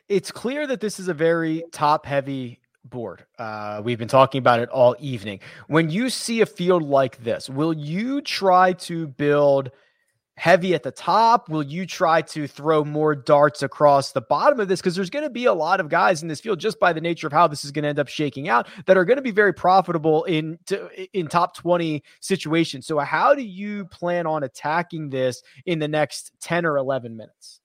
it's 0.10 0.32
clear 0.32 0.66
that 0.68 0.80
this 0.82 1.00
is 1.00 1.08
a 1.08 1.14
very 1.14 1.64
top 1.72 2.06
heavy 2.08 2.60
board. 2.86 3.26
Uh, 3.38 3.82
we've 3.84 3.98
been 4.00 4.08
talking 4.08 4.40
about 4.40 4.60
it 4.60 4.70
all 4.70 4.96
evening. 5.00 5.40
When 5.68 5.90
you 5.90 6.10
see 6.10 6.42
a 6.42 6.46
field 6.46 6.84
like 6.84 7.24
this, 7.24 7.50
will 7.50 7.74
you 7.74 8.22
try 8.22 8.74
to 8.74 9.08
build 9.08 9.72
heavy 10.36 10.74
at 10.74 10.84
the 10.84 10.92
top? 10.92 11.50
Will 11.50 11.64
you 11.64 11.86
try 11.86 12.22
to 12.22 12.48
throw 12.48 12.84
more 12.84 13.16
darts 13.16 13.62
across 13.62 14.12
the 14.12 14.22
bottom 14.22 14.60
of 14.60 14.68
this? 14.68 14.80
Because 14.80 14.96
there's 14.96 15.10
going 15.10 15.24
to 15.26 15.30
be 15.30 15.46
a 15.46 15.54
lot 15.54 15.80
of 15.80 15.90
guys 15.90 16.22
in 16.22 16.28
this 16.28 16.42
field, 16.42 16.60
just 16.60 16.80
by 16.80 16.94
the 16.94 17.02
nature 17.02 17.28
of 17.28 17.34
how 17.34 17.48
this 17.48 17.64
is 17.64 17.72
going 17.72 17.84
to 17.84 17.90
end 17.90 18.00
up 18.00 18.08
shaking 18.08 18.50
out, 18.50 18.68
that 18.86 18.98
are 18.98 19.06
going 19.06 19.18
to 19.18 19.24
be 19.24 19.32
very 19.32 19.54
profitable 19.54 20.24
in 20.26 20.58
to, 20.68 20.90
in 21.18 21.28
top 21.28 21.56
20 21.56 22.04
situations. 22.20 22.88
So, 22.88 23.00
how 23.00 23.36
do 23.36 23.44
you 23.44 23.86
plan 23.86 24.26
on 24.26 24.44
attacking 24.44 25.10
this 25.10 25.44
in 25.66 25.80
the 25.80 25.88
next 25.88 26.32
10 26.42 26.66
or 26.66 26.78
11 26.78 27.16
minutes? 27.16 27.62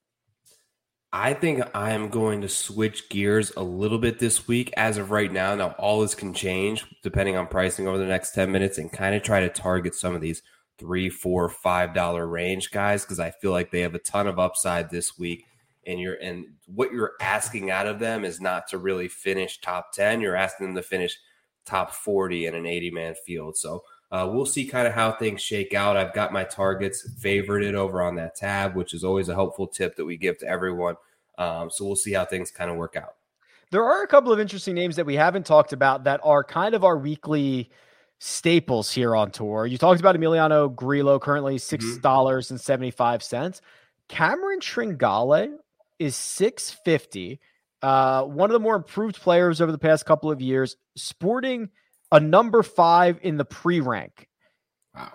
I 1.12 1.32
think 1.32 1.62
I 1.74 1.92
am 1.92 2.10
going 2.10 2.42
to 2.42 2.48
switch 2.48 3.08
gears 3.08 3.50
a 3.56 3.62
little 3.62 3.98
bit 3.98 4.18
this 4.18 4.46
week 4.46 4.70
as 4.76 4.98
of 4.98 5.10
right 5.10 5.32
now. 5.32 5.54
Now, 5.54 5.74
all 5.78 6.02
this 6.02 6.14
can 6.14 6.34
change 6.34 6.84
depending 7.02 7.34
on 7.34 7.46
pricing 7.46 7.88
over 7.88 7.96
the 7.96 8.04
next 8.04 8.32
10 8.32 8.52
minutes 8.52 8.76
and 8.76 8.92
kind 8.92 9.14
of 9.14 9.22
try 9.22 9.40
to 9.40 9.48
target 9.48 9.94
some 9.94 10.14
of 10.14 10.20
these 10.20 10.42
three, 10.78 11.08
four, 11.08 11.48
five 11.48 11.94
dollar 11.94 12.26
range 12.26 12.70
guys 12.70 13.04
because 13.04 13.18
I 13.18 13.30
feel 13.30 13.52
like 13.52 13.70
they 13.70 13.80
have 13.80 13.94
a 13.94 14.00
ton 14.00 14.26
of 14.26 14.38
upside 14.38 14.90
this 14.90 15.18
week. 15.18 15.44
And 15.86 15.98
you're 15.98 16.16
and 16.16 16.44
what 16.66 16.92
you're 16.92 17.14
asking 17.22 17.70
out 17.70 17.86
of 17.86 17.98
them 17.98 18.26
is 18.26 18.38
not 18.38 18.68
to 18.68 18.78
really 18.78 19.08
finish 19.08 19.60
top 19.62 19.92
10. 19.94 20.20
You're 20.20 20.36
asking 20.36 20.66
them 20.66 20.76
to 20.76 20.82
finish 20.82 21.18
top 21.64 21.94
40 21.94 22.46
in 22.46 22.54
an 22.54 22.66
80 22.66 22.90
man 22.90 23.14
field. 23.14 23.56
So 23.56 23.82
uh, 24.10 24.28
we'll 24.32 24.46
see 24.46 24.64
kind 24.64 24.86
of 24.86 24.94
how 24.94 25.12
things 25.12 25.42
shake 25.42 25.74
out. 25.74 25.96
I've 25.96 26.14
got 26.14 26.32
my 26.32 26.44
targets 26.44 27.08
favorited 27.20 27.74
over 27.74 28.02
on 28.02 28.16
that 28.16 28.34
tab, 28.34 28.74
which 28.74 28.94
is 28.94 29.04
always 29.04 29.28
a 29.28 29.34
helpful 29.34 29.66
tip 29.66 29.96
that 29.96 30.04
we 30.04 30.16
give 30.16 30.38
to 30.38 30.46
everyone. 30.46 30.96
Um, 31.36 31.70
so 31.70 31.84
we'll 31.84 31.96
see 31.96 32.12
how 32.12 32.24
things 32.24 32.50
kind 32.50 32.70
of 32.70 32.76
work 32.76 32.96
out. 32.96 33.14
There 33.70 33.84
are 33.84 34.02
a 34.02 34.06
couple 34.06 34.32
of 34.32 34.40
interesting 34.40 34.74
names 34.74 34.96
that 34.96 35.04
we 35.04 35.14
haven't 35.14 35.44
talked 35.44 35.74
about 35.74 36.04
that 36.04 36.20
are 36.24 36.42
kind 36.42 36.74
of 36.74 36.84
our 36.84 36.96
weekly 36.96 37.70
staples 38.18 38.90
here 38.90 39.14
on 39.14 39.30
tour. 39.30 39.66
You 39.66 39.76
talked 39.78 40.00
about 40.00 40.16
Emiliano 40.16 40.74
Grillo, 40.74 41.18
currently 41.18 41.58
six 41.58 41.98
dollars 41.98 42.50
and 42.50 42.60
seventy 42.60 42.90
five 42.90 43.22
cents. 43.22 43.60
Cameron 44.08 44.60
Tringale 44.60 45.58
is 45.98 46.16
six 46.16 46.70
fifty. 46.70 47.40
Uh, 47.82 48.24
one 48.24 48.50
of 48.50 48.54
the 48.54 48.60
more 48.60 48.74
improved 48.74 49.20
players 49.20 49.60
over 49.60 49.70
the 49.70 49.78
past 49.78 50.06
couple 50.06 50.30
of 50.30 50.40
years, 50.40 50.76
sporting 50.96 51.68
a 52.12 52.20
number 52.20 52.62
five 52.62 53.18
in 53.22 53.36
the 53.36 53.44
pre 53.44 53.80
rank. 53.80 54.28
Wow. 54.94 55.12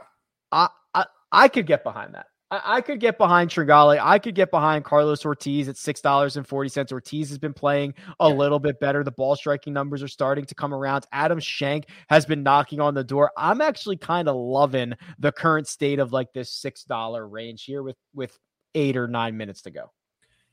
I, 0.51 0.69
I 0.93 1.05
I 1.31 1.47
could 1.47 1.65
get 1.65 1.83
behind 1.83 2.13
that. 2.15 2.27
I, 2.51 2.61
I 2.77 2.81
could 2.81 2.99
get 2.99 3.17
behind 3.17 3.49
Tringale. 3.49 3.99
I 3.99 4.19
could 4.19 4.35
get 4.35 4.51
behind 4.51 4.85
Carlos 4.85 5.25
Ortiz 5.25 5.67
at 5.67 5.77
six 5.77 6.01
dollars 6.01 6.37
and 6.37 6.47
forty 6.47 6.69
cents. 6.69 6.91
Ortiz 6.91 7.29
has 7.29 7.39
been 7.39 7.53
playing 7.53 7.95
a 8.19 8.29
Yeah. 8.29 8.35
little 8.35 8.59
bit 8.59 8.79
better. 8.79 9.03
The 9.03 9.11
ball 9.11 9.35
striking 9.35 9.73
numbers 9.73 10.03
are 10.03 10.07
starting 10.07 10.45
to 10.45 10.55
come 10.55 10.73
around. 10.73 11.05
Adam 11.11 11.39
Schenk 11.39 11.85
has 12.09 12.25
been 12.25 12.43
knocking 12.43 12.79
on 12.79 12.93
the 12.93 13.03
door. 13.03 13.31
I'm 13.37 13.61
actually 13.61 13.97
kind 13.97 14.27
of 14.29 14.35
loving 14.35 14.93
the 15.17 15.31
current 15.31 15.67
state 15.67 15.99
of 15.99 16.13
like 16.13 16.31
this 16.33 16.51
six 16.51 16.83
dollar 16.83 17.27
range 17.27 17.63
here 17.63 17.81
with 17.81 17.97
with 18.13 18.37
eight 18.75 18.97
or 18.97 19.07
nine 19.07 19.35
minutes 19.37 19.61
to 19.63 19.71
go. 19.71 19.91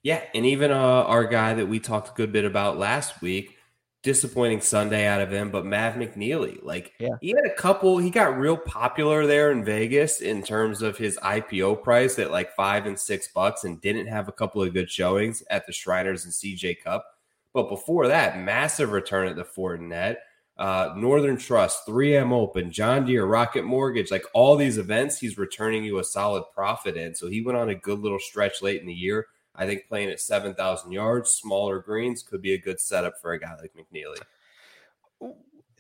Yeah, 0.03 0.23
and 0.35 0.47
even 0.47 0.71
uh, 0.71 0.77
our 0.77 1.25
guy 1.25 1.53
that 1.53 1.67
we 1.67 1.79
talked 1.79 2.09
a 2.09 2.13
good 2.15 2.33
bit 2.33 2.47
about 2.47 2.79
last 2.79 3.21
week, 3.21 3.59
disappointing 4.03 4.61
Sunday 4.61 5.07
out 5.07 5.21
of 5.21 5.31
him, 5.31 5.51
but 5.51 5.67
Mav 5.67 5.95
McNealy, 5.95 6.59
like 6.63 6.93
Yeah. 6.99 7.17
he 7.21 7.31
had 7.31 7.45
a 7.45 7.55
couple, 7.55 7.99
he 7.99 8.09
got 8.11 8.39
real 8.39 8.57
popular 8.57 9.27
there 9.27 9.51
in 9.53 9.65
Vegas 9.65 10.21
in 10.21 10.43
terms 10.43 10.81
of 10.83 10.97
his 10.97 11.19
IPO 11.23 11.83
price 11.83 12.19
at 12.19 12.31
like 12.31 12.55
five 12.55 12.87
and 12.87 12.99
six 12.99 13.29
bucks, 13.29 13.65
and 13.65 13.81
didn't 13.81 14.07
have 14.07 14.29
a 14.29 14.33
couple 14.33 14.63
of 14.63 14.73
good 14.73 14.91
showings 14.91 15.43
at 15.51 15.67
the 15.67 15.73
Shriners 15.73 16.25
and 16.25 16.33
CJ 16.33 16.81
Cup. 16.83 17.05
But 17.53 17.69
before 17.69 18.07
that, 18.09 18.39
massive 18.41 18.93
return 18.93 19.27
at 19.29 19.37
the 19.37 19.45
Fortinet. 19.45 20.17
Uh, 20.57 20.93
Northern 20.97 21.39
Trust, 21.39 21.87
3M 21.87 22.33
Open, 22.33 22.71
John 22.71 23.07
Deere, 23.07 23.25
Rocket 23.25 23.65
Mortgage, 23.65 24.11
like 24.11 24.25
all 24.35 24.57
these 24.57 24.77
events, 24.77 25.19
he's 25.19 25.39
returning 25.39 25.85
you 25.85 25.99
a 25.99 26.05
solid 26.05 26.45
profit 26.55 26.97
in. 26.99 27.15
So 27.15 27.29
he 27.29 27.41
went 27.41 27.57
on 27.57 27.71
a 27.71 27.75
good 27.75 27.99
little 27.99 28.19
stretch 28.19 28.61
late 28.61 28.81
in 28.81 28.87
the 28.87 28.93
year. 28.93 29.27
I 29.55 29.67
think 29.67 29.89
playing 29.89 30.11
at 30.11 30.21
7,000 30.21 30.93
yards, 30.93 31.31
smaller 31.31 31.81
greens 31.81 32.23
could 32.23 32.41
be 32.41 32.55
a 32.55 32.59
good 32.59 32.81
setup 32.81 33.15
for 33.21 33.33
a 33.33 33.39
guy 33.39 33.55
like 33.61 33.73
McNealy. 33.75 34.21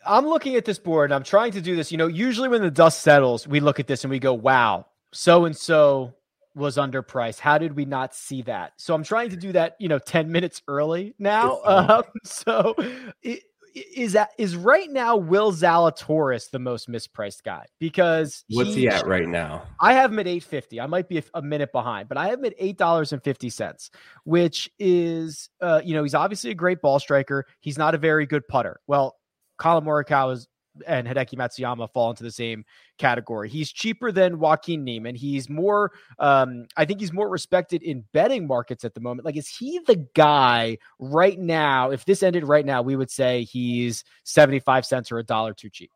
I'm 0.06 0.26
looking 0.26 0.56
at 0.56 0.64
this 0.64 0.78
board 0.78 1.10
and 1.10 1.14
I'm 1.14 1.24
trying 1.24 1.52
to 1.52 1.60
do 1.60 1.76
this. 1.76 1.92
You 1.92 1.98
know, 1.98 2.06
usually 2.06 2.48
when 2.48 2.62
the 2.62 2.70
dust 2.70 3.00
settles, 3.00 3.46
we 3.46 3.60
look 3.60 3.78
at 3.80 3.86
this 3.86 4.04
and 4.04 4.10
we 4.10 4.18
go, 4.18 4.32
wow, 4.34 4.86
so 5.12 5.44
and 5.44 5.56
so 5.56 6.14
was 6.54 6.76
underpriced. 6.78 7.38
How 7.38 7.58
did 7.58 7.76
we 7.76 7.84
not 7.84 8.14
see 8.14 8.42
that? 8.42 8.72
So 8.76 8.94
I'm 8.94 9.04
trying 9.04 9.30
to 9.30 9.36
do 9.36 9.52
that, 9.52 9.76
you 9.78 9.88
know, 9.88 9.98
10 9.98 10.30
minutes 10.32 10.62
early 10.68 11.14
now. 11.18 11.60
Um, 11.64 12.02
so 12.24 12.74
i- 12.78 13.12
i- 13.24 13.40
is 13.74 14.12
that 14.12 14.30
is 14.38 14.56
right 14.56 14.90
now 14.90 15.16
Will 15.16 15.52
Zalatoris 15.52 16.50
the 16.50 16.58
most 16.58 16.88
mispriced 16.88 17.42
guy? 17.42 17.64
Because 17.78 18.44
What's 18.50 18.74
he 18.74 18.88
at 18.88 19.06
right 19.06 19.28
now? 19.28 19.62
I 19.80 19.94
have 19.94 20.12
him 20.12 20.18
at 20.18 20.26
850. 20.26 20.80
I 20.80 20.86
might 20.86 21.08
be 21.08 21.18
a, 21.18 21.22
a 21.34 21.42
minute 21.42 21.72
behind, 21.72 22.08
but 22.08 22.18
I 22.18 22.28
have 22.28 22.38
him 22.38 22.44
at 22.46 22.54
eight 22.58 22.78
dollars 22.78 23.12
and 23.12 23.22
fifty 23.22 23.50
cents, 23.50 23.90
which 24.24 24.70
is 24.78 25.50
uh, 25.60 25.80
you 25.84 25.94
know, 25.94 26.02
he's 26.02 26.14
obviously 26.14 26.50
a 26.50 26.54
great 26.54 26.80
ball 26.80 26.98
striker. 26.98 27.46
He's 27.60 27.78
not 27.78 27.94
a 27.94 27.98
very 27.98 28.26
good 28.26 28.46
putter. 28.48 28.80
Well, 28.86 29.16
Collin 29.58 29.84
Morikawa 29.84 30.34
is, 30.34 30.48
and 30.86 31.06
Hideki 31.06 31.34
Matsuyama 31.34 31.90
fall 31.92 32.10
into 32.10 32.22
the 32.22 32.30
same 32.30 32.64
category. 32.98 33.48
He's 33.48 33.72
cheaper 33.72 34.12
than 34.12 34.38
Joaquin 34.38 34.84
Niemann. 34.84 35.14
He's 35.14 35.48
more 35.48 35.92
um, 36.18 36.66
I 36.76 36.84
think 36.84 37.00
he's 37.00 37.12
more 37.12 37.28
respected 37.28 37.82
in 37.82 38.04
betting 38.12 38.46
markets 38.46 38.84
at 38.84 38.94
the 38.94 39.00
moment. 39.00 39.24
Like, 39.24 39.36
is 39.36 39.48
he 39.48 39.80
the 39.86 40.06
guy 40.14 40.78
right 40.98 41.38
now? 41.38 41.90
If 41.90 42.04
this 42.04 42.22
ended 42.22 42.44
right 42.44 42.66
now, 42.66 42.82
we 42.82 42.96
would 42.96 43.10
say 43.10 43.44
he's 43.44 44.04
75 44.24 44.86
cents 44.86 45.12
or 45.12 45.18
a 45.18 45.24
dollar 45.24 45.54
too 45.54 45.70
cheap. 45.70 45.90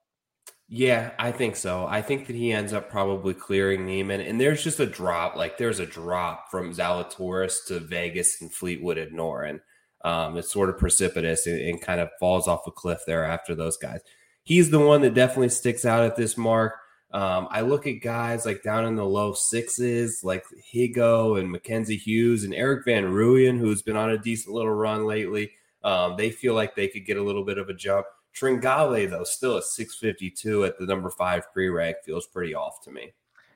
Yeah, 0.68 1.10
I 1.18 1.30
think 1.30 1.56
so. 1.56 1.86
I 1.86 2.00
think 2.00 2.26
that 2.26 2.36
he 2.36 2.52
ends 2.52 2.72
up 2.72 2.88
probably 2.88 3.34
clearing 3.34 3.84
Niemann, 3.84 4.22
and 4.22 4.40
there's 4.40 4.64
just 4.64 4.80
a 4.80 4.86
drop. 4.86 5.36
Like 5.36 5.58
there's 5.58 5.78
a 5.78 5.86
drop 5.86 6.50
from 6.50 6.72
Zalatoris 6.72 7.66
to 7.68 7.80
Vegas 7.80 8.40
and 8.40 8.52
Fleetwood 8.52 8.96
and 8.96 9.12
Noren. 9.12 9.60
Um, 10.04 10.36
it's 10.36 10.52
sort 10.52 10.70
of 10.70 10.78
precipitous 10.78 11.46
and, 11.46 11.60
and 11.60 11.80
kind 11.80 12.00
of 12.00 12.10
falls 12.18 12.48
off 12.48 12.66
a 12.66 12.70
cliff 12.70 13.00
there 13.06 13.24
after 13.24 13.54
those 13.54 13.76
guys. 13.76 14.00
He's 14.44 14.70
the 14.70 14.78
one 14.78 15.00
that 15.02 15.14
definitely 15.14 15.48
sticks 15.48 15.84
out 15.84 16.04
at 16.04 16.16
this 16.16 16.36
mark. 16.36 16.74
Um, 17.12 17.48
I 17.50 17.60
look 17.60 17.86
at 17.86 18.02
guys 18.02 18.44
like 18.44 18.62
down 18.62 18.86
in 18.86 18.96
the 18.96 19.04
low 19.04 19.34
sixes, 19.34 20.22
like 20.24 20.44
Hoge 20.72 21.38
and 21.38 21.50
Mackenzie 21.50 21.96
Hughes 21.96 22.44
and 22.44 22.54
Eric 22.54 22.84
Van 22.84 23.04
Rooyen, 23.04 23.58
who's 23.58 23.82
been 23.82 23.96
on 23.96 24.10
a 24.10 24.18
decent 24.18 24.54
little 24.54 24.72
run 24.72 25.06
lately. 25.06 25.52
Um, 25.84 26.16
they 26.16 26.30
feel 26.30 26.54
like 26.54 26.74
they 26.74 26.88
could 26.88 27.06
get 27.06 27.16
a 27.16 27.22
little 27.22 27.44
bit 27.44 27.58
of 27.58 27.68
a 27.68 27.74
jump. 27.74 28.06
Tringale, 28.34 29.08
though, 29.08 29.24
still 29.24 29.58
at 29.58 29.64
652 29.64 30.64
at 30.64 30.78
the 30.78 30.86
number 30.86 31.08
five 31.08 31.52
pre 31.52 31.68
rank 31.68 31.98
feels 32.04 32.26
pretty 32.26 32.54
off 32.54 32.82
to 32.82 32.90
me. 32.90 33.12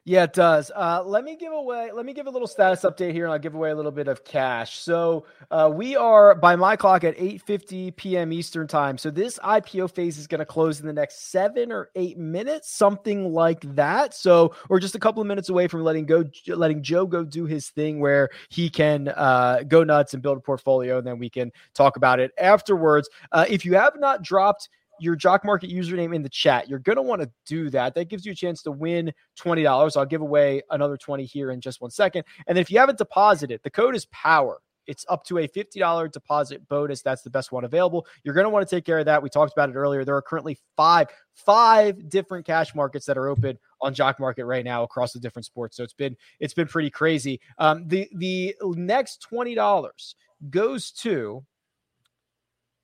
Yeah, 0.09 0.23
it 0.23 0.33
does. 0.33 0.73
Uh, 0.75 1.03
let 1.05 1.23
me 1.23 1.37
give 1.37 1.53
away. 1.53 1.91
Let 1.93 2.07
me 2.07 2.15
give 2.15 2.27
a 2.27 2.31
little 2.31 2.49
status 2.49 2.81
update 2.81 3.13
here, 3.13 3.25
and 3.25 3.33
I'll 3.35 3.39
give 3.39 3.55
away 3.55 3.73
a 3.73 3.75
little 3.75 3.93
bit 3.93 4.09
of 4.09 4.25
cash. 4.25 4.79
So 4.79 5.27
uh, 5.51 5.71
we 5.71 5.97
are 5.97 6.35
by 6.35 6.57
my 6.57 6.77
clock 6.77 7.05
at 7.05 7.15
8:50 7.19 7.95
p.m. 7.95 8.33
Eastern 8.33 8.67
time. 8.67 8.97
So 8.97 9.11
this 9.11 9.39
IPO 9.41 9.91
phase 9.95 10.17
is 10.17 10.27
going 10.27 10.39
to 10.39 10.47
close 10.47 10.81
in 10.81 10.87
the 10.87 10.95
next 10.95 11.31
seven 11.31 11.71
or 11.71 11.91
eight 11.95 12.17
minutes, 12.17 12.71
something 12.71 13.35
like 13.35 13.61
that. 13.75 14.15
So 14.15 14.55
we're 14.71 14.81
just 14.81 14.95
a 14.95 14.99
couple 14.99 15.21
of 15.21 15.27
minutes 15.27 15.51
away 15.51 15.69
from 15.69 15.85
letting 15.85 16.07
go, 16.07 16.25
letting 16.47 16.83
Joe 16.83 17.05
go 17.05 17.23
do 17.23 17.45
his 17.45 17.69
thing, 17.69 18.01
where 18.01 18.31
he 18.49 18.71
can 18.71 19.09
uh, 19.09 19.63
go 19.69 19.85
nuts 19.85 20.15
and 20.15 20.23
build 20.23 20.39
a 20.39 20.41
portfolio, 20.41 20.97
and 20.97 21.07
then 21.07 21.19
we 21.19 21.29
can 21.29 21.53
talk 21.75 21.99
about 21.99 22.19
it 22.19 22.33
afterwards. 22.39 23.11
Uh, 23.33 23.45
if 23.47 23.63
you 23.63 23.75
have 23.75 23.93
not 24.01 24.23
dropped 24.23 24.71
your 25.01 25.17
Jock 25.17 25.45
Market 25.45 25.71
username 25.71 26.15
in 26.15 26.23
the 26.23 26.29
chat. 26.29 26.69
You're 26.69 26.79
going 26.79 26.97
to 26.97 27.03
want 27.03 27.23
to 27.23 27.31
do 27.47 27.71
that. 27.71 27.95
That 27.95 28.09
gives 28.09 28.25
you 28.25 28.33
a 28.33 28.35
chance 28.35 28.63
to 28.63 28.71
win 28.71 29.13
$20. 29.41 29.97
I'll 29.97 30.07
give 30.07 30.21
away 30.21 30.63
another 30.71 30.97
20 30.97 31.25
here 31.25 31.51
in 31.51 31.61
just 31.61 31.81
one 31.81 31.91
second. 31.91 32.25
And 32.47 32.57
then 32.57 32.63
if 32.63 32.71
you 32.71 32.79
haven't 32.79 32.99
deposited, 32.99 33.61
the 33.63 33.71
code 33.71 33.95
is 33.95 34.07
POWER. 34.07 34.61
It's 34.89 35.05
up 35.11 35.23
to 35.25 35.39
a 35.39 35.47
$50 35.47 36.11
deposit 36.11 36.67
bonus. 36.67 37.03
That's 37.03 37.21
the 37.23 37.29
best 37.29 37.53
one 37.53 37.65
available. 37.65 38.07
You're 38.25 38.35
going 38.35 38.47
to 38.47 38.51
want 38.51 38.67
to 38.67 38.75
take 38.75 38.87
care 38.87 38.99
of 38.99 39.05
that. 39.05 39.23
We 39.23 39.29
talked 39.29 39.53
about 39.53 39.69
it 39.69 39.75
earlier. 39.75 40.03
There 40.03 40.17
are 40.17 40.23
currently 40.23 40.59
five, 40.77 41.09
five 41.35 42.09
different 42.09 42.47
cash 42.47 42.75
markets 42.75 43.05
that 43.05 43.19
are 43.19 43.29
open 43.29 43.59
on 43.83 43.93
Jock 43.93 44.19
Market 44.19 44.47
right 44.47 44.65
now 44.65 44.83
across 44.83 45.13
the 45.13 45.21
different 45.21 45.45
sports. 45.45 45.77
So 45.77 45.85
it's 45.85 45.93
been 45.93 46.17
it's 46.41 46.55
been 46.55 46.67
pretty 46.67 46.89
crazy. 46.89 47.39
Um, 47.59 47.87
the 47.87 48.09
the 48.15 48.57
next 48.63 49.21
twenty 49.21 49.55
dollars 49.55 50.17
goes 50.49 50.91
to. 50.93 51.45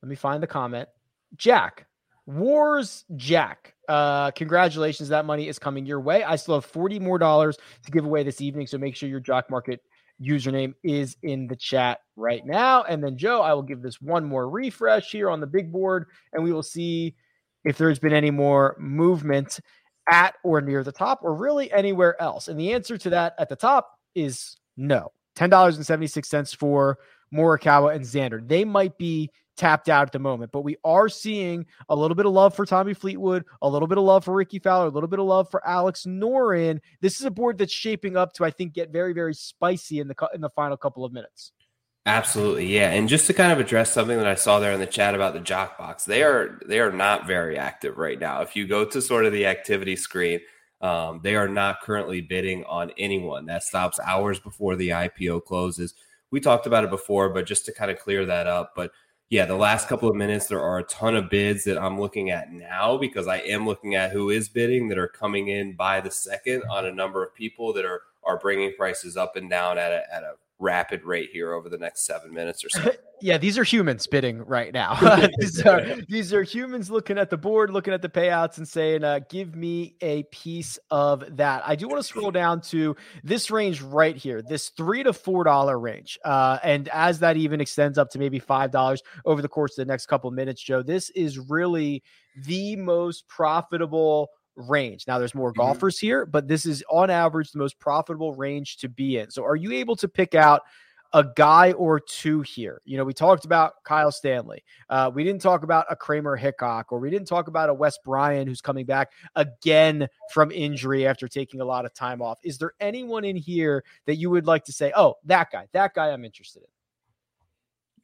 Let 0.03 0.09
me 0.11 0.17
find 0.17 0.43
the 0.43 0.47
comment. 0.47 0.91
Jack, 1.37 1.87
Wars 2.27 3.05
Jack. 3.17 3.75
Uh, 3.89 4.31
congratulations. 4.31 5.09
That 5.11 5.27
money 5.27 5.49
is 5.49 5.59
coming 5.59 5.87
your 5.87 6.01
way. 6.01 6.25
I 6.25 6.37
still 6.37 6.55
have 6.55 6.65
40 6.65 6.99
more 7.01 7.19
dollars 7.19 7.59
to 7.85 7.91
give 7.91 8.05
away 8.05 8.23
this 8.23 8.41
evening. 8.41 8.67
So 8.67 8.79
make 8.79 8.97
sure 8.97 9.09
your 9.09 9.21
Jock 9.21 9.51
Market 9.51 9.81
username 10.23 10.75
is 10.83 11.17
in 11.23 11.47
the 11.47 11.57
chat 11.57 12.01
right 12.17 12.45
now. 12.47 12.83
And 12.85 13.03
then, 13.03 13.17
Joe, 13.17 13.43
I 13.43 13.53
will 13.53 13.63
give 13.63 13.83
this 13.83 14.01
one 14.01 14.25
more 14.25 14.49
refresh 14.49 15.11
here 15.11 15.29
on 15.29 15.41
the 15.41 15.47
big 15.47 15.73
board, 15.73 16.07
and 16.33 16.43
we 16.43 16.53
will 16.53 16.63
see 16.63 17.15
if 17.65 17.79
there's 17.79 17.99
been 17.99 18.13
any 18.13 18.31
more 18.31 18.77
movement 18.79 19.61
at 20.09 20.35
or 20.45 20.61
near 20.61 20.85
the 20.85 20.93
top 20.93 21.21
or 21.23 21.35
really 21.35 21.73
anywhere 21.73 22.21
else. 22.21 22.49
And 22.49 22.59
the 22.59 22.73
answer 22.73 22.97
to 22.99 23.11
that 23.11 23.35
at 23.39 23.49
the 23.49 23.57
top 23.57 23.91
is 24.15 24.57
no. 24.77 25.13
$10.76 25.37 26.57
for 26.57 26.99
Morikawa 27.35 27.95
and 27.95 28.05
Xander. 28.05 28.47
They 28.47 28.65
might 28.65 28.97
be 28.99 29.31
tapped 29.57 29.89
out 29.89 30.07
at 30.07 30.13
the 30.13 30.19
moment. 30.19 30.53
But 30.53 30.63
we 30.63 30.77
are 30.85 31.09
seeing 31.09 31.67
a 31.89 31.97
little 31.97 32.15
bit 32.15 32.27
of 32.27 32.33
love 32.33 32.55
for 32.55 32.67
Tommy 32.67 32.95
Fleetwood, 32.95 33.45
a 33.63 33.69
little 33.69 33.89
bit 33.89 33.99
of 33.99 34.05
love 34.05 34.25
for 34.25 34.35
Rickie 34.35 34.59
Fowler, 34.59 34.87
a 34.87 34.91
little 34.91 35.09
bit 35.09 35.19
of 35.19 35.27
love 35.27 35.51
for 35.51 35.67
Alex 35.67 36.05
Noren. 36.07 36.81
This 37.01 37.21
is 37.21 37.27
a 37.27 37.31
board 37.31 37.59
that's 37.59 37.73
shaping 37.73 38.17
up 38.17 38.33
to, 38.35 38.45
I 38.45 38.51
think, 38.51 38.73
get 38.73 38.91
very, 38.91 39.13
very 39.13 39.35
spicy 39.35 40.01
in 40.01 40.09
the 40.09 40.15
in 40.35 40.41
the 40.41 40.51
final 40.51 40.77
couple 40.77 41.05
of 41.05 41.13
minutes. 41.13 41.53
Absolutely, 42.07 42.67
yeah. 42.67 42.91
And 42.91 43.09
just 43.09 43.27
to 43.29 43.33
kind 43.33 43.51
of 43.51 43.59
address 43.59 43.91
something 43.91 44.19
that 44.19 44.27
I 44.27 44.35
saw 44.35 44.59
there 44.59 44.73
in 44.73 44.81
the 44.81 44.87
chat 44.87 45.15
about 45.15 45.33
the 45.33 45.41
jock 45.41 45.79
box, 45.79 46.05
they 46.05 46.23
are 46.23 46.61
they 46.67 46.79
are 46.81 46.93
not 46.93 47.27
very 47.27 47.57
active 47.57 47.97
right 47.97 48.19
now. 48.19 48.43
If 48.43 48.55
you 48.55 48.67
go 48.67 48.85
to 48.85 49.01
sort 49.01 49.25
of 49.25 49.33
the 49.33 49.47
activity 49.47 49.97
screen, 49.97 50.41
um, 50.83 51.21
they 51.23 51.35
are 51.35 51.49
not 51.49 51.81
currently 51.81 52.21
bidding 52.21 52.63
on 52.65 52.93
anyone. 52.99 53.47
That 53.47 53.63
stops 53.63 53.99
hours 54.01 54.39
before 54.39 54.77
the 54.77 54.91
IPO 54.91 55.45
closes. 55.45 55.95
We 56.31 56.41
talked 56.41 56.67
about 56.67 56.85
it 56.85 56.91
before, 56.91 57.31
but 57.31 57.47
just 57.47 57.65
to 57.67 57.73
kind 57.73 57.91
of 57.91 57.99
clear 57.99 58.27
that 58.27 58.47
up, 58.47 58.73
but 58.77 58.91
yeah, 59.35 59.47
the 59.47 59.57
last 59.57 59.89
couple 59.89 60.09
of 60.09 60.15
minutes, 60.15 60.47
there 60.47 60.61
are 60.61 60.79
a 60.79 60.85
ton 60.85 61.17
of 61.17 61.29
bids 61.29 61.65
that 61.65 61.77
I'm 61.77 62.01
looking 62.01 62.31
at 62.31 62.53
now 62.53 62.97
because 62.97 63.27
I 63.27 63.39
am 63.39 63.67
looking 63.67 63.97
at 63.97 64.13
who 64.13 64.31
is 64.31 64.49
bidding 64.49 64.87
that 64.91 64.97
are 64.97 65.09
coming 65.09 65.49
in 65.49 65.73
by 65.75 66.01
the 66.01 66.11
second 66.13 66.63
on 66.71 66.87
a 66.87 66.93
number 66.93 67.25
of 67.25 67.35
people 67.35 67.73
that 67.73 67.85
are 67.85 68.03
are 68.23 68.39
bringing 68.39 68.73
prices 68.77 69.17
up 69.17 69.35
and 69.35 69.51
down 69.51 69.77
at 69.77 69.91
a, 69.91 70.15
at 70.15 70.23
a 70.23 70.35
rapid 70.65 71.05
rate 71.05 71.29
here 71.31 71.53
over 71.53 71.69
the 71.69 71.77
next 71.77 72.07
seven 72.07 72.33
minutes 72.33 72.65
or 72.65 72.71
so. 72.71 72.93
yeah, 73.21 73.37
these 73.37 73.59
are 73.59 73.65
humans 73.65 74.07
bidding 74.07 74.39
right 74.39 74.73
now. 74.73 74.95
these 75.39 75.65
are 75.65 75.97
these 76.09 76.33
are 76.33 76.43
humans 76.43 76.91
looking 76.91 77.19
at 77.19 77.29
the 77.29 77.37
board, 77.37 77.71
looking 77.71 77.93
at 77.93 78.01
the 78.01 78.09
payouts, 78.09 78.57
and 78.57 78.67
saying, 78.67 79.05
uh, 79.05 79.21
"Give 79.29 79.55
me 79.55 79.95
a 80.01 80.25
piece 80.25 80.79
of 80.91 81.37
that." 81.37 81.63
I 81.67 81.77
do 81.77 81.87
want 81.87 82.01
to 82.01 82.09
scroll 82.09 82.31
down 82.31 82.63
to 82.63 82.97
this 83.23 83.51
range 83.51 83.83
right 83.83 84.17
here, 84.17 84.43
this 84.43 84.71
three 84.71 85.03
to 85.03 85.13
four 85.13 85.45
dollar 85.45 85.79
range, 85.79 86.19
uh, 86.25 86.59
and 86.65 86.89
as 86.89 87.19
that 87.21 87.37
even 87.37 87.61
extends 87.61 87.99
up 87.99 88.11
to 88.11 88.19
maybe 88.19 88.39
five 88.39 88.71
dollars 88.71 89.03
over 89.27 89.43
the 89.43 89.49
course 89.49 89.79
of 89.79 89.87
the 89.87 89.93
next 89.93 90.07
couple 90.07 90.29
of 90.29 90.35
minutes, 90.35 90.63
Joe, 90.63 90.83
this 90.83 91.11
is 91.11 91.39
really 91.39 92.03
the 92.47 92.75
most 92.77 93.29
profitable 93.29 94.29
range. 94.57 95.07
Now 95.07 95.19
there's 95.19 95.35
more 95.35 95.51
mm-hmm. 95.51 95.61
golfers 95.61 95.99
here, 95.99 96.27
but 96.27 96.49
this 96.49 96.67
is 96.67 96.85
on 96.91 97.11
average 97.11 97.53
the 97.53 97.59
most 97.59 97.79
profitable 97.79 98.35
range 98.35 98.79
to 98.79 98.89
be 98.89 99.19
in. 99.19 99.31
So 99.31 99.45
are 99.45 99.57
you 99.57 99.73
able 99.73 99.97
to 99.97 100.09
pick 100.09 100.35
out 100.35 100.63
a 101.13 101.25
guy 101.37 101.73
or 101.73 102.01
two 102.01 102.41
here? 102.43 102.81
You 102.85 102.97
know, 102.97 103.05
we 103.05 103.13
talked 103.13 103.45
about 103.45 103.75
Kyle 103.85 104.11
Stanley. 104.11 104.65
Uh, 104.89 105.11
we 105.15 105.23
didn't 105.25 105.41
talk 105.43 105.63
about 105.63 105.87
a 105.89 105.97
Kramer 105.97 106.37
Hickok, 106.37 106.91
or 106.91 106.99
we 106.99 107.11
didn't 107.11 107.29
talk 107.29 107.49
about 107.49 107.69
a 107.69 107.75
Wes 107.75 107.99
Bryan 108.05 108.47
who's 108.47 108.61
coming 108.61 108.85
back 108.85 109.13
again 109.37 110.09
from 110.33 110.51
injury 110.51 111.07
after 111.07 111.29
taking 111.29 111.61
a 111.61 111.65
lot 111.65 111.85
of 111.85 111.95
time 111.95 112.21
off. 112.21 112.39
Is 112.43 112.59
there 112.59 112.73
anyone 112.81 113.25
in 113.25 113.37
here 113.37 113.85
that 114.07 114.17
you 114.17 114.31
would 114.31 114.47
like 114.47 114.65
to 114.65 114.73
say, 114.73 114.93
oh, 114.97 115.15
that 115.25 115.51
guy, 115.53 115.69
that 115.73 115.95
guy 115.95 116.11
I'm 116.11 116.25
interested 116.25 116.63
in? 116.63 116.69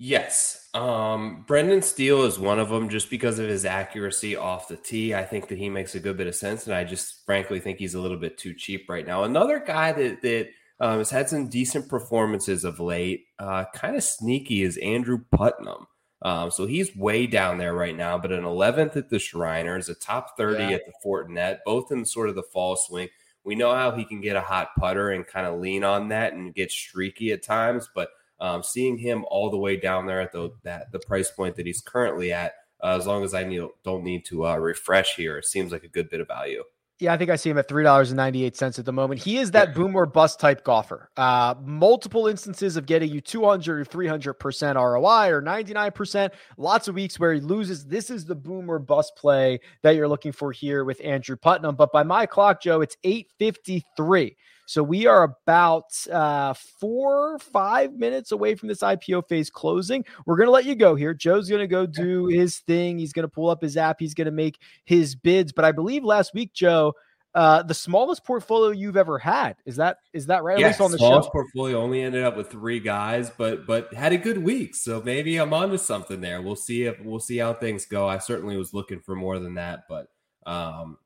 Yes. 0.02 0.70
Um, 0.72 1.44
Brendan 1.46 1.82
Steele 1.82 2.22
is 2.22 2.38
one 2.38 2.58
of 2.58 2.70
them 2.70 2.88
just 2.88 3.10
because 3.10 3.38
of 3.38 3.50
his 3.50 3.66
accuracy 3.66 4.34
off 4.34 4.66
the 4.66 4.78
tee. 4.78 5.14
I 5.14 5.24
think 5.24 5.48
that 5.48 5.58
he 5.58 5.68
makes 5.68 5.94
a 5.94 6.00
good 6.00 6.16
bit 6.16 6.26
of 6.26 6.34
sense. 6.34 6.66
And 6.66 6.74
I 6.74 6.84
just 6.84 7.26
frankly 7.26 7.60
think 7.60 7.78
he's 7.78 7.92
a 7.92 8.00
little 8.00 8.16
bit 8.16 8.38
too 8.38 8.54
cheap 8.54 8.88
right 8.88 9.06
now. 9.06 9.24
Another 9.24 9.58
guy 9.58 9.92
that, 9.92 10.22
that 10.22 10.48
um, 10.80 10.96
has 10.96 11.10
had 11.10 11.28
some 11.28 11.48
decent 11.48 11.86
performances 11.90 12.64
of 12.64 12.80
late, 12.80 13.26
uh, 13.38 13.66
kind 13.74 13.94
of 13.94 14.02
sneaky, 14.02 14.62
is 14.62 14.78
Andrew 14.78 15.22
Putnam. 15.32 15.86
Um, 16.22 16.50
so 16.50 16.64
he's 16.64 16.96
way 16.96 17.26
down 17.26 17.58
there 17.58 17.74
right 17.74 17.96
now, 17.96 18.16
but 18.16 18.32
an 18.32 18.44
11th 18.44 18.96
at 18.96 19.10
the 19.10 19.18
Shriners, 19.18 19.90
a 19.90 19.94
top 19.94 20.34
30 20.38 20.62
yeah. 20.62 20.70
at 20.70 20.86
the 20.86 20.92
Fortinet, 21.04 21.58
both 21.66 21.92
in 21.92 22.06
sort 22.06 22.30
of 22.30 22.36
the 22.36 22.42
fall 22.42 22.74
swing. 22.74 23.10
We 23.44 23.54
know 23.54 23.74
how 23.74 23.90
he 23.90 24.06
can 24.06 24.22
get 24.22 24.36
a 24.36 24.40
hot 24.40 24.70
putter 24.78 25.10
and 25.10 25.26
kind 25.26 25.46
of 25.46 25.60
lean 25.60 25.84
on 25.84 26.08
that 26.08 26.32
and 26.32 26.54
get 26.54 26.70
streaky 26.70 27.32
at 27.32 27.42
times, 27.42 27.90
but 27.94 28.08
um, 28.40 28.62
seeing 28.62 28.98
him 28.98 29.24
all 29.30 29.50
the 29.50 29.58
way 29.58 29.76
down 29.76 30.06
there 30.06 30.20
at 30.20 30.32
the 30.32 30.50
that 30.64 30.92
the 30.92 31.00
price 31.00 31.30
point 31.30 31.56
that 31.56 31.66
he's 31.66 31.80
currently 31.80 32.32
at, 32.32 32.52
uh, 32.82 32.96
as 32.98 33.06
long 33.06 33.24
as 33.24 33.34
I 33.34 33.44
need, 33.44 33.62
don't 33.84 34.04
need 34.04 34.24
to 34.26 34.46
uh, 34.46 34.56
refresh 34.56 35.16
here, 35.16 35.38
it 35.38 35.46
seems 35.46 35.72
like 35.72 35.84
a 35.84 35.88
good 35.88 36.08
bit 36.08 36.20
of 36.20 36.28
value. 36.28 36.64
Yeah, 37.00 37.14
I 37.14 37.16
think 37.16 37.30
I 37.30 37.36
see 37.36 37.48
him 37.48 37.56
at 37.56 37.66
three 37.66 37.82
dollars 37.82 38.10
and 38.10 38.16
ninety 38.18 38.44
eight 38.44 38.58
cents 38.58 38.78
at 38.78 38.84
the 38.84 38.92
moment. 38.92 39.22
He 39.22 39.38
is 39.38 39.52
that 39.52 39.74
boom 39.74 39.96
or 39.96 40.04
bust 40.04 40.38
type 40.38 40.64
golfer. 40.64 41.08
Uh, 41.16 41.54
multiple 41.62 42.26
instances 42.26 42.76
of 42.76 42.84
getting 42.84 43.10
you 43.10 43.22
two 43.22 43.42
hundred 43.46 43.80
or 43.80 43.84
three 43.86 44.06
hundred 44.06 44.34
percent 44.34 44.76
ROI 44.76 45.30
or 45.30 45.40
ninety 45.40 45.72
nine 45.72 45.92
percent. 45.92 46.34
Lots 46.58 46.88
of 46.88 46.94
weeks 46.94 47.18
where 47.18 47.32
he 47.32 47.40
loses. 47.40 47.86
This 47.86 48.10
is 48.10 48.26
the 48.26 48.34
boom 48.34 48.70
or 48.70 48.78
bust 48.78 49.16
play 49.16 49.60
that 49.82 49.96
you're 49.96 50.08
looking 50.08 50.32
for 50.32 50.52
here 50.52 50.84
with 50.84 51.00
Andrew 51.02 51.36
Putnam. 51.36 51.74
But 51.74 51.90
by 51.90 52.02
my 52.02 52.26
clock, 52.26 52.60
Joe, 52.60 52.82
it's 52.82 52.98
eight 53.02 53.28
fifty 53.38 53.82
three. 53.96 54.36
So 54.70 54.84
we 54.84 55.08
are 55.08 55.24
about 55.24 55.90
uh, 56.12 56.54
four, 56.54 57.40
five 57.40 57.94
minutes 57.94 58.30
away 58.30 58.54
from 58.54 58.68
this 58.68 58.82
IPO 58.82 59.26
phase 59.28 59.50
closing. 59.50 60.04
We're 60.26 60.36
going 60.36 60.46
to 60.46 60.52
let 60.52 60.64
you 60.64 60.76
go 60.76 60.94
here. 60.94 61.12
Joe's 61.12 61.48
going 61.48 61.58
to 61.58 61.66
go 61.66 61.86
do 61.86 62.26
his 62.28 62.58
thing. 62.60 62.96
He's 62.96 63.12
going 63.12 63.24
to 63.24 63.28
pull 63.28 63.50
up 63.50 63.60
his 63.60 63.76
app. 63.76 63.96
He's 63.98 64.14
going 64.14 64.26
to 64.26 64.30
make 64.30 64.60
his 64.84 65.16
bids. 65.16 65.50
But 65.50 65.64
I 65.64 65.72
believe 65.72 66.04
last 66.04 66.34
week, 66.34 66.52
Joe, 66.52 66.92
uh, 67.34 67.64
the 67.64 67.74
smallest 67.74 68.24
portfolio 68.24 68.70
you've 68.70 68.96
ever 68.96 69.18
had. 69.18 69.56
Is 69.66 69.74
that 69.74 69.96
is 70.12 70.26
that 70.26 70.44
right? 70.44 70.60
Yes, 70.60 70.80
on 70.80 70.92
the 70.92 70.98
smallest 70.98 71.26
show? 71.26 71.32
portfolio 71.32 71.76
only 71.80 72.02
ended 72.02 72.22
up 72.22 72.36
with 72.36 72.48
three 72.48 72.78
guys, 72.78 73.28
but 73.28 73.66
but 73.66 73.92
had 73.92 74.12
a 74.12 74.18
good 74.18 74.38
week. 74.38 74.76
So 74.76 75.02
maybe 75.04 75.36
I'm 75.38 75.52
onto 75.52 75.78
something 75.78 76.20
there. 76.20 76.42
We'll 76.42 76.54
see 76.54 76.84
if 76.84 77.00
we'll 77.00 77.18
see 77.18 77.38
how 77.38 77.54
things 77.54 77.86
go. 77.86 78.06
I 78.06 78.18
certainly 78.18 78.56
was 78.56 78.72
looking 78.72 79.00
for 79.00 79.16
more 79.16 79.40
than 79.40 79.54
that, 79.54 79.80
but 79.88 80.06
um, 80.46 80.96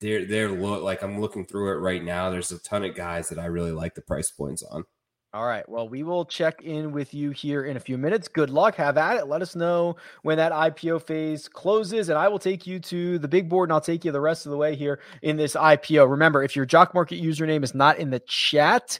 they're 0.00 0.24
they're 0.24 0.50
look 0.50 0.82
like 0.82 1.02
I'm 1.02 1.20
looking 1.20 1.44
through 1.44 1.72
it 1.72 1.80
right 1.80 2.02
now. 2.02 2.30
There's 2.30 2.52
a 2.52 2.58
ton 2.58 2.84
of 2.84 2.94
guys 2.94 3.28
that 3.28 3.38
I 3.38 3.46
really 3.46 3.72
like 3.72 3.94
the 3.94 4.02
price 4.02 4.30
points 4.30 4.62
on. 4.62 4.84
All 5.32 5.46
right. 5.46 5.66
Well, 5.68 5.88
we 5.88 6.02
will 6.02 6.24
check 6.24 6.62
in 6.62 6.90
with 6.90 7.14
you 7.14 7.30
here 7.30 7.64
in 7.64 7.76
a 7.76 7.80
few 7.80 7.96
minutes. 7.96 8.26
Good 8.26 8.50
luck. 8.50 8.74
Have 8.74 8.98
at 8.98 9.16
it. 9.16 9.28
Let 9.28 9.42
us 9.42 9.54
know 9.54 9.94
when 10.22 10.38
that 10.38 10.50
IPO 10.50 11.02
phase 11.02 11.46
closes, 11.46 12.08
and 12.08 12.18
I 12.18 12.26
will 12.26 12.40
take 12.40 12.66
you 12.66 12.80
to 12.80 13.16
the 13.16 13.28
big 13.28 13.48
board 13.48 13.68
and 13.68 13.74
I'll 13.74 13.80
take 13.80 14.04
you 14.04 14.10
the 14.10 14.20
rest 14.20 14.44
of 14.44 14.50
the 14.50 14.56
way 14.56 14.74
here 14.74 14.98
in 15.22 15.36
this 15.36 15.54
IPO. 15.54 16.10
Remember, 16.10 16.42
if 16.42 16.56
your 16.56 16.66
Jock 16.66 16.94
Market 16.94 17.22
username 17.22 17.62
is 17.62 17.76
not 17.76 18.00
in 18.00 18.10
the 18.10 18.18
chat, 18.26 18.98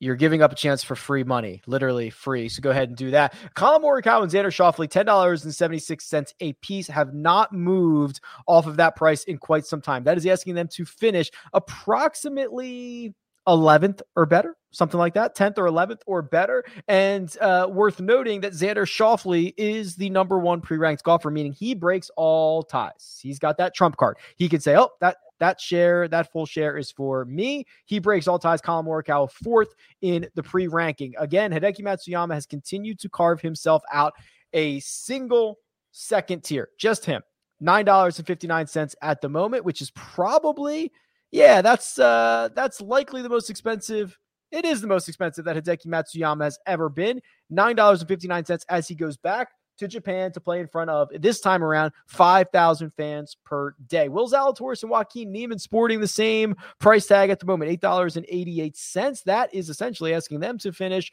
you're 0.00 0.16
giving 0.16 0.42
up 0.42 0.52
a 0.52 0.54
chance 0.56 0.82
for 0.82 0.94
free 0.94 1.24
money, 1.24 1.62
literally 1.66 2.10
free. 2.10 2.48
So 2.48 2.60
go 2.60 2.70
ahead 2.70 2.88
and 2.88 2.96
do 2.96 3.10
that. 3.12 3.34
Collin 3.54 3.82
Morikawa 3.82 4.22
and 4.22 4.32
Xander 4.32 4.46
Schauffele, 4.46 4.88
$10.76 4.88 6.32
a 6.40 6.52
piece, 6.54 6.86
have 6.88 7.14
not 7.14 7.52
moved 7.52 8.20
off 8.46 8.66
of 8.66 8.76
that 8.76 8.96
price 8.96 9.24
in 9.24 9.38
quite 9.38 9.66
some 9.66 9.80
time. 9.80 10.04
That 10.04 10.16
is 10.16 10.26
asking 10.26 10.54
them 10.54 10.68
to 10.74 10.84
finish 10.84 11.30
approximately 11.52 13.14
11th 13.48 14.02
or 14.14 14.26
better, 14.26 14.56
something 14.70 14.98
like 14.98 15.14
that, 15.14 15.34
10th 15.34 15.58
or 15.58 15.64
11th 15.64 16.00
or 16.06 16.22
better. 16.22 16.62
And 16.86 17.34
uh, 17.40 17.66
worth 17.70 17.98
noting 17.98 18.42
that 18.42 18.52
Xander 18.52 18.84
Schauffele 18.84 19.54
is 19.56 19.96
the 19.96 20.10
number 20.10 20.38
one 20.38 20.60
pre-ranked 20.60 21.02
golfer, 21.02 21.30
meaning 21.30 21.52
he 21.52 21.74
breaks 21.74 22.10
all 22.16 22.62
ties. 22.62 23.18
He's 23.22 23.38
got 23.38 23.56
that 23.58 23.74
trump 23.74 23.96
card. 23.96 24.18
He 24.36 24.48
can 24.48 24.60
say, 24.60 24.76
"Oh, 24.76 24.90
that 25.00 25.16
that 25.40 25.60
share, 25.60 26.08
that 26.08 26.30
full 26.30 26.46
share 26.46 26.76
is 26.76 26.92
for 26.92 27.24
me." 27.24 27.64
He 27.86 27.98
breaks 27.98 28.28
all 28.28 28.38
ties. 28.38 28.60
Collin 28.60 28.86
Morikawa 28.86 29.30
fourth 29.30 29.74
in 30.02 30.28
the 30.34 30.42
pre-ranking. 30.42 31.14
Again, 31.18 31.50
Hideki 31.50 31.80
Matsuyama 31.80 32.34
has 32.34 32.46
continued 32.46 33.00
to 33.00 33.08
carve 33.08 33.40
himself 33.40 33.82
out 33.90 34.12
a 34.52 34.78
single 34.80 35.58
second 35.92 36.44
tier, 36.44 36.68
just 36.78 37.04
him. 37.04 37.22
$9.59 37.60 38.94
at 39.02 39.20
the 39.20 39.28
moment, 39.28 39.64
which 39.64 39.82
is 39.82 39.90
probably 39.90 40.92
yeah, 41.30 41.62
that's 41.62 41.98
uh 41.98 42.48
that's 42.54 42.80
likely 42.80 43.22
the 43.22 43.28
most 43.28 43.50
expensive. 43.50 44.18
It 44.50 44.64
is 44.64 44.80
the 44.80 44.86
most 44.86 45.08
expensive 45.08 45.44
that 45.44 45.62
Hideki 45.62 45.86
Matsuyama 45.86 46.44
has 46.44 46.58
ever 46.66 46.88
been. 46.88 47.20
$9.59 47.52 48.64
as 48.68 48.88
he 48.88 48.94
goes 48.94 49.18
back 49.18 49.48
to 49.76 49.86
Japan 49.86 50.32
to 50.32 50.40
play 50.40 50.60
in 50.60 50.66
front 50.66 50.90
of 50.90 51.08
this 51.20 51.40
time 51.40 51.62
around 51.62 51.92
5,000 52.06 52.90
fans 52.96 53.36
per 53.44 53.74
day. 53.86 54.08
Will 54.08 54.28
Zalatoris 54.28 54.82
and 54.82 54.90
Joaquin 54.90 55.30
Niemann 55.30 55.58
sporting 55.58 56.00
the 56.00 56.08
same 56.08 56.56
price 56.78 57.06
tag 57.06 57.30
at 57.30 57.40
the 57.40 57.46
moment, 57.46 57.70
$8.88. 57.80 59.24
That 59.24 59.54
is 59.54 59.68
essentially 59.68 60.14
asking 60.14 60.40
them 60.40 60.58
to 60.58 60.72
finish 60.72 61.12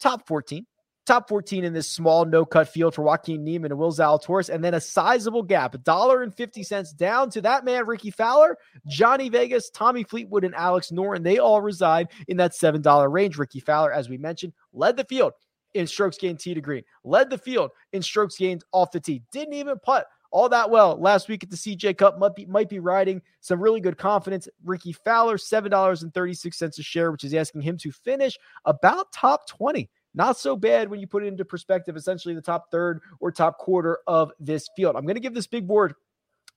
top 0.00 0.26
14 0.26 0.64
top 1.06 1.28
14 1.28 1.64
in 1.64 1.72
this 1.72 1.88
small 1.88 2.24
no 2.24 2.44
cut 2.44 2.68
field 2.68 2.94
for 2.94 3.02
Joaquin 3.02 3.44
Niemann 3.44 3.72
and 3.72 3.78
Will 3.78 3.92
Zalatoris, 3.92 4.52
and 4.52 4.62
then 4.62 4.74
a 4.74 4.80
sizable 4.80 5.42
gap, 5.42 5.74
a 5.74 5.78
dollar 5.78 6.22
and 6.22 6.34
50 6.34 6.62
cents 6.62 6.92
down 6.92 7.30
to 7.30 7.40
that 7.42 7.64
man, 7.64 7.86
Rickie 7.86 8.10
Fowler, 8.10 8.58
Johnny 8.86 9.28
Vegas, 9.28 9.70
Tommy 9.70 10.04
Fleetwood, 10.04 10.44
and 10.44 10.54
Alex 10.54 10.90
Noren. 10.90 11.22
They 11.22 11.38
all 11.38 11.60
reside 11.60 12.08
in 12.28 12.36
that 12.38 12.52
$7 12.52 13.10
range. 13.10 13.38
Rickie 13.38 13.60
Fowler, 13.60 13.92
as 13.92 14.08
we 14.08 14.18
mentioned, 14.18 14.52
led 14.72 14.96
the 14.96 15.04
field 15.04 15.32
in 15.74 15.86
strokes 15.86 16.18
gained 16.18 16.40
tee 16.40 16.54
to 16.54 16.60
green, 16.60 16.82
led 17.04 17.30
the 17.30 17.38
field 17.38 17.70
in 17.92 18.02
strokes 18.02 18.36
gained 18.36 18.64
off 18.72 18.90
the 18.90 19.00
tee, 19.00 19.22
didn't 19.32 19.54
even 19.54 19.78
putt 19.78 20.06
all 20.30 20.48
that 20.48 20.68
well 20.68 21.00
last 21.00 21.28
week 21.28 21.42
at 21.44 21.50
the 21.50 21.56
CJ 21.56 21.96
Cup. 21.98 22.18
Might 22.18 22.34
be, 22.34 22.46
might 22.46 22.68
be 22.68 22.78
riding 22.78 23.22
some 23.40 23.60
really 23.60 23.80
good 23.80 23.96
confidence. 23.96 24.48
Rickie 24.64 24.92
Fowler, 24.92 25.36
$7.36 25.36 26.78
a 26.78 26.82
share, 26.82 27.12
which 27.12 27.24
is 27.24 27.34
asking 27.34 27.62
him 27.62 27.76
to 27.78 27.92
finish 27.92 28.36
about 28.64 29.12
top 29.12 29.46
20 29.48 29.88
not 30.16 30.38
so 30.38 30.56
bad 30.56 30.88
when 30.88 30.98
you 30.98 31.06
put 31.06 31.22
it 31.22 31.28
into 31.28 31.44
perspective, 31.44 31.96
essentially 31.96 32.34
the 32.34 32.42
top 32.42 32.70
third 32.70 33.00
or 33.20 33.30
top 33.30 33.58
quarter 33.58 33.98
of 34.06 34.32
this 34.40 34.68
field. 34.74 34.96
I'm 34.96 35.04
going 35.04 35.14
to 35.14 35.20
give 35.20 35.34
this 35.34 35.46
big 35.46 35.68
board 35.68 35.94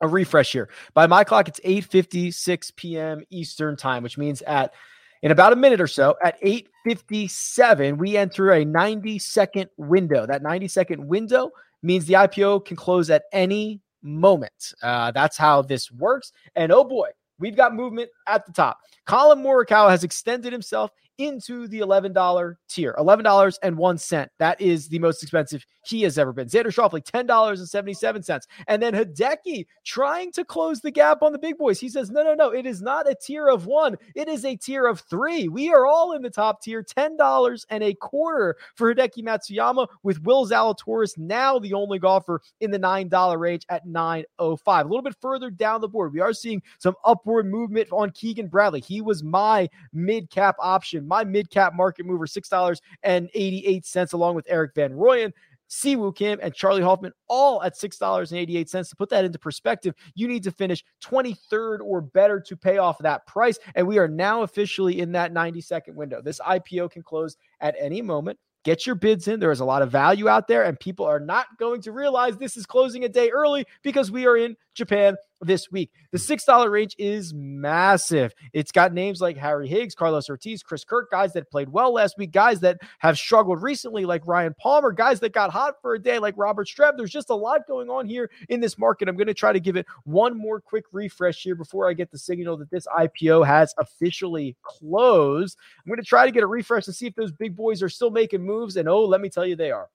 a 0.02 0.08
refresh 0.08 0.52
here. 0.52 0.70
By 0.94 1.08
my 1.08 1.24
clock, 1.24 1.48
it's 1.48 1.60
8:56 1.60 2.76
p.m. 2.76 3.22
Eastern 3.30 3.76
time, 3.76 4.02
which 4.02 4.18
means 4.18 4.42
at 4.44 4.74
in 5.22 5.32
about 5.32 5.54
a 5.54 5.58
minute 5.58 5.82
or 5.82 5.88
so 5.88 6.16
at 6.24 6.42
8:57 6.42 7.98
we 7.98 8.16
enter 8.16 8.52
a 8.54 8.66
90 8.66 9.20
second 9.20 9.70
window. 9.78 10.26
That 10.26 10.42
90 10.42 10.68
second 10.70 11.06
window 11.06 11.52
means 11.84 12.06
the 12.06 12.14
IPO 12.14 12.66
can 12.66 12.78
close 12.78 13.10
at 13.10 13.24
any 13.34 13.82
moment. 14.02 14.74
Uh, 14.82 15.12
that's 15.12 15.38
how 15.38 15.62
this 15.62 15.92
works. 15.92 16.32
And 16.56 16.72
oh 16.72 16.84
boy, 16.84 17.10
we've 17.40 17.56
got 17.56 17.76
movement 17.76 18.10
at 18.28 18.46
the 18.46 18.54
top. 18.54 18.80
Collin 19.06 19.40
Morikawa 19.40 19.90
has 19.90 20.04
extended 20.04 20.54
himself 20.54 20.92
into 21.20 21.68
the 21.68 21.82
$11 21.82 22.56
tier, 22.70 22.96
$11.01. 22.98 24.30
That 24.40 24.60
is 24.60 24.88
the 24.88 25.00
most 25.00 25.22
expensive 25.22 25.66
he 25.86 26.02
has 26.04 26.18
ever 26.18 26.32
been. 26.34 26.48
Xander 26.48 26.68
Schauffele, 26.68 27.04
$10.77. 27.04 28.42
And 28.68 28.82
then 28.82 28.94
Hideki 28.94 29.66
trying 29.86 30.32
to 30.32 30.46
close 30.46 30.80
the 30.80 30.92
gap 30.92 31.22
on 31.22 31.34
the 31.34 31.38
big 31.38 31.58
boys. 31.58 31.80
He 31.80 31.90
says, 31.90 32.10
no, 32.10 32.24
no, 32.24 32.34
no, 32.34 32.52
it 32.52 32.66
is 32.66 32.82
not 32.82 33.10
a 33.10 33.16
tier 33.16 33.48
of 33.48 33.66
one. 33.66 33.98
It 34.16 34.30
is 34.30 34.46
a 34.46 34.56
tier 34.56 34.88
of 34.88 35.02
three. 35.02 35.50
We 35.50 35.74
are 35.74 35.86
all 35.86 36.14
in 36.14 36.22
the 36.22 36.30
top 36.30 36.62
tier, 36.62 36.84
$10 36.84 37.66
and 37.70 37.84
a 37.84 37.94
quarter 37.96 38.56
for 38.76 38.94
Hideki 38.94 39.24
Matsuyama 39.24 39.88
with 40.04 40.24
Will 40.24 40.48
Zalatoris 40.48 41.18
now 41.18 41.60
the 41.60 41.74
only 41.74 42.00
golfer 42.00 42.42
in 42.62 42.72
the 42.72 42.80
$9 42.80 43.40
range 43.40 43.66
at 43.70 43.86
905. 43.86 44.86
A 44.86 44.90
little 44.90 45.04
bit 45.04 45.16
further 45.20 45.50
down 45.50 45.82
the 45.82 45.88
board, 45.88 46.14
we 46.14 46.22
are 46.22 46.34
seeing 46.34 46.62
some 46.78 46.96
upward 47.04 47.46
movement 47.46 47.90
on 47.92 48.12
Keegan 48.12 48.48
Bradley. 48.48 48.80
He 48.80 49.02
was 49.02 49.24
my 49.24 49.70
mid 49.92 50.30
cap 50.30 50.56
option, 50.60 51.08
my 51.10 51.26
mid 51.26 51.50
cap 51.50 51.74
market 51.76 52.06
mover, 52.06 52.26
$6.88, 52.26 54.14
along 54.14 54.36
with 54.36 54.46
Eric 54.48 54.72
Van 54.76 54.92
Rooyen. 54.92 55.34
Siwoo 55.70 56.16
Kim 56.16 56.40
and 56.42 56.54
Charley 56.54 56.82
Hoffman, 56.82 57.14
all 57.28 57.62
at 57.62 57.76
$6.88. 57.76 58.90
To 58.90 58.96
put 58.96 59.10
that 59.10 59.24
into 59.24 59.38
perspective, 59.38 59.94
you 60.16 60.28
need 60.28 60.44
to 60.44 60.52
finish 60.52 60.84
23rd 61.04 61.82
or 61.82 62.02
better 62.02 62.40
to 62.40 62.58
pay 62.58 62.80
off 62.80 62.98
that 63.00 63.28
price. 63.28 63.60
And 63.76 63.88
we 63.88 64.00
are 64.00 64.08
now 64.08 64.42
officially 64.42 65.00
in 65.00 65.12
that 65.12 65.32
90 65.32 65.62
second 65.62 65.96
window. 65.96 66.22
This 66.22 66.40
IPO 66.40 66.92
can 66.92 67.04
close 67.04 67.38
at 67.62 67.76
any 67.80 68.02
moment. 68.02 68.40
Get 68.66 68.86
your 68.86 68.96
bids 68.96 69.28
in. 69.28 69.40
There 69.40 69.52
is 69.52 69.62
a 69.62 69.66
lot 69.66 69.82
of 69.82 69.90
value 69.90 70.28
out 70.28 70.48
there, 70.48 70.64
and 70.64 70.78
people 70.78 71.06
are 71.06 71.20
not 71.20 71.46
going 71.58 71.82
to 71.84 71.94
realize 71.94 72.38
this 72.38 72.58
is 72.58 72.66
closing 72.66 73.06
a 73.06 73.10
day 73.10 73.30
early 73.30 73.66
because 73.84 74.12
we 74.12 74.28
are 74.28 74.36
in 74.36 74.58
Japan 74.74 75.16
this 75.42 75.72
week. 75.72 75.92
The 76.12 76.18
hmm. 76.18 76.34
$6 76.34 76.72
range 76.72 76.96
is 76.98 77.34
massive. 77.34 78.34
It's 78.54 78.72
got 78.72 78.94
names 78.94 79.22
like 79.22 79.38
Harry 79.38 79.68
Higgs, 79.68 79.96
Carlos 79.96 80.30
Ortiz, 80.30 80.64
Chris 80.64 80.84
Kirk, 80.84 81.12
guys 81.12 81.34
that 81.34 81.50
played 81.50 81.70
well 81.70 81.94
last 81.94 82.18
week, 82.18 82.32
guys 82.32 82.60
that 82.62 82.80
have 83.00 83.18
struggled 83.18 83.62
recently 83.62 84.06
like 84.06 84.26
Ryan 84.28 84.56
Palmer, 84.60 84.92
guys 84.92 85.20
that 85.22 85.34
got 85.34 85.52
hot 85.52 85.76
for 85.82 85.94
a 85.96 86.00
day 86.00 86.20
like 86.20 86.36
Robert 86.38 86.68
Streb. 86.68 86.98
There's 86.98 87.12
just 87.12 87.30
a 87.30 87.36
lot 87.36 87.68
going 87.68 87.90
on 87.90 88.08
here 88.08 88.30
in 88.50 88.60
this 88.60 88.78
market. 88.78 89.08
I'm 89.08 89.16
going 89.16 89.28
to 89.28 89.34
try 89.34 89.54
to 89.54 89.60
give 89.60 89.76
it 89.76 89.86
one 90.04 90.38
more 90.38 90.60
quick 90.60 90.86
refresh 90.92 91.42
here 91.42 91.56
before 91.56 91.90
I 91.90 91.94
get 91.94 92.12
the 92.12 92.18
signal 92.18 92.58
that 92.58 92.72
this 92.72 92.88
IPO 92.88 93.46
has 93.46 93.74
officially 93.78 94.56
closed. 94.64 95.58
I'm 95.80 95.90
going 95.90 96.00
to 96.00 96.06
try 96.06 96.26
to 96.26 96.32
get 96.32 96.44
a 96.44 96.48
refresh 96.48 96.86
to 96.86 96.94
see 96.94 97.08
if 97.08 97.16
those 97.16 97.32
big 97.32 97.56
boys 97.56 97.82
are 97.82 97.90
still 97.90 98.12
making 98.12 98.44
moves. 98.44 98.76
And 98.76 98.88
oh, 98.90 99.06
let 99.06 99.22
me 99.22 99.30
tell 99.30 99.46
you, 99.46 99.56
they 99.56 99.72
are. 99.72 99.90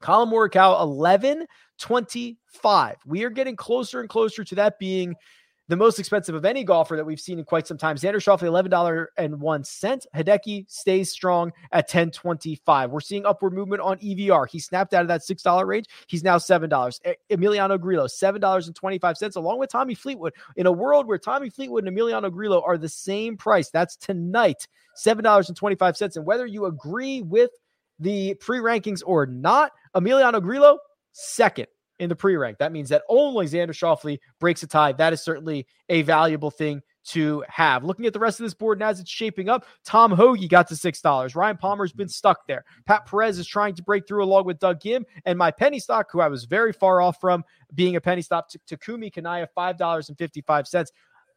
Collin 0.00 0.30
Morikawa, 0.30 0.80
11 0.82 1.46
25. 1.78 2.96
We 3.06 3.24
are 3.24 3.30
getting 3.30 3.56
closer 3.56 4.00
and 4.00 4.08
closer 4.08 4.44
to 4.44 4.54
that 4.54 4.78
being 4.78 5.14
the 5.68 5.76
most 5.76 5.98
expensive 5.98 6.34
of 6.36 6.44
any 6.44 6.62
golfer 6.62 6.94
that 6.96 7.04
we've 7.04 7.20
seen 7.20 7.40
in 7.40 7.44
quite 7.44 7.66
some 7.66 7.76
time. 7.76 7.96
Xander 7.96 8.16
Schauffele, 8.16 8.64
$11.01. 9.18 10.06
Hideki 10.14 10.70
stays 10.70 11.10
strong 11.10 11.50
at 11.72 11.86
1025. 11.86 12.90
We're 12.90 13.00
seeing 13.00 13.26
upward 13.26 13.52
movement 13.52 13.82
on 13.82 13.98
EVR. 13.98 14.48
He 14.48 14.60
snapped 14.60 14.94
out 14.94 15.02
of 15.02 15.08
that 15.08 15.22
$6 15.22 15.66
range. 15.66 15.86
He's 16.06 16.22
now 16.22 16.38
$7. 16.38 16.70
Emiliano 17.30 17.80
Grillo, 17.80 18.06
$7.25, 18.06 19.36
along 19.36 19.58
with 19.58 19.70
Tommy 19.70 19.96
Fleetwood. 19.96 20.34
In 20.54 20.66
a 20.66 20.72
world 20.72 21.08
where 21.08 21.18
Tommy 21.18 21.50
Fleetwood 21.50 21.84
and 21.86 21.96
Emiliano 21.96 22.30
Grillo 22.30 22.62
are 22.64 22.78
the 22.78 22.88
same 22.88 23.36
price, 23.36 23.68
that's 23.68 23.96
tonight, 23.96 24.68
$7.25. 24.96 26.16
And 26.16 26.24
whether 26.24 26.46
you 26.46 26.66
agree 26.66 27.22
with 27.22 27.50
the 27.98 28.34
pre 28.34 28.58
rankings 28.58 29.02
or 29.04 29.26
not, 29.26 29.72
Emiliano 29.94 30.42
Grillo, 30.42 30.78
second 31.12 31.66
in 31.98 32.08
the 32.08 32.16
pre 32.16 32.36
rank. 32.36 32.58
That 32.58 32.72
means 32.72 32.88
that 32.90 33.02
only 33.08 33.46
Xander 33.46 33.70
Schauffele 33.70 34.18
breaks 34.38 34.62
a 34.62 34.66
tie. 34.66 34.92
That 34.92 35.12
is 35.12 35.22
certainly 35.22 35.66
a 35.88 36.02
valuable 36.02 36.50
thing 36.50 36.82
to 37.08 37.44
have. 37.48 37.84
Looking 37.84 38.06
at 38.06 38.12
the 38.12 38.18
rest 38.18 38.40
of 38.40 38.44
this 38.44 38.54
board 38.54 38.78
and 38.78 38.88
as 38.88 39.00
it's 39.00 39.10
shaping 39.10 39.48
up, 39.48 39.64
Tom 39.84 40.10
Hoge 40.10 40.48
got 40.48 40.68
to 40.68 40.76
six 40.76 41.00
dollars. 41.00 41.34
Ryan 41.34 41.56
Palmer's 41.56 41.92
been 41.92 42.08
stuck 42.08 42.46
there. 42.46 42.64
Pat 42.86 43.06
Perez 43.06 43.38
is 43.38 43.46
trying 43.46 43.74
to 43.74 43.82
break 43.82 44.06
through 44.06 44.24
along 44.24 44.44
with 44.44 44.58
Doug 44.58 44.80
Ghim, 44.80 45.04
and 45.24 45.38
my 45.38 45.50
penny 45.50 45.78
stock, 45.78 46.08
who 46.10 46.20
I 46.20 46.28
was 46.28 46.44
very 46.44 46.72
far 46.72 47.00
off 47.00 47.20
from 47.20 47.44
being 47.74 47.96
a 47.96 48.00
penny 48.00 48.22
stock, 48.22 48.48
to 48.50 48.58
Takumi 48.76 49.12
Kanaya 49.12 49.48
five 49.54 49.78
dollars 49.78 50.08
and 50.08 50.18
fifty 50.18 50.42
five 50.42 50.66
cents. 50.66 50.90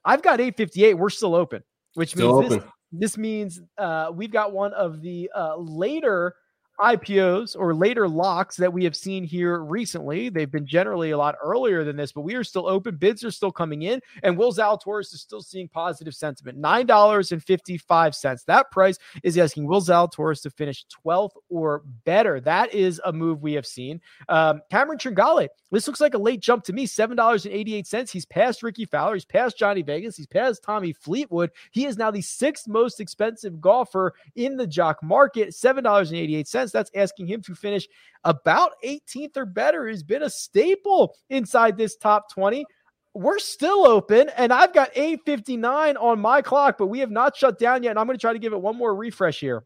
I've 0.06 0.22
got 0.22 0.42
eight 0.42 0.58
fifty 0.58 0.86
eight. 0.86 0.96
We're 0.96 1.10
still 1.10 1.36
open, 1.36 1.64
which 1.94 2.12
still 2.12 2.42
means 2.42 2.54
open. 2.54 2.60
this 2.60 2.72
this 2.92 3.18
means 3.18 3.62
uh, 3.78 4.12
we've 4.14 4.32
got 4.32 4.52
one 4.52 4.74
of 4.74 5.02
the 5.02 5.30
uh, 5.36 5.56
later 5.58 6.36
IPOs 6.80 7.56
or 7.58 7.74
later 7.74 8.08
locks 8.08 8.56
that 8.58 8.72
we 8.72 8.84
have 8.84 8.96
seen 8.96 9.24
here 9.24 9.60
recently. 9.60 10.30
They've 10.30 10.50
been 10.50 10.66
generally 10.66 11.12
a 11.12 11.18
lot 11.18 11.36
earlier 11.44 11.84
than 11.84 11.96
this, 11.96 12.12
but 12.12 12.22
we 12.22 12.36
are 12.36 12.44
still 12.44 12.68
open. 12.68 12.96
Bids 12.96 13.24
are 13.24 13.32
still 13.32 13.52
coming 13.52 13.84
in, 13.84 14.02
and 14.24 14.38
Will 14.38 14.54
Zalatoris 14.54 15.14
is 15.14 15.22
still 15.22 15.42
seeing 15.42 15.68
positive 15.68 16.16
sentiment. 16.16 16.62
$9.55. 16.62 18.46
That 18.46 18.72
price 18.72 18.98
is 19.24 19.38
asking 19.38 19.68
Will 19.68 19.82
Zalatoris 19.82 20.42
to 20.44 20.50
finish 20.50 20.86
12th 21.06 21.32
or 21.50 21.84
better. 22.06 22.40
That 22.40 22.74
is 22.74 23.02
a 23.06 23.12
move 23.12 23.42
we 23.42 23.54
have 23.54 23.68
seen. 23.68 24.00
Um, 24.30 24.62
Cameron 24.72 25.00
Tringale, 25.00 25.50
this 25.72 25.88
looks 25.88 26.02
like 26.02 26.14
a 26.14 26.18
late 26.18 26.40
jump 26.40 26.64
to 26.66 26.74
me. 26.74 26.88
$7.88. 26.88 28.10
He's 28.10 28.26
past 28.26 28.64
Rickie 28.64 28.86
Fowler. 28.86 29.16
He's 29.16 29.26
past 29.26 29.58
Johnny 29.58 29.82
Vegas. 29.82 30.16
He's 30.16 30.28
past 30.28 30.64
Tommy 30.64 30.94
Fleetwood. 30.94 31.52
He 31.72 31.86
is 31.86 31.98
now 31.98 32.12
the 32.12 32.22
sixth 32.22 32.68
most 32.68 33.00
expensive 33.00 33.60
golfer 33.60 34.14
in 34.36 34.56
the 34.56 34.68
jock 34.68 35.04
market. 35.04 35.50
$7.88 35.50 36.69
that's 36.72 36.92
asking 36.96 37.28
him 37.28 37.42
to 37.44 37.56
finish 37.56 37.88
about 38.24 38.72
18th 38.84 39.38
or 39.38 39.46
better. 39.46 39.88
He's 39.88 40.04
been 40.04 40.24
a 40.24 40.30
staple 40.30 41.16
inside 41.30 41.78
this 41.78 41.96
top 41.96 42.32
20 42.32 42.66
we're 43.14 43.40
still 43.40 43.86
open 43.86 44.30
and 44.38 44.54
I've 44.54 44.74
got 44.74 44.92
859 44.94 45.98
on 45.98 46.20
my 46.20 46.42
clock, 46.42 46.78
but 46.78 46.88
we 46.88 47.00
have 47.00 47.12
not 47.12 47.36
shut 47.36 47.60
down 47.60 47.84
yet. 47.84 47.92
And 47.92 48.00
I'm 48.00 48.06
going 48.06 48.18
to 48.18 48.22
try 48.22 48.34
to 48.34 48.40
give 48.40 48.54
it 48.54 48.62
one 48.62 48.78
more 48.78 48.96
refresh 48.96 49.40
here. 49.40 49.64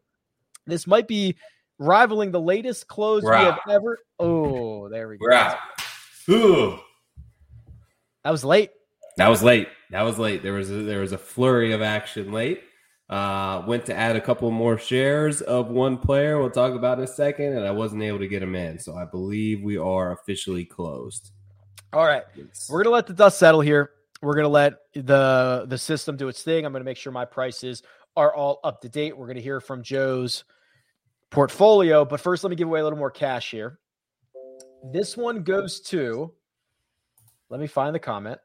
This 0.66 0.86
might 0.86 1.06
be 1.06 1.36
rivaling 1.78 2.30
the 2.30 2.40
latest 2.40 2.88
close 2.88 3.22
we 3.22 3.30
we 3.30 3.36
have 3.36 3.58
ever. 3.68 3.98
Oh, 4.18 4.88
there 4.88 5.08
we 5.08 5.18
go. 5.18 5.26
We're. 5.26 5.56
Ooh. 6.30 6.78
That 8.24 8.30
was 8.30 8.44
late. 8.44 8.70
That 9.18 9.28
was 9.28 9.42
late. 9.42 9.68
That 9.90 10.02
was 10.02 10.18
late. 10.18 10.42
There 10.42 10.54
was 10.54 10.70
a, 10.70 10.82
there 10.82 11.00
was 11.00 11.12
a 11.12 11.18
flurry 11.18 11.72
of 11.72 11.82
action 11.82 12.32
late. 12.32 12.62
Uh, 13.10 13.62
went 13.66 13.84
to 13.84 13.94
add 13.94 14.16
a 14.16 14.20
couple 14.20 14.50
more 14.50 14.78
shares 14.78 15.42
of 15.42 15.68
one 15.68 15.98
player. 15.98 16.38
We'll 16.38 16.50
talk 16.50 16.72
about 16.72 16.98
in 16.98 17.04
a 17.04 17.08
second, 17.08 17.56
and 17.56 17.66
I 17.66 17.70
wasn't 17.70 18.02
able 18.02 18.18
to 18.20 18.26
get 18.26 18.42
him 18.42 18.54
in, 18.54 18.78
so 18.78 18.96
I 18.96 19.04
believe 19.04 19.62
we 19.62 19.76
are 19.76 20.12
officially 20.12 20.64
closed. 20.64 21.32
All 21.92 22.06
right, 22.06 22.22
we're 22.70 22.82
gonna 22.82 22.94
let 22.94 23.06
the 23.06 23.12
dust 23.12 23.38
settle 23.38 23.60
here. 23.60 23.90
We're 24.22 24.34
gonna 24.34 24.48
let 24.48 24.74
the 24.94 25.66
the 25.68 25.76
system 25.76 26.16
do 26.16 26.28
its 26.28 26.42
thing. 26.42 26.64
I'm 26.64 26.72
gonna 26.72 26.84
make 26.84 26.96
sure 26.96 27.12
my 27.12 27.26
prices 27.26 27.82
are 28.16 28.34
all 28.34 28.58
up 28.64 28.80
to 28.80 28.88
date. 28.88 29.16
We're 29.16 29.26
gonna 29.26 29.40
hear 29.40 29.60
from 29.60 29.82
Joe's 29.82 30.44
portfolio, 31.30 32.06
but 32.06 32.20
first, 32.20 32.42
let 32.42 32.50
me 32.50 32.56
give 32.56 32.68
away 32.68 32.80
a 32.80 32.84
little 32.84 32.98
more 32.98 33.10
cash 33.10 33.50
here. 33.50 33.78
This 34.92 35.16
one 35.16 35.42
goes 35.42 35.80
to. 35.82 36.32
Let 37.50 37.60
me 37.60 37.66
find 37.66 37.94
the 37.94 38.00
comment. 38.00 38.40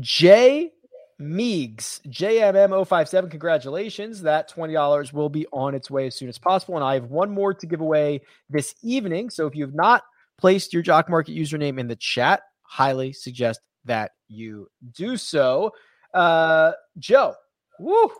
Jay 0.00 0.72
Meegs, 1.20 2.00
JMM057, 2.08 3.30
congratulations. 3.30 4.22
That 4.22 4.50
$20 4.50 5.12
will 5.12 5.28
be 5.28 5.46
on 5.52 5.74
its 5.74 5.90
way 5.90 6.06
as 6.06 6.16
soon 6.16 6.28
as 6.28 6.38
possible. 6.38 6.76
And 6.76 6.84
I 6.84 6.94
have 6.94 7.04
one 7.04 7.30
more 7.30 7.54
to 7.54 7.66
give 7.66 7.80
away 7.80 8.22
this 8.50 8.74
evening. 8.82 9.30
So 9.30 9.46
if 9.46 9.54
you've 9.54 9.74
not 9.74 10.02
placed 10.38 10.72
your 10.72 10.82
Jock 10.82 11.08
Market 11.08 11.36
username 11.36 11.78
in 11.78 11.86
the 11.86 11.96
chat, 11.96 12.42
highly 12.62 13.12
suggest 13.12 13.60
that 13.84 14.12
you 14.28 14.68
do 14.92 15.16
so. 15.16 15.72
Uh, 16.12 16.72
Joe, 16.98 17.34
woo. 17.78 18.10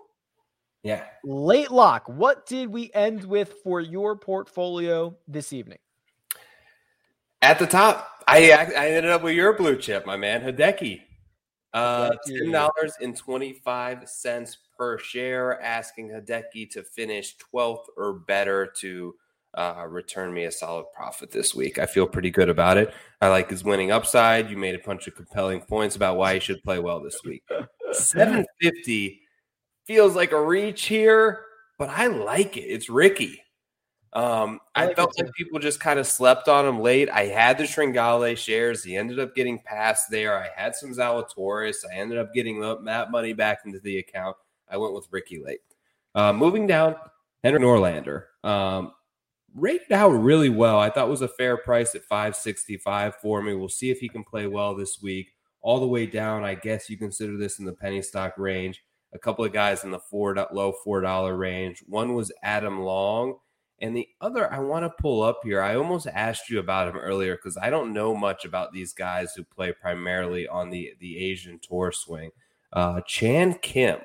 Yeah. 0.82 1.04
Late 1.24 1.70
lock. 1.70 2.08
What 2.08 2.46
did 2.46 2.68
we 2.68 2.90
end 2.94 3.24
with 3.24 3.54
for 3.64 3.80
your 3.80 4.16
portfolio 4.16 5.16
this 5.26 5.52
evening? 5.52 5.78
At 7.40 7.58
the 7.58 7.66
top, 7.66 8.08
I 8.26 8.50
I 8.52 8.88
ended 8.88 9.10
up 9.10 9.22
with 9.22 9.34
your 9.34 9.52
blue 9.54 9.76
chip, 9.76 10.06
my 10.06 10.16
man, 10.16 10.42
Hideki. 10.42 11.00
Uh, 11.74 12.10
ten 12.24 12.52
dollars 12.52 12.94
and 13.00 13.16
twenty 13.16 13.52
five 13.52 14.08
cents 14.08 14.58
per 14.78 14.96
share. 14.96 15.60
Asking 15.60 16.08
Hideki 16.08 16.70
to 16.70 16.84
finish 16.84 17.36
twelfth 17.36 17.88
or 17.96 18.14
better 18.14 18.72
to 18.80 19.14
uh, 19.54 19.84
return 19.88 20.32
me 20.32 20.44
a 20.44 20.52
solid 20.52 20.86
profit 20.94 21.30
this 21.30 21.54
week. 21.54 21.78
I 21.78 21.86
feel 21.86 22.06
pretty 22.06 22.30
good 22.30 22.48
about 22.48 22.76
it. 22.76 22.94
I 23.20 23.28
like 23.28 23.50
his 23.50 23.64
winning 23.64 23.90
upside. 23.90 24.50
You 24.50 24.56
made 24.56 24.74
a 24.74 24.86
bunch 24.86 25.06
of 25.06 25.14
compelling 25.16 25.60
points 25.62 25.96
about 25.96 26.16
why 26.16 26.34
he 26.34 26.40
should 26.40 26.62
play 26.62 26.78
well 26.78 27.00
this 27.00 27.20
week. 27.24 27.42
Seven 27.92 28.46
fifty 28.60 29.20
feels 29.84 30.14
like 30.14 30.32
a 30.32 30.40
reach 30.40 30.86
here, 30.86 31.44
but 31.78 31.88
I 31.88 32.06
like 32.06 32.56
it. 32.56 32.62
It's 32.62 32.88
Rickie. 32.88 33.43
Um, 34.14 34.60
I, 34.76 34.88
I 34.88 34.94
felt 34.94 35.18
like 35.18 35.32
people 35.34 35.58
just 35.58 35.80
kind 35.80 35.98
of 35.98 36.06
slept 36.06 36.48
on 36.48 36.64
him 36.64 36.80
late. 36.80 37.10
I 37.10 37.26
had 37.26 37.58
the 37.58 37.64
Tringale 37.64 38.36
shares. 38.36 38.84
He 38.84 38.96
ended 38.96 39.18
up 39.18 39.34
getting 39.34 39.58
passed 39.58 40.08
there. 40.08 40.38
I 40.38 40.48
had 40.54 40.76
some 40.76 40.92
Zalatoris. 40.92 41.78
I 41.90 41.96
ended 41.96 42.18
up 42.18 42.32
getting 42.32 42.60
that 42.60 43.10
money 43.10 43.32
back 43.32 43.60
into 43.64 43.80
the 43.80 43.98
account. 43.98 44.36
I 44.68 44.76
went 44.76 44.94
with 44.94 45.08
Rickie 45.10 45.42
late. 45.42 45.60
Uh, 46.14 46.32
moving 46.32 46.68
down, 46.68 46.94
Henry 47.42 47.58
Norlander. 47.58 48.26
Um, 48.44 48.92
rated 49.52 49.90
out 49.90 50.10
really 50.10 50.48
well. 50.48 50.78
I 50.78 50.90
thought 50.90 51.08
was 51.08 51.22
a 51.22 51.28
fair 51.28 51.56
price 51.56 51.96
at 51.96 52.04
565 52.04 53.16
for 53.16 53.42
me. 53.42 53.54
We'll 53.54 53.68
see 53.68 53.90
if 53.90 53.98
he 53.98 54.08
can 54.08 54.22
play 54.22 54.46
well 54.46 54.76
this 54.76 55.02
week. 55.02 55.32
All 55.60 55.80
the 55.80 55.88
way 55.88 56.06
down, 56.06 56.44
I 56.44 56.54
guess 56.54 56.88
you 56.88 56.96
consider 56.96 57.36
this 57.36 57.58
in 57.58 57.64
the 57.64 57.72
penny 57.72 58.02
stock 58.02 58.38
range. 58.38 58.84
A 59.12 59.18
couple 59.18 59.44
of 59.44 59.52
guys 59.52 59.82
in 59.82 59.90
the 59.90 59.98
four 59.98 60.34
low 60.52 60.72
four 60.84 61.00
dollar 61.00 61.36
range. 61.36 61.82
One 61.88 62.14
was 62.14 62.30
Adam 62.42 62.80
Long 62.80 63.38
and 63.80 63.96
the 63.96 64.08
other 64.20 64.52
I 64.52 64.60
want 64.60 64.84
to 64.84 65.02
pull 65.02 65.22
up 65.22 65.40
here, 65.42 65.60
I 65.60 65.76
almost 65.76 66.06
asked 66.06 66.48
you 66.48 66.58
about 66.58 66.88
him 66.88 66.96
earlier 66.96 67.36
because 67.36 67.56
I 67.56 67.70
don't 67.70 67.92
know 67.92 68.14
much 68.14 68.44
about 68.44 68.72
these 68.72 68.92
guys 68.92 69.34
who 69.34 69.44
play 69.44 69.72
primarily 69.72 70.46
on 70.48 70.70
the, 70.70 70.94
the 71.00 71.18
Asian 71.18 71.58
tour 71.58 71.92
swing. 71.92 72.30
Uh, 72.72 73.00
Chan 73.02 73.54
Kim. 73.62 74.00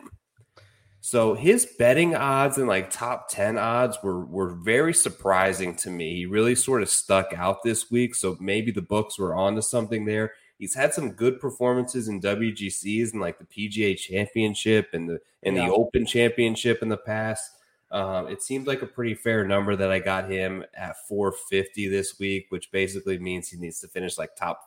So 1.02 1.34
his 1.34 1.66
betting 1.78 2.16
odds 2.16 2.58
and 2.58 2.68
like 2.68 2.92
top 2.92 3.30
10 3.30 3.58
odds 3.58 3.98
were 4.04 4.26
were 4.26 4.50
very 4.50 4.94
surprising 4.94 5.76
to 5.78 5.90
me. 5.90 6.16
He 6.16 6.26
really 6.26 6.56
sort 6.56 6.82
of 6.82 6.90
stuck 6.90 7.34
out 7.36 7.64
this 7.64 7.90
week. 7.90 8.16
So 8.16 8.38
maybe 8.40 8.72
the 8.72 8.82
books 8.82 9.18
were 9.18 9.34
onto 9.34 9.62
something 9.62 10.06
there. 10.06 10.34
He's 10.58 10.76
had 10.76 10.94
some 10.94 11.14
good 11.14 11.40
performances 11.40 12.10
in 12.10 12.20
WGCs 12.20 13.14
and 13.14 13.22
like 13.22 13.40
the 13.40 13.46
PGA 13.46 13.98
championship 13.98 14.90
and 14.94 15.10
the 15.10 15.20
and 15.44 15.56
yeah. 15.56 15.68
the 15.68 15.74
open 15.74 16.06
championship 16.06 16.82
in 16.82 16.90
the 16.90 16.98
past. 16.98 17.59
Um, 17.92 18.28
it 18.28 18.44
seems 18.44 18.68
like 18.68 18.82
a 18.82 18.88
pretty 18.88 19.16
fair 19.16 19.46
number 19.46 19.76
that 19.76 19.92
I 19.92 20.00
got 20.00 20.30
him 20.30 20.64
at 20.76 20.96
450 21.08 21.88
this 21.88 22.20
week, 22.20 22.48
which 22.50 22.72
basically 22.72 23.18
means 23.18 23.50
he 23.50 23.58
needs 23.58 23.80
to 23.82 23.88
finish 23.88 24.18
like 24.18 24.36
top 24.36 24.62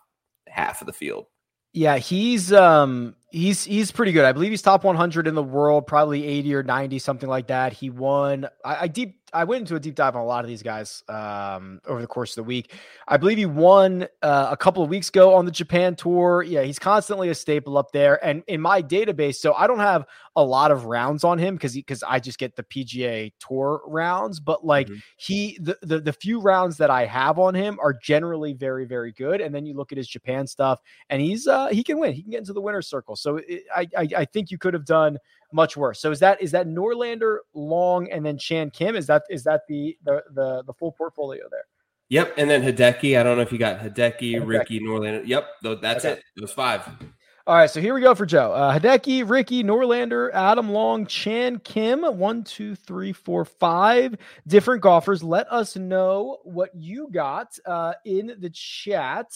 half 0.49 0.81
of 0.81 0.87
the 0.87 0.93
field. 0.93 1.27
Yeah, 1.75 1.97
he's 1.97 2.53
um 2.53 3.15
he's 3.31 3.65
he's 3.65 3.91
pretty 3.91 4.13
good. 4.13 4.27
I 4.27 4.33
believe 4.33 4.51
he's 4.51 4.61
top 4.61 4.85
100 4.85 5.27
in 5.27 5.35
the 5.35 5.43
world, 5.43 5.87
probably 5.87 6.27
80 6.27 6.55
or 6.55 6.63
90, 6.63 6.99
something 6.99 7.29
like 7.29 7.47
that. 7.47 7.73
He 7.73 7.89
won. 7.89 8.47
I, 8.63 8.83
I 8.83 8.89
deep 8.89 9.17
I 9.33 9.45
went 9.45 9.61
into 9.61 9.75
a 9.75 9.81
deep 9.81 9.95
dive 9.95 10.15
on 10.15 10.21
a 10.21 10.27
lot 10.27 10.45
of 10.45 10.49
these 10.49 10.63
guys 10.63 11.03
um, 11.09 11.81
over 11.87 12.03
the 12.03 12.07
course 12.07 12.33
of 12.33 12.45
the 12.45 12.47
week. 12.47 12.75
I 13.09 13.17
believe 13.17 13.39
he 13.39 13.47
won 13.47 14.07
uh, 14.21 14.49
a 14.51 14.57
couple 14.57 14.83
of 14.83 14.91
weeks 14.91 15.09
ago 15.09 15.35
on 15.35 15.47
the 15.47 15.51
Japan 15.51 15.97
tour. 15.97 16.43
Yeah, 16.43 16.63
he's 16.63 16.79
constantly 16.79 17.31
a 17.31 17.35
staple 17.35 17.79
up 17.79 17.93
there. 17.93 18.23
And 18.23 18.43
in 18.47 18.61
my 18.61 18.83
database, 18.83 19.37
so 19.37 19.55
I 19.55 19.67
don't 19.67 19.79
have 19.79 20.05
a 20.37 20.43
lot 20.43 20.71
of 20.71 20.87
rounds 20.87 21.25
on 21.25 21.39
him 21.39 21.55
because 21.55 21.75
he 21.75 21.81
because 21.81 22.03
I 22.03 22.19
just 22.19 22.39
get 22.39 22.57
the 22.57 22.63
PGA 22.63 23.33
tour 23.39 23.83
rounds. 23.87 24.41
But 24.41 24.65
like 24.65 24.87
mm-hmm. 24.87 24.99
he, 25.17 25.59
the, 25.61 25.77
the 25.83 26.01
the 26.01 26.13
few 26.13 26.41
rounds 26.41 26.77
that 26.79 26.91
I 26.91 27.05
have 27.05 27.39
on 27.39 27.55
him 27.55 27.79
are 27.81 27.93
generally 27.93 28.55
very 28.55 28.87
very 28.87 29.13
good. 29.13 29.41
And 29.41 29.55
then 29.55 29.67
you 29.67 29.75
look 29.75 29.93
at 29.93 29.99
his 29.99 30.09
Japan 30.09 30.47
stuff, 30.47 30.81
and 31.11 31.21
he's 31.21 31.47
uh, 31.47 31.69
he 31.69 31.85
can 31.85 31.99
win. 31.99 32.13
He 32.13 32.23
can 32.23 32.31
get 32.31 32.39
into 32.39 32.53
the 32.53 32.61
winner's 32.61 32.89
circle. 32.89 33.17
So 33.17 33.37
it, 33.37 33.65
I, 33.75 33.87
I 33.97 34.09
I 34.19 34.25
think 34.25 34.51
you 34.51 34.59
could 34.59 34.75
have 34.75 34.87
done 34.87 35.19
much 35.53 35.77
worse. 35.77 36.01
So 36.01 36.11
is 36.11 36.21
that 36.21 36.41
is 36.41 36.51
that 36.53 36.67
Norlander, 36.67 37.39
Long, 37.55 38.11
and 38.11 38.25
then 38.25 38.39
Chan 38.39 38.71
Kim? 38.71 38.97
Is 38.97 39.07
that 39.09 39.25
is 39.29 39.45
that 39.45 39.63
the 39.69 39.97
the 40.05 40.23
the, 40.35 40.63
the 40.67 40.73
full 40.73 40.93
portfolio 40.93 41.45
there? 41.51 41.65
Yep, 42.09 42.35
and 42.37 42.51
then 42.51 42.63
Hideki. 42.63 43.19
I 43.19 43.23
don't 43.23 43.37
know 43.37 43.43
if 43.43 43.53
you 43.53 43.59
got 43.59 43.81
Hideki, 43.81 44.35
Hideki. 44.35 44.47
Rickie, 44.47 44.81
Norlander. 44.81 45.27
Yep, 45.27 45.49
that's 45.81 46.05
okay. 46.05 46.19
it. 46.19 46.25
Those 46.37 46.53
five. 46.53 46.87
All 47.45 47.57
right, 47.57 47.69
so 47.69 47.81
here 47.81 47.93
we 47.93 48.01
go 48.01 48.15
for 48.15 48.25
Joe. 48.25 48.53
Uh, 48.53 48.79
Hideki, 48.79 49.29
Rickie, 49.29 49.65
Norlander, 49.65 50.33
Adam 50.33 50.71
Long, 50.71 51.07
Chan 51.07 51.59
Kim. 51.65 52.03
One, 52.03 52.45
two, 52.45 52.77
three, 52.77 53.13
four, 53.13 53.45
five 53.45 54.15
different 54.47 54.81
golfers. 54.81 55.25
Let 55.25 55.51
us 55.53 55.75
know 55.75 56.39
what 56.45 56.71
you 56.73 57.09
got 57.11 57.49
uh, 57.67 57.95
in 58.05 58.37
the 58.39 58.51
chat, 58.51 59.27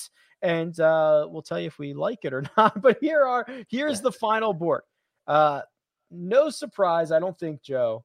and 0.40 0.78
uh, 0.78 1.26
we'll 1.28 1.42
tell 1.42 1.58
you 1.58 1.66
if 1.66 1.80
we 1.80 1.94
like 1.94 2.20
it 2.22 2.32
or 2.32 2.44
not. 2.56 2.80
But 2.80 2.98
here 3.00 3.24
are 3.24 3.44
here's 3.68 4.00
the 4.00 4.12
final 4.12 4.54
board. 4.54 4.82
Uh, 5.26 5.62
no 6.12 6.48
surprise, 6.48 7.10
I 7.10 7.18
don't 7.18 7.36
think, 7.36 7.60
Joe, 7.60 8.04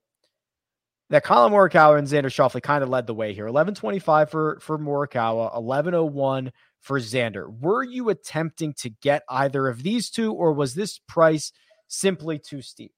that 1.11 1.23
Collin 1.23 1.53
Morikawa 1.53 1.99
and 1.99 2.07
Xander 2.07 2.25
Schauffele 2.25 2.63
kind 2.63 2.83
of 2.83 2.89
led 2.89 3.05
the 3.05 3.13
way 3.13 3.33
here. 3.33 3.45
1125 3.45 4.31
for, 4.31 4.59
for 4.61 4.79
Morikawa, 4.79 5.53
1101 5.61 6.51
for 6.81 6.99
Xander. 6.99 7.47
Were 7.59 7.83
you 7.83 8.09
attempting 8.09 8.73
to 8.79 8.89
get 8.89 9.23
either 9.29 9.67
of 9.67 9.83
these 9.83 10.09
two, 10.09 10.33
or 10.33 10.51
was 10.51 10.73
this 10.73 10.99
price 10.99 11.51
simply 11.87 12.39
too 12.39 12.61
steep? 12.61 12.91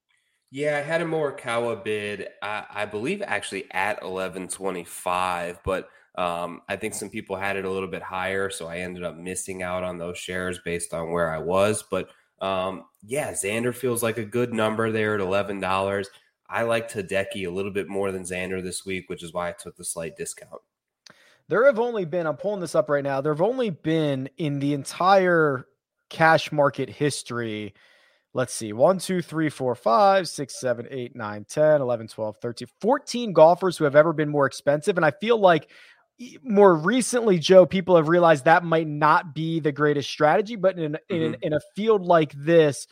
Yeah, 0.49 0.77
I 0.77 0.81
had 0.81 1.01
a 1.01 1.05
Morikawa 1.05 1.83
bid, 1.83 2.27
I, 2.41 2.65
I 2.69 2.85
believe 2.85 3.23
actually 3.23 3.65
at 3.71 4.03
1125, 4.03 5.59
but 5.65 5.89
um, 6.15 6.61
I 6.69 6.75
think 6.75 6.93
some 6.93 7.09
people 7.09 7.35
had 7.35 7.57
it 7.57 7.65
a 7.65 7.71
little 7.71 7.87
bit 7.87 8.03
higher, 8.03 8.51
so 8.51 8.67
I 8.67 8.77
ended 8.77 9.03
up 9.03 9.17
missing 9.17 9.63
out 9.63 9.83
on 9.83 9.97
those 9.97 10.17
shares 10.17 10.59
based 10.63 10.93
on 10.93 11.11
where 11.11 11.31
I 11.31 11.39
was. 11.39 11.83
But 11.89 12.09
um, 12.39 12.85
yeah, 13.01 13.31
Xander 13.31 13.73
feels 13.73 14.03
like 14.03 14.19
a 14.19 14.25
good 14.25 14.53
number 14.53 14.91
there 14.91 15.15
at 15.15 15.21
eleven 15.21 15.59
dollars. 15.59 16.09
I 16.47 16.63
like 16.63 16.91
Hideki 16.91 17.47
a 17.47 17.51
little 17.51 17.71
bit 17.71 17.87
more 17.87 18.11
than 18.11 18.23
Xander 18.23 18.61
this 18.61 18.85
week, 18.85 19.09
which 19.09 19.23
is 19.23 19.33
why 19.33 19.49
I 19.49 19.53
took 19.53 19.75
the 19.75 19.83
slight 19.83 20.15
discount. 20.15 20.61
There 21.49 21.65
have 21.65 21.79
only 21.79 22.05
been, 22.05 22.25
I'm 22.25 22.37
pulling 22.37 22.61
this 22.61 22.75
up 22.75 22.89
right 22.89 23.03
now. 23.03 23.21
There 23.21 23.33
have 23.33 23.41
only 23.41 23.69
been 23.69 24.29
in 24.37 24.59
the 24.59 24.73
entire 24.73 25.67
cash 26.09 26.51
market 26.51 26.89
history. 26.89 27.73
Let's 28.33 28.53
see, 28.53 28.73
1, 28.73 28.99
2, 28.99 29.21
3, 29.21 29.49
4, 29.49 29.75
5, 29.75 30.27
6, 30.27 30.59
7, 30.59 30.87
8, 30.89 31.15
9, 31.15 31.45
10, 31.47 31.81
11, 31.81 32.07
12, 32.07 32.37
13, 32.41 32.67
14 32.81 33.33
golfers 33.33 33.77
who 33.77 33.83
have 33.83 33.95
ever 33.95 34.13
been 34.13 34.29
more 34.29 34.45
expensive. 34.45 34.97
And 34.97 35.05
I 35.05 35.11
feel 35.11 35.37
like 35.37 35.69
more 36.43 36.75
recently, 36.75 37.39
Joe, 37.39 37.65
people 37.65 37.95
have 37.95 38.07
realized 38.07 38.45
that 38.45 38.63
might 38.63 38.87
not 38.87 39.33
be 39.33 39.59
the 39.59 39.71
greatest 39.71 40.09
strategy, 40.09 40.55
but 40.55 40.77
in 40.77 40.93
mm-hmm. 40.93 41.15
in, 41.15 41.37
in 41.41 41.53
a 41.53 41.59
field 41.75 42.03
like 42.03 42.31
this, 42.33 42.87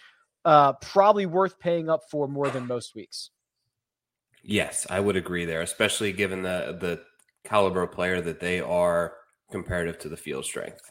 uh, 0.45 0.73
probably 0.73 1.25
worth 1.25 1.59
paying 1.59 1.89
up 1.89 2.01
for 2.09 2.27
more 2.27 2.49
than 2.49 2.67
most 2.67 2.95
weeks. 2.95 3.29
Yes, 4.43 4.87
I 4.89 4.99
would 4.99 5.15
agree 5.15 5.45
there, 5.45 5.61
especially 5.61 6.11
given 6.13 6.41
the 6.41 6.77
the 6.79 7.01
caliber 7.43 7.87
player 7.87 8.21
that 8.21 8.39
they 8.39 8.59
are 8.59 9.13
comparative 9.51 9.99
to 9.99 10.09
the 10.09 10.17
field 10.17 10.45
strength. 10.45 10.81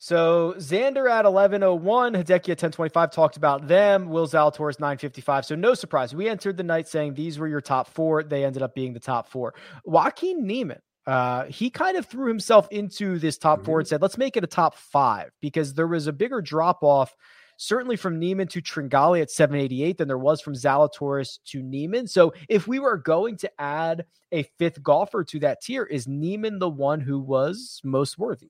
So 0.00 0.54
Xander 0.58 1.10
at 1.10 1.24
1101, 1.24 2.14
Hideki 2.14 2.28
at 2.28 2.62
1025 2.62 3.10
talked 3.10 3.36
about 3.36 3.66
them. 3.66 4.08
Will 4.08 4.28
Zalatoris 4.28 4.78
955. 4.78 5.44
So 5.44 5.54
no 5.56 5.74
surprise. 5.74 6.14
We 6.14 6.28
entered 6.28 6.56
the 6.56 6.62
night 6.62 6.86
saying 6.86 7.14
these 7.14 7.38
were 7.38 7.48
your 7.48 7.60
top 7.60 7.88
four. 7.88 8.22
They 8.22 8.44
ended 8.44 8.62
up 8.62 8.74
being 8.74 8.92
the 8.92 9.00
top 9.00 9.28
four. 9.28 9.54
Joaquin 9.84 10.46
Niemann 10.46 10.80
uh, 11.08 11.46
he 11.46 11.70
kind 11.70 11.96
of 11.96 12.04
threw 12.04 12.28
himself 12.28 12.68
into 12.70 13.18
this 13.18 13.38
top 13.38 13.60
mm-hmm. 13.60 13.66
four 13.66 13.78
and 13.78 13.88
said, 13.88 14.02
let's 14.02 14.18
make 14.18 14.36
it 14.36 14.44
a 14.44 14.46
top 14.46 14.76
five 14.76 15.30
because 15.40 15.72
there 15.72 15.86
was 15.86 16.06
a 16.06 16.12
bigger 16.12 16.42
drop 16.42 16.82
off 16.82 17.16
certainly 17.58 17.96
from 17.96 18.18
Niemann 18.18 18.48
to 18.48 18.62
Tringale 18.62 19.20
at 19.20 19.30
788 19.30 19.98
than 19.98 20.08
there 20.08 20.16
was 20.16 20.40
from 20.40 20.54
Zalatoris 20.54 21.38
to 21.48 21.62
Niemann. 21.62 22.06
So 22.06 22.32
if 22.48 22.66
we 22.66 22.78
were 22.78 22.96
going 22.96 23.36
to 23.36 23.50
add 23.60 24.06
a 24.32 24.44
fifth 24.58 24.82
golfer 24.82 25.22
to 25.24 25.38
that 25.40 25.60
tier, 25.60 25.84
is 25.84 26.08
Niemann 26.08 26.58
the 26.58 26.70
one 26.70 27.00
who 27.00 27.20
was 27.20 27.82
most 27.84 28.16
worthy? 28.18 28.48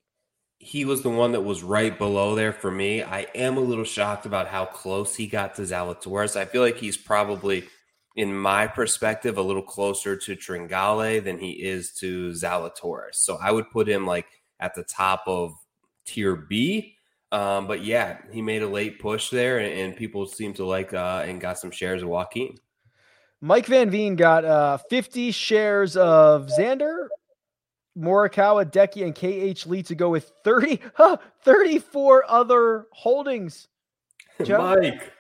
He 0.60 0.84
was 0.84 1.02
the 1.02 1.10
one 1.10 1.32
that 1.32 1.40
was 1.40 1.64
right 1.64 1.96
below 1.98 2.36
there 2.36 2.52
for 2.52 2.70
me. 2.70 3.02
I 3.02 3.26
am 3.34 3.56
a 3.56 3.60
little 3.60 3.84
shocked 3.84 4.26
about 4.26 4.46
how 4.46 4.64
close 4.64 5.16
he 5.16 5.26
got 5.26 5.56
to 5.56 5.62
Zalatoris. 5.62 6.36
I 6.36 6.44
feel 6.44 6.62
like 6.62 6.76
he's 6.76 6.96
probably– 6.96 7.64
in 8.18 8.36
my 8.36 8.66
perspective, 8.66 9.38
a 9.38 9.42
little 9.42 9.62
closer 9.62 10.16
to 10.16 10.34
Tringale 10.34 11.22
than 11.22 11.38
he 11.38 11.52
is 11.52 11.92
to 12.00 12.30
Zalatoris. 12.30 13.14
So 13.14 13.38
I 13.40 13.52
would 13.52 13.70
put 13.70 13.88
him 13.88 14.06
like 14.06 14.26
at 14.58 14.74
the 14.74 14.82
top 14.82 15.22
of 15.28 15.54
tier 16.04 16.34
B. 16.34 16.96
Um, 17.30 17.66
but 17.66 17.84
yeah, 17.84 18.18
he 18.32 18.40
made 18.40 18.62
a 18.62 18.68
late 18.68 18.98
push 18.98 19.30
there, 19.30 19.58
and, 19.58 19.72
and 19.72 19.96
people 19.96 20.26
seem 20.26 20.54
to 20.54 20.64
like 20.64 20.94
uh, 20.94 21.24
and 21.26 21.40
got 21.40 21.58
some 21.58 21.70
shares 21.70 22.02
of 22.02 22.08
Joaquin. 22.08 22.56
Mike 23.40 23.66
Van 23.66 23.90
Veen 23.90 24.16
got 24.16 24.44
uh, 24.44 24.78
50 24.90 25.30
shares 25.30 25.96
of 25.96 26.46
Xander, 26.46 27.08
Morikawa, 27.96 28.64
Decky, 28.64 29.04
and 29.04 29.14
KH 29.14 29.66
Lee 29.66 29.82
to 29.84 29.94
go 29.94 30.10
with 30.10 30.32
30, 30.42 30.80
huh, 30.94 31.18
34 31.44 32.24
other 32.28 32.86
holdings. 32.92 33.68
Joe? 34.44 34.58
Mike. 34.58 35.12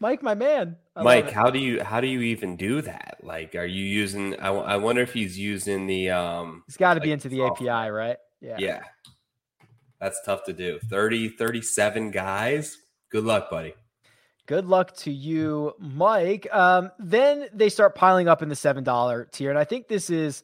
Mike, 0.00 0.22
my 0.22 0.34
man. 0.34 0.76
I 0.96 1.02
Mike, 1.02 1.30
how 1.30 1.50
do 1.50 1.58
you 1.58 1.82
how 1.82 2.00
do 2.00 2.06
you 2.06 2.20
even 2.20 2.56
do 2.56 2.82
that? 2.82 3.18
Like, 3.22 3.54
are 3.54 3.64
you 3.64 3.84
using? 3.84 4.38
I, 4.38 4.48
I 4.48 4.76
wonder 4.76 5.02
if 5.02 5.12
he's 5.12 5.38
using 5.38 5.86
the. 5.86 6.10
um 6.10 6.62
He's 6.66 6.76
got 6.76 6.94
to 6.94 7.00
like, 7.00 7.04
be 7.04 7.12
into 7.12 7.28
the 7.28 7.38
software. 7.38 7.70
API, 7.70 7.90
right? 7.90 8.16
Yeah. 8.40 8.56
Yeah. 8.58 8.82
That's 10.04 10.20
tough 10.20 10.44
to 10.44 10.52
do. 10.52 10.78
30, 10.80 11.30
37 11.30 12.10
guys. 12.10 12.76
Good 13.10 13.24
luck, 13.24 13.48
buddy. 13.48 13.72
Good 14.44 14.66
luck 14.66 14.94
to 14.96 15.10
you, 15.10 15.72
Mike. 15.78 16.46
Um, 16.52 16.90
then 16.98 17.46
they 17.54 17.70
start 17.70 17.94
piling 17.94 18.28
up 18.28 18.42
in 18.42 18.50
the 18.50 18.54
seven 18.54 18.84
dollar 18.84 19.26
tier, 19.32 19.48
and 19.48 19.58
I 19.58 19.64
think 19.64 19.88
this 19.88 20.10
is, 20.10 20.42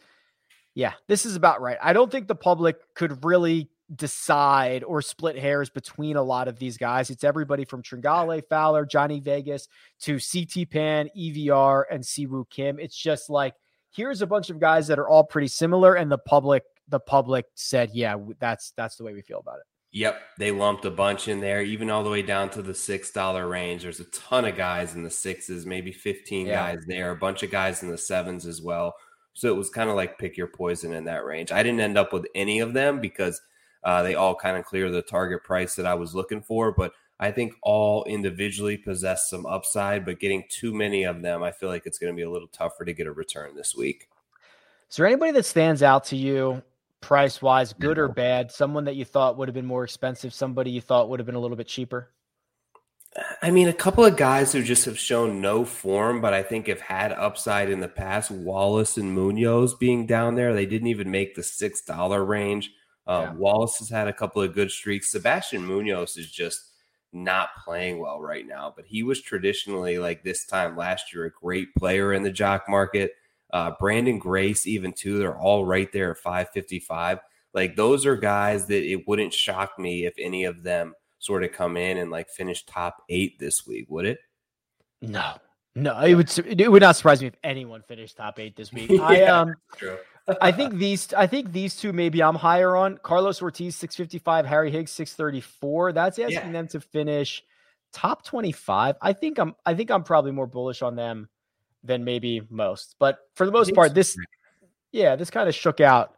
yeah, 0.74 0.94
this 1.08 1.26
is 1.26 1.36
about 1.36 1.60
right. 1.60 1.76
I 1.82 1.92
don't 1.92 2.10
think 2.10 2.26
the 2.26 2.34
public 2.34 2.78
could 2.94 3.22
really 3.22 3.68
decide 3.94 4.82
or 4.82 5.02
split 5.02 5.36
hairs 5.36 5.68
between 5.68 6.16
a 6.16 6.22
lot 6.22 6.48
of 6.48 6.58
these 6.58 6.78
guys. 6.78 7.10
It's 7.10 7.22
everybody 7.22 7.66
from 7.66 7.82
Tringale, 7.82 8.42
Fowler, 8.48 8.86
Johnny 8.86 9.20
Vegas 9.20 9.68
to 10.04 10.18
CT 10.18 10.70
Pan, 10.70 11.10
EVR, 11.14 11.84
and 11.90 12.02
Siwoo 12.02 12.48
Kim. 12.48 12.78
It's 12.78 12.96
just 12.96 13.28
like 13.28 13.52
here's 13.90 14.22
a 14.22 14.26
bunch 14.26 14.48
of 14.48 14.58
guys 14.58 14.86
that 14.86 14.98
are 14.98 15.08
all 15.08 15.24
pretty 15.24 15.48
similar, 15.48 15.96
and 15.96 16.10
the 16.10 16.16
public 16.16 16.62
the 16.90 17.00
public 17.00 17.46
said, 17.54 17.90
yeah, 17.92 18.16
that's 18.38 18.72
that's 18.76 18.96
the 18.96 19.04
way 19.04 19.14
we 19.14 19.22
feel 19.22 19.38
about 19.40 19.58
it. 19.58 19.66
Yep, 19.92 20.20
they 20.38 20.52
lumped 20.52 20.84
a 20.84 20.90
bunch 20.90 21.26
in 21.26 21.40
there, 21.40 21.62
even 21.62 21.90
all 21.90 22.04
the 22.04 22.10
way 22.10 22.22
down 22.22 22.48
to 22.50 22.62
the 22.62 22.74
six 22.74 23.10
dollar 23.10 23.48
range. 23.48 23.82
There's 23.82 23.98
a 23.98 24.04
ton 24.04 24.44
of 24.44 24.56
guys 24.56 24.94
in 24.94 25.02
the 25.02 25.10
sixes, 25.10 25.66
maybe 25.66 25.90
15 25.90 26.46
yeah. 26.46 26.54
guys 26.54 26.84
there, 26.86 27.10
a 27.10 27.16
bunch 27.16 27.42
of 27.42 27.50
guys 27.50 27.82
in 27.82 27.90
the 27.90 27.98
sevens 27.98 28.46
as 28.46 28.62
well. 28.62 28.94
So 29.32 29.48
it 29.48 29.56
was 29.56 29.70
kind 29.70 29.90
of 29.90 29.96
like 29.96 30.18
pick 30.18 30.36
your 30.36 30.46
poison 30.46 30.92
in 30.92 31.04
that 31.04 31.24
range. 31.24 31.50
I 31.50 31.62
didn't 31.62 31.80
end 31.80 31.98
up 31.98 32.12
with 32.12 32.26
any 32.36 32.60
of 32.60 32.72
them 32.72 33.00
because 33.00 33.40
uh, 33.82 34.02
they 34.02 34.14
all 34.14 34.34
kind 34.34 34.56
of 34.56 34.64
clear 34.64 34.90
the 34.90 35.02
target 35.02 35.42
price 35.42 35.74
that 35.74 35.86
I 35.86 35.94
was 35.94 36.14
looking 36.14 36.42
for, 36.42 36.72
but 36.72 36.92
I 37.18 37.32
think 37.32 37.54
all 37.62 38.04
individually 38.04 38.76
possess 38.76 39.28
some 39.28 39.44
upside, 39.44 40.04
but 40.04 40.20
getting 40.20 40.44
too 40.48 40.72
many 40.72 41.02
of 41.04 41.20
them, 41.20 41.42
I 41.42 41.52
feel 41.52 41.68
like 41.68 41.84
it's 41.84 41.98
going 41.98 42.12
to 42.12 42.16
be 42.16 42.22
a 42.22 42.30
little 42.30 42.48
tougher 42.48 42.84
to 42.84 42.92
get 42.92 43.06
a 43.06 43.12
return 43.12 43.54
this 43.56 43.74
week. 43.74 44.08
Is 44.88 44.96
there 44.96 45.06
anybody 45.06 45.32
that 45.32 45.44
stands 45.44 45.82
out 45.82 46.04
to 46.06 46.16
you 46.16 46.62
price 47.00 47.40
wise, 47.40 47.72
good 47.72 47.98
or 47.98 48.08
bad? 48.08 48.50
Someone 48.50 48.84
that 48.84 48.96
you 48.96 49.04
thought 49.04 49.36
would 49.36 49.48
have 49.48 49.54
been 49.54 49.66
more 49.66 49.84
expensive, 49.84 50.32
somebody 50.34 50.70
you 50.70 50.80
thought 50.80 51.08
would 51.08 51.20
have 51.20 51.26
been 51.26 51.34
a 51.34 51.40
little 51.40 51.56
bit 51.56 51.68
cheaper? 51.68 52.10
I 53.42 53.50
mean, 53.50 53.68
a 53.68 53.72
couple 53.72 54.04
of 54.04 54.16
guys 54.16 54.52
who 54.52 54.62
just 54.62 54.84
have 54.84 54.98
shown 54.98 55.40
no 55.40 55.64
form, 55.64 56.20
but 56.20 56.32
I 56.32 56.44
think 56.44 56.68
have 56.68 56.80
had 56.80 57.10
upside 57.12 57.68
in 57.68 57.80
the 57.80 57.88
past. 57.88 58.30
Wallace 58.30 58.96
and 58.96 59.12
Munoz 59.12 59.74
being 59.74 60.06
down 60.06 60.36
there, 60.36 60.54
they 60.54 60.66
didn't 60.66 60.88
even 60.88 61.10
make 61.10 61.34
the 61.34 61.42
six 61.42 61.82
dollar 61.82 62.24
range. 62.24 62.70
Uh, 63.06 63.26
yeah. 63.26 63.34
Wallace 63.34 63.78
has 63.78 63.88
had 63.88 64.06
a 64.06 64.12
couple 64.12 64.42
of 64.42 64.54
good 64.54 64.70
streaks. 64.70 65.10
Sebastian 65.10 65.66
Munoz 65.66 66.16
is 66.16 66.30
just 66.30 66.70
not 67.12 67.48
playing 67.64 67.98
well 67.98 68.20
right 68.20 68.46
now, 68.46 68.72
but 68.74 68.86
he 68.86 69.02
was 69.02 69.20
traditionally 69.20 69.98
like 69.98 70.22
this 70.22 70.46
time 70.46 70.76
last 70.76 71.12
year 71.12 71.24
a 71.24 71.30
great 71.30 71.74
player 71.74 72.12
in 72.12 72.22
the 72.22 72.30
jock 72.30 72.68
market. 72.68 73.12
Uh, 73.52 73.74
Branden 73.76 74.18
Grace, 74.18 74.66
even 74.66 74.92
too, 74.92 75.18
they're 75.18 75.38
all 75.38 75.64
right 75.64 75.90
there 75.92 76.12
at 76.12 76.18
555. 76.18 77.18
Like 77.52 77.76
those 77.76 78.06
are 78.06 78.16
guys 78.16 78.66
that 78.66 78.84
it 78.84 79.06
wouldn't 79.08 79.34
shock 79.34 79.78
me 79.78 80.06
if 80.06 80.14
any 80.18 80.44
of 80.44 80.62
them 80.62 80.94
sort 81.18 81.44
of 81.44 81.52
come 81.52 81.76
in 81.76 81.98
and 81.98 82.10
like 82.10 82.28
finish 82.28 82.64
top 82.64 83.02
eight 83.08 83.38
this 83.38 83.66
week, 83.66 83.86
would 83.88 84.06
it? 84.06 84.18
No, 85.02 85.34
no, 85.74 85.98
it 86.00 86.14
would 86.14 86.60
it 86.60 86.70
would 86.70 86.82
not 86.82 86.96
surprise 86.96 87.20
me 87.20 87.28
if 87.28 87.34
anyone 87.42 87.82
finished 87.82 88.16
top 88.16 88.38
eight 88.38 88.56
this 88.56 88.72
week. 88.72 88.90
yeah, 88.90 89.02
I 89.02 89.22
um. 89.24 89.54
I 90.40 90.52
think 90.52 90.74
these 90.74 91.12
I 91.14 91.26
think 91.26 91.50
these 91.50 91.76
two 91.76 91.92
maybe 91.92 92.22
I'm 92.22 92.34
higher 92.34 92.76
on. 92.76 92.98
Carlos 93.02 93.42
Ortiz 93.42 93.74
655, 93.76 94.46
Harry 94.46 94.70
Higgs 94.70 94.92
634. 94.92 95.92
That's 95.92 96.18
asking 96.18 96.34
yeah. 96.34 96.52
them 96.52 96.68
to 96.68 96.80
finish 96.80 97.42
top 97.92 98.24
25. 98.24 98.96
I 99.00 99.12
think 99.12 99.38
I'm 99.38 99.56
I 99.66 99.74
think 99.74 99.90
I'm 99.90 100.04
probably 100.04 100.30
more 100.30 100.46
bullish 100.46 100.82
on 100.82 100.94
them 100.94 101.28
than 101.82 102.04
maybe 102.04 102.42
most. 102.50 102.96
But 102.98 103.18
for 103.34 103.46
the 103.46 103.52
most 103.52 103.74
part, 103.74 103.94
this 103.94 104.16
yeah, 104.92 105.16
this 105.16 105.30
kind 105.30 105.48
of 105.48 105.54
shook 105.54 105.80
out 105.80 106.14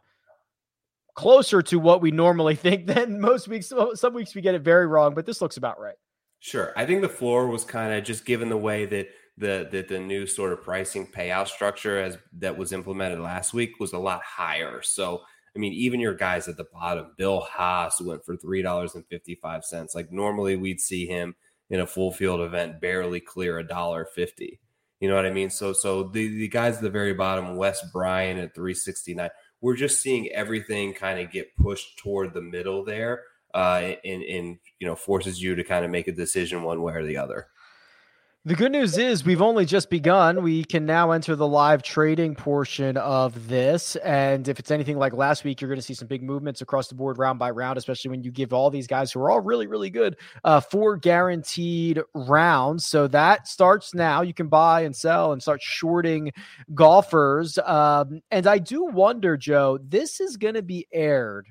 closer 1.15 1.61
to 1.61 1.79
what 1.79 2.01
we 2.01 2.11
normally 2.11 2.55
think 2.57 2.87
than 2.87 3.19
most 3.19 3.47
weeks. 3.47 3.71
Some 3.95 4.13
weeks 4.13 4.35
we 4.35 4.41
get 4.41 4.55
it 4.55 4.61
very 4.61 4.87
wrong, 4.87 5.13
but 5.13 5.25
this 5.25 5.41
looks 5.41 5.57
about 5.57 5.79
right. 5.79 5.95
Sure. 6.39 6.73
I 6.75 6.85
think 6.85 7.01
the 7.01 7.09
floor 7.09 7.47
was 7.47 7.63
kind 7.63 7.93
of 7.93 8.03
just 8.03 8.25
given 8.25 8.49
the 8.49 8.57
way 8.57 8.85
that 8.85 9.07
the, 9.37 9.67
the 9.71 9.81
the 9.81 9.99
new 9.99 10.27
sort 10.27 10.51
of 10.51 10.61
pricing 10.61 11.07
payout 11.07 11.47
structure 11.47 11.99
as 11.99 12.17
that 12.37 12.57
was 12.57 12.71
implemented 12.71 13.19
last 13.19 13.53
week 13.53 13.79
was 13.79 13.93
a 13.93 13.97
lot 13.97 14.21
higher. 14.23 14.81
So 14.83 15.21
I 15.55 15.59
mean, 15.59 15.73
even 15.73 15.99
your 15.99 16.15
guys 16.15 16.47
at 16.47 16.57
the 16.57 16.65
bottom, 16.71 17.13
Bill 17.17 17.41
Haas 17.41 18.01
went 18.01 18.25
for 18.25 18.35
three 18.35 18.61
dollars 18.61 18.95
and 18.95 19.05
fifty 19.07 19.35
five 19.35 19.63
cents. 19.63 19.95
Like 19.95 20.11
normally 20.11 20.55
we'd 20.55 20.81
see 20.81 21.07
him 21.07 21.35
in 21.69 21.79
a 21.79 21.87
full 21.87 22.11
field 22.11 22.41
event 22.41 22.81
barely 22.81 23.19
clear 23.19 23.59
a 23.59 23.67
dollar 23.67 24.05
fifty. 24.05 24.59
You 25.03 25.09
know 25.09 25.15
what 25.15 25.25
I 25.25 25.31
mean? 25.31 25.49
So 25.49 25.73
so 25.73 26.03
the, 26.03 26.29
the 26.29 26.47
guys 26.47 26.77
at 26.77 26.81
the 26.81 26.89
very 26.89 27.13
bottom, 27.13 27.57
Wes 27.57 27.83
Bryan 27.91 28.37
at 28.37 28.55
three 28.55 28.73
sixty 28.73 29.13
nine. 29.13 29.31
We're 29.59 29.75
just 29.75 30.01
seeing 30.01 30.29
everything 30.29 30.93
kind 30.93 31.19
of 31.19 31.29
get 31.29 31.53
pushed 31.57 31.97
toward 31.97 32.33
the 32.33 32.41
middle 32.41 32.85
there, 32.85 33.23
uh, 33.53 33.95
and 34.05 34.23
and 34.23 34.57
you 34.79 34.87
know 34.87 34.95
forces 34.95 35.43
you 35.43 35.55
to 35.55 35.63
kind 35.65 35.83
of 35.83 35.91
make 35.91 36.07
a 36.07 36.13
decision 36.13 36.63
one 36.63 36.81
way 36.81 36.93
or 36.93 37.03
the 37.03 37.17
other. 37.17 37.47
The 38.45 38.55
good 38.55 38.73
news 38.73 38.97
is 38.97 39.23
we've 39.23 39.41
only 39.41 39.65
just 39.65 39.89
begun. 39.89 40.43
We 40.43 40.65
can 40.65 40.85
now 40.85 41.11
enter 41.11 41.33
the 41.33 41.47
live 41.47 41.81
trading 41.81 42.35
portion 42.35 42.97
of 42.97 43.47
this. 43.47 43.95
And 43.95 44.45
if 44.49 44.59
it's 44.59 44.69
anything 44.69 44.97
like 44.97 45.13
last 45.13 45.45
week, 45.45 45.61
you're 45.61 45.69
going 45.69 45.79
to 45.79 45.81
see 45.81 45.93
some 45.93 46.09
big 46.09 46.21
movements 46.21 46.59
across 46.59 46.89
the 46.89 46.95
board 46.95 47.19
round 47.19 47.39
by 47.39 47.51
round, 47.51 47.77
especially 47.77 48.11
when 48.11 48.21
you 48.21 48.31
give 48.31 48.51
all 48.51 48.69
these 48.69 48.85
guys 48.85 49.13
who 49.13 49.21
are 49.21 49.31
all 49.31 49.39
really, 49.39 49.65
really 49.65 49.89
good 49.89 50.17
uh, 50.43 50.59
four 50.59 50.97
guaranteed 50.97 52.01
rounds. 52.13 52.85
So 52.85 53.07
that 53.07 53.47
starts 53.47 53.93
now. 53.93 54.23
You 54.23 54.33
can 54.33 54.49
buy 54.49 54.81
and 54.81 54.93
sell 54.93 55.31
and 55.31 55.41
start 55.41 55.61
shorting 55.61 56.33
golfers. 56.75 57.57
Um, 57.59 58.19
and 58.29 58.45
I 58.45 58.57
do 58.57 58.83
wonder, 58.83 59.37
Joe, 59.37 59.79
this 59.81 60.19
is 60.19 60.35
going 60.35 60.55
to 60.55 60.61
be 60.61 60.85
aired 60.91 61.47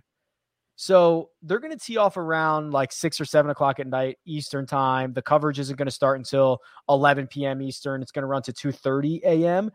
so 0.77 1.31
they're 1.43 1.59
going 1.59 1.77
to 1.77 1.79
tee 1.79 1.97
off 1.97 2.17
around 2.17 2.73
like 2.73 2.93
six 2.93 3.21
or 3.21 3.25
seven 3.25 3.51
o'clock 3.51 3.79
at 3.79 3.87
night 3.87 4.19
Eastern 4.25 4.67
time. 4.67 5.13
The 5.13 5.23
coverage 5.23 5.59
isn't 5.59 5.77
going 5.77 5.87
to 5.87 5.93
start 5.93 6.19
until 6.19 6.61
11 6.89 7.27
p.m. 7.29 7.61
Eastern. 7.63 8.03
It's 8.03 8.13
going 8.13 8.23
to 8.23 8.27
run 8.27 8.43
to 8.43 8.53
2:30 8.53 9.23
a.m. 9.25 9.71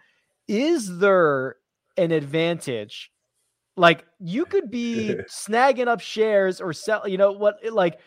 Is 0.47 0.97
there 0.97 1.57
an 1.97 2.11
advantage? 2.11 3.11
Like 3.75 4.05
you 4.19 4.45
could 4.47 4.71
be 4.71 5.15
snagging 5.29 5.87
up 5.87 5.99
shares 5.99 6.59
or 6.59 6.73
sell. 6.73 7.07
You 7.07 7.17
know 7.17 7.31
what? 7.31 7.57
Like 7.71 7.99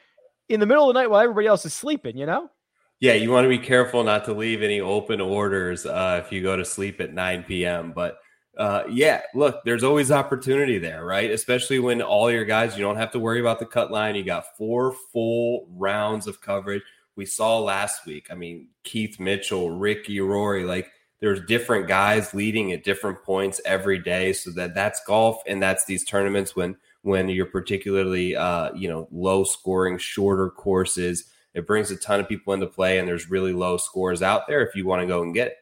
in 0.48 0.60
the 0.60 0.66
middle 0.66 0.88
of 0.88 0.94
the 0.94 1.00
night 1.00 1.10
while 1.10 1.20
everybody 1.20 1.46
else 1.46 1.64
is 1.64 1.74
sleeping. 1.74 2.16
You 2.16 2.26
know. 2.26 2.50
Yeah, 2.98 3.14
you 3.14 3.30
want 3.30 3.46
to 3.46 3.48
be 3.48 3.58
careful 3.58 4.04
not 4.04 4.26
to 4.26 4.34
leave 4.34 4.62
any 4.62 4.78
open 4.78 5.22
orders 5.22 5.86
uh, 5.86 6.20
if 6.22 6.30
you 6.30 6.42
go 6.42 6.54
to 6.54 6.66
sleep 6.66 7.00
at 7.00 7.14
9 7.14 7.44
p.m. 7.44 7.92
But 7.94 8.18
uh, 8.56 8.82
yeah, 8.90 9.22
look, 9.34 9.62
there's 9.64 9.84
always 9.84 10.10
opportunity 10.10 10.78
there, 10.78 11.04
right? 11.04 11.30
Especially 11.30 11.78
when 11.78 12.02
all 12.02 12.30
your 12.30 12.44
guys, 12.44 12.76
you 12.76 12.82
don't 12.82 12.96
have 12.96 13.12
to 13.12 13.18
worry 13.18 13.40
about 13.40 13.58
the 13.58 13.66
cut 13.66 13.90
line. 13.90 14.14
You 14.14 14.24
got 14.24 14.56
four 14.56 14.94
full 15.12 15.66
rounds 15.70 16.26
of 16.26 16.40
coverage. 16.40 16.82
We 17.16 17.26
saw 17.26 17.58
last 17.58 18.06
week. 18.06 18.26
I 18.30 18.34
mean, 18.34 18.68
Keith 18.82 19.20
Mitchell, 19.20 19.70
Rickie 19.70 20.20
Rory, 20.20 20.64
like 20.64 20.90
there's 21.20 21.44
different 21.46 21.86
guys 21.86 22.34
leading 22.34 22.72
at 22.72 22.84
different 22.84 23.22
points 23.22 23.60
every 23.64 23.98
day. 23.98 24.32
So 24.32 24.50
that 24.52 24.74
that's 24.74 25.02
golf, 25.04 25.42
and 25.46 25.62
that's 25.62 25.84
these 25.84 26.04
tournaments 26.04 26.56
when 26.56 26.76
when 27.02 27.28
you're 27.28 27.46
particularly 27.46 28.36
uh, 28.36 28.72
you 28.74 28.88
know 28.88 29.08
low 29.10 29.44
scoring, 29.44 29.98
shorter 29.98 30.50
courses. 30.50 31.24
It 31.52 31.66
brings 31.66 31.90
a 31.90 31.96
ton 31.96 32.20
of 32.20 32.28
people 32.28 32.52
into 32.52 32.66
play, 32.66 32.98
and 32.98 33.08
there's 33.08 33.30
really 33.30 33.52
low 33.52 33.76
scores 33.76 34.22
out 34.22 34.46
there 34.46 34.64
if 34.64 34.74
you 34.74 34.86
want 34.86 35.02
to 35.02 35.06
go 35.06 35.22
and 35.22 35.34
get 35.34 35.48
it. 35.48 35.56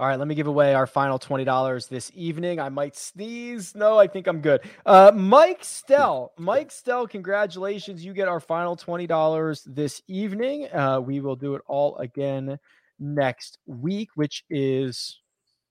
All 0.00 0.06
right, 0.06 0.16
let 0.16 0.28
me 0.28 0.36
give 0.36 0.46
away 0.46 0.74
our 0.74 0.86
final 0.86 1.18
$20 1.18 1.88
this 1.88 2.12
evening. 2.14 2.60
I 2.60 2.68
might 2.68 2.94
sneeze. 2.94 3.74
No, 3.74 3.98
I 3.98 4.06
think 4.06 4.28
I'm 4.28 4.40
good. 4.40 4.60
Uh, 4.86 5.10
Mike 5.12 5.64
Stell, 5.64 6.32
Mike 6.38 6.70
Stell, 6.70 7.08
congratulations. 7.08 8.04
You 8.04 8.12
get 8.12 8.28
our 8.28 8.38
final 8.38 8.76
$20 8.76 9.60
this 9.66 10.00
evening. 10.06 10.68
Uh, 10.72 11.00
we 11.00 11.18
will 11.18 11.34
do 11.34 11.56
it 11.56 11.62
all 11.66 11.96
again 11.96 12.60
next 13.00 13.58
week, 13.66 14.10
which 14.14 14.44
is, 14.48 15.20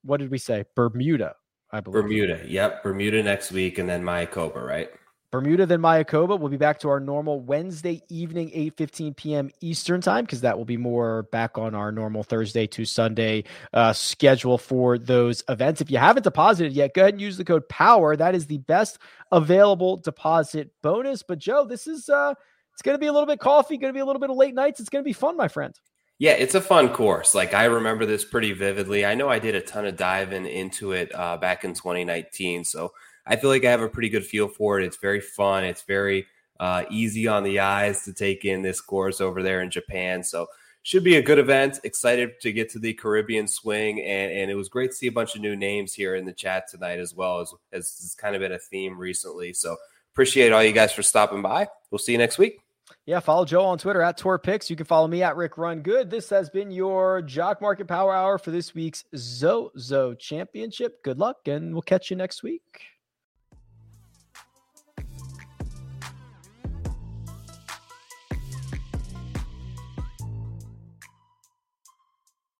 what 0.03 0.17
did 0.17 0.29
we 0.29 0.39
say? 0.39 0.65
Bermuda, 0.75 1.35
I 1.71 1.79
believe. 1.79 2.03
Bermuda. 2.03 2.41
Yep. 2.45 2.83
Bermuda 2.83 3.23
next 3.23 3.53
week 3.53 3.77
and 3.77 3.87
then 3.87 4.03
Mayakoba, 4.03 4.61
right? 4.61 4.89
Bermuda, 5.29 5.65
then 5.65 5.81
Mayakoba. 5.81 6.39
We'll 6.39 6.49
be 6.49 6.57
back 6.57 6.79
to 6.79 6.89
our 6.89 7.01
normal 7.01 7.41
Wednesday 7.41 8.01
evening, 8.07 8.49
8 8.53 8.77
15 8.77 9.13
p.m. 9.13 9.49
Eastern 9.59 9.99
time, 9.99 10.23
because 10.23 10.41
that 10.41 10.57
will 10.57 10.65
be 10.65 10.77
more 10.77 11.23
back 11.23 11.57
on 11.57 11.75
our 11.75 11.91
normal 11.91 12.23
Thursday 12.23 12.65
to 12.67 12.85
Sunday 12.85 13.43
uh, 13.73 13.91
schedule 13.91 14.57
for 14.57 14.97
those 14.97 15.43
events. 15.49 15.81
If 15.81 15.91
you 15.91 15.97
haven't 15.97 16.23
deposited 16.23 16.71
yet, 16.71 16.93
go 16.93 17.01
ahead 17.01 17.15
and 17.15 17.21
use 17.21 17.35
the 17.35 17.43
code 17.43 17.67
POWER. 17.67 18.15
That 18.15 18.35
is 18.35 18.47
the 18.47 18.59
best 18.59 18.99
available 19.31 19.97
deposit 19.97 20.71
bonus. 20.81 21.23
But 21.23 21.39
Joe, 21.39 21.65
this 21.65 21.87
is 21.87 22.07
uh 22.07 22.33
it's 22.71 22.81
gonna 22.81 22.97
be 22.97 23.07
a 23.07 23.11
little 23.11 23.27
bit 23.27 23.39
coffee, 23.39 23.77
gonna 23.77 23.91
be 23.91 23.99
a 23.99 24.05
little 24.05 24.21
bit 24.21 24.29
of 24.29 24.37
late 24.37 24.55
nights. 24.55 24.79
It's 24.79 24.89
gonna 24.89 25.03
be 25.03 25.13
fun, 25.13 25.35
my 25.35 25.49
friend. 25.49 25.77
Yeah, 26.19 26.31
it's 26.31 26.55
a 26.55 26.61
fun 26.61 26.89
course. 26.89 27.35
Like 27.35 27.53
I 27.53 27.65
remember 27.65 28.05
this 28.05 28.23
pretty 28.23 28.53
vividly. 28.53 29.05
I 29.05 29.13
know 29.13 29.29
I 29.29 29.39
did 29.39 29.55
a 29.55 29.61
ton 29.61 29.85
of 29.85 29.97
diving 29.97 30.45
into 30.45 30.93
it 30.93 31.13
uh, 31.13 31.37
back 31.37 31.63
in 31.65 31.73
2019. 31.73 32.63
So 32.63 32.93
I 33.27 33.35
feel 33.35 33.49
like 33.49 33.65
I 33.65 33.71
have 33.71 33.81
a 33.81 33.89
pretty 33.89 34.09
good 34.09 34.25
feel 34.25 34.47
for 34.47 34.79
it. 34.79 34.85
It's 34.85 34.97
very 34.97 35.21
fun. 35.21 35.63
It's 35.63 35.83
very 35.83 36.25
uh, 36.59 36.83
easy 36.89 37.27
on 37.27 37.43
the 37.43 37.59
eyes 37.59 38.03
to 38.05 38.13
take 38.13 38.45
in 38.45 38.61
this 38.61 38.81
course 38.81 39.21
over 39.21 39.43
there 39.43 39.61
in 39.61 39.69
Japan. 39.69 40.23
So 40.23 40.47
should 40.87 41.03
be 41.03 41.17
a 41.17 41.21
good 41.21 41.37
event. 41.37 41.81
Excited 41.83 42.39
to 42.39 42.53
get 42.53 42.69
to 42.69 42.79
the 42.79 42.93
Caribbean 42.93 43.47
swing, 43.47 43.99
and, 43.99 44.31
and 44.31 44.49
it 44.49 44.55
was 44.55 44.69
great 44.69 44.91
to 44.91 44.95
see 44.95 45.07
a 45.07 45.11
bunch 45.11 45.35
of 45.35 45.41
new 45.41 45.53
names 45.53 45.93
here 45.93 46.15
in 46.15 46.23
the 46.23 46.31
chat 46.31 46.69
tonight 46.69 46.99
as 46.99 47.13
well 47.13 47.41
as 47.41 47.53
as 47.73 47.99
it's 48.01 48.15
kind 48.15 48.35
of 48.35 48.39
been 48.39 48.53
a 48.53 48.59
theme 48.59 48.97
recently. 48.97 49.51
So 49.51 49.75
appreciate 50.13 50.53
all 50.53 50.63
you 50.63 50.71
guys 50.71 50.93
for 50.93 51.03
stopping 51.03 51.41
by. 51.41 51.67
We'll 51.91 51.99
see 51.99 52.13
you 52.13 52.17
next 52.17 52.37
week. 52.37 52.61
Yeah, 53.05 53.19
follow 53.19 53.43
Joe 53.43 53.65
on 53.65 53.77
Twitter 53.77 54.01
at 54.01 54.17
Tour 54.17 54.39
Picks. 54.39 54.69
You 54.69 54.77
can 54.77 54.85
follow 54.85 55.07
me 55.07 55.23
at 55.23 55.35
Rick 55.35 55.57
Run 55.57 55.81
Good. 55.81 56.09
This 56.09 56.29
has 56.29 56.49
been 56.49 56.71
your 56.71 57.21
Jock 57.21 57.61
Market 57.61 57.87
Power 57.87 58.13
Hour 58.13 58.37
for 58.37 58.51
this 58.51 58.73
week's 58.73 59.03
Zozo 59.15 60.13
Championship. 60.13 61.03
Good 61.03 61.19
luck, 61.19 61.47
and 61.47 61.73
we'll 61.73 61.81
catch 61.81 62.09
you 62.09 62.15
next 62.15 62.43
week. 62.43 62.96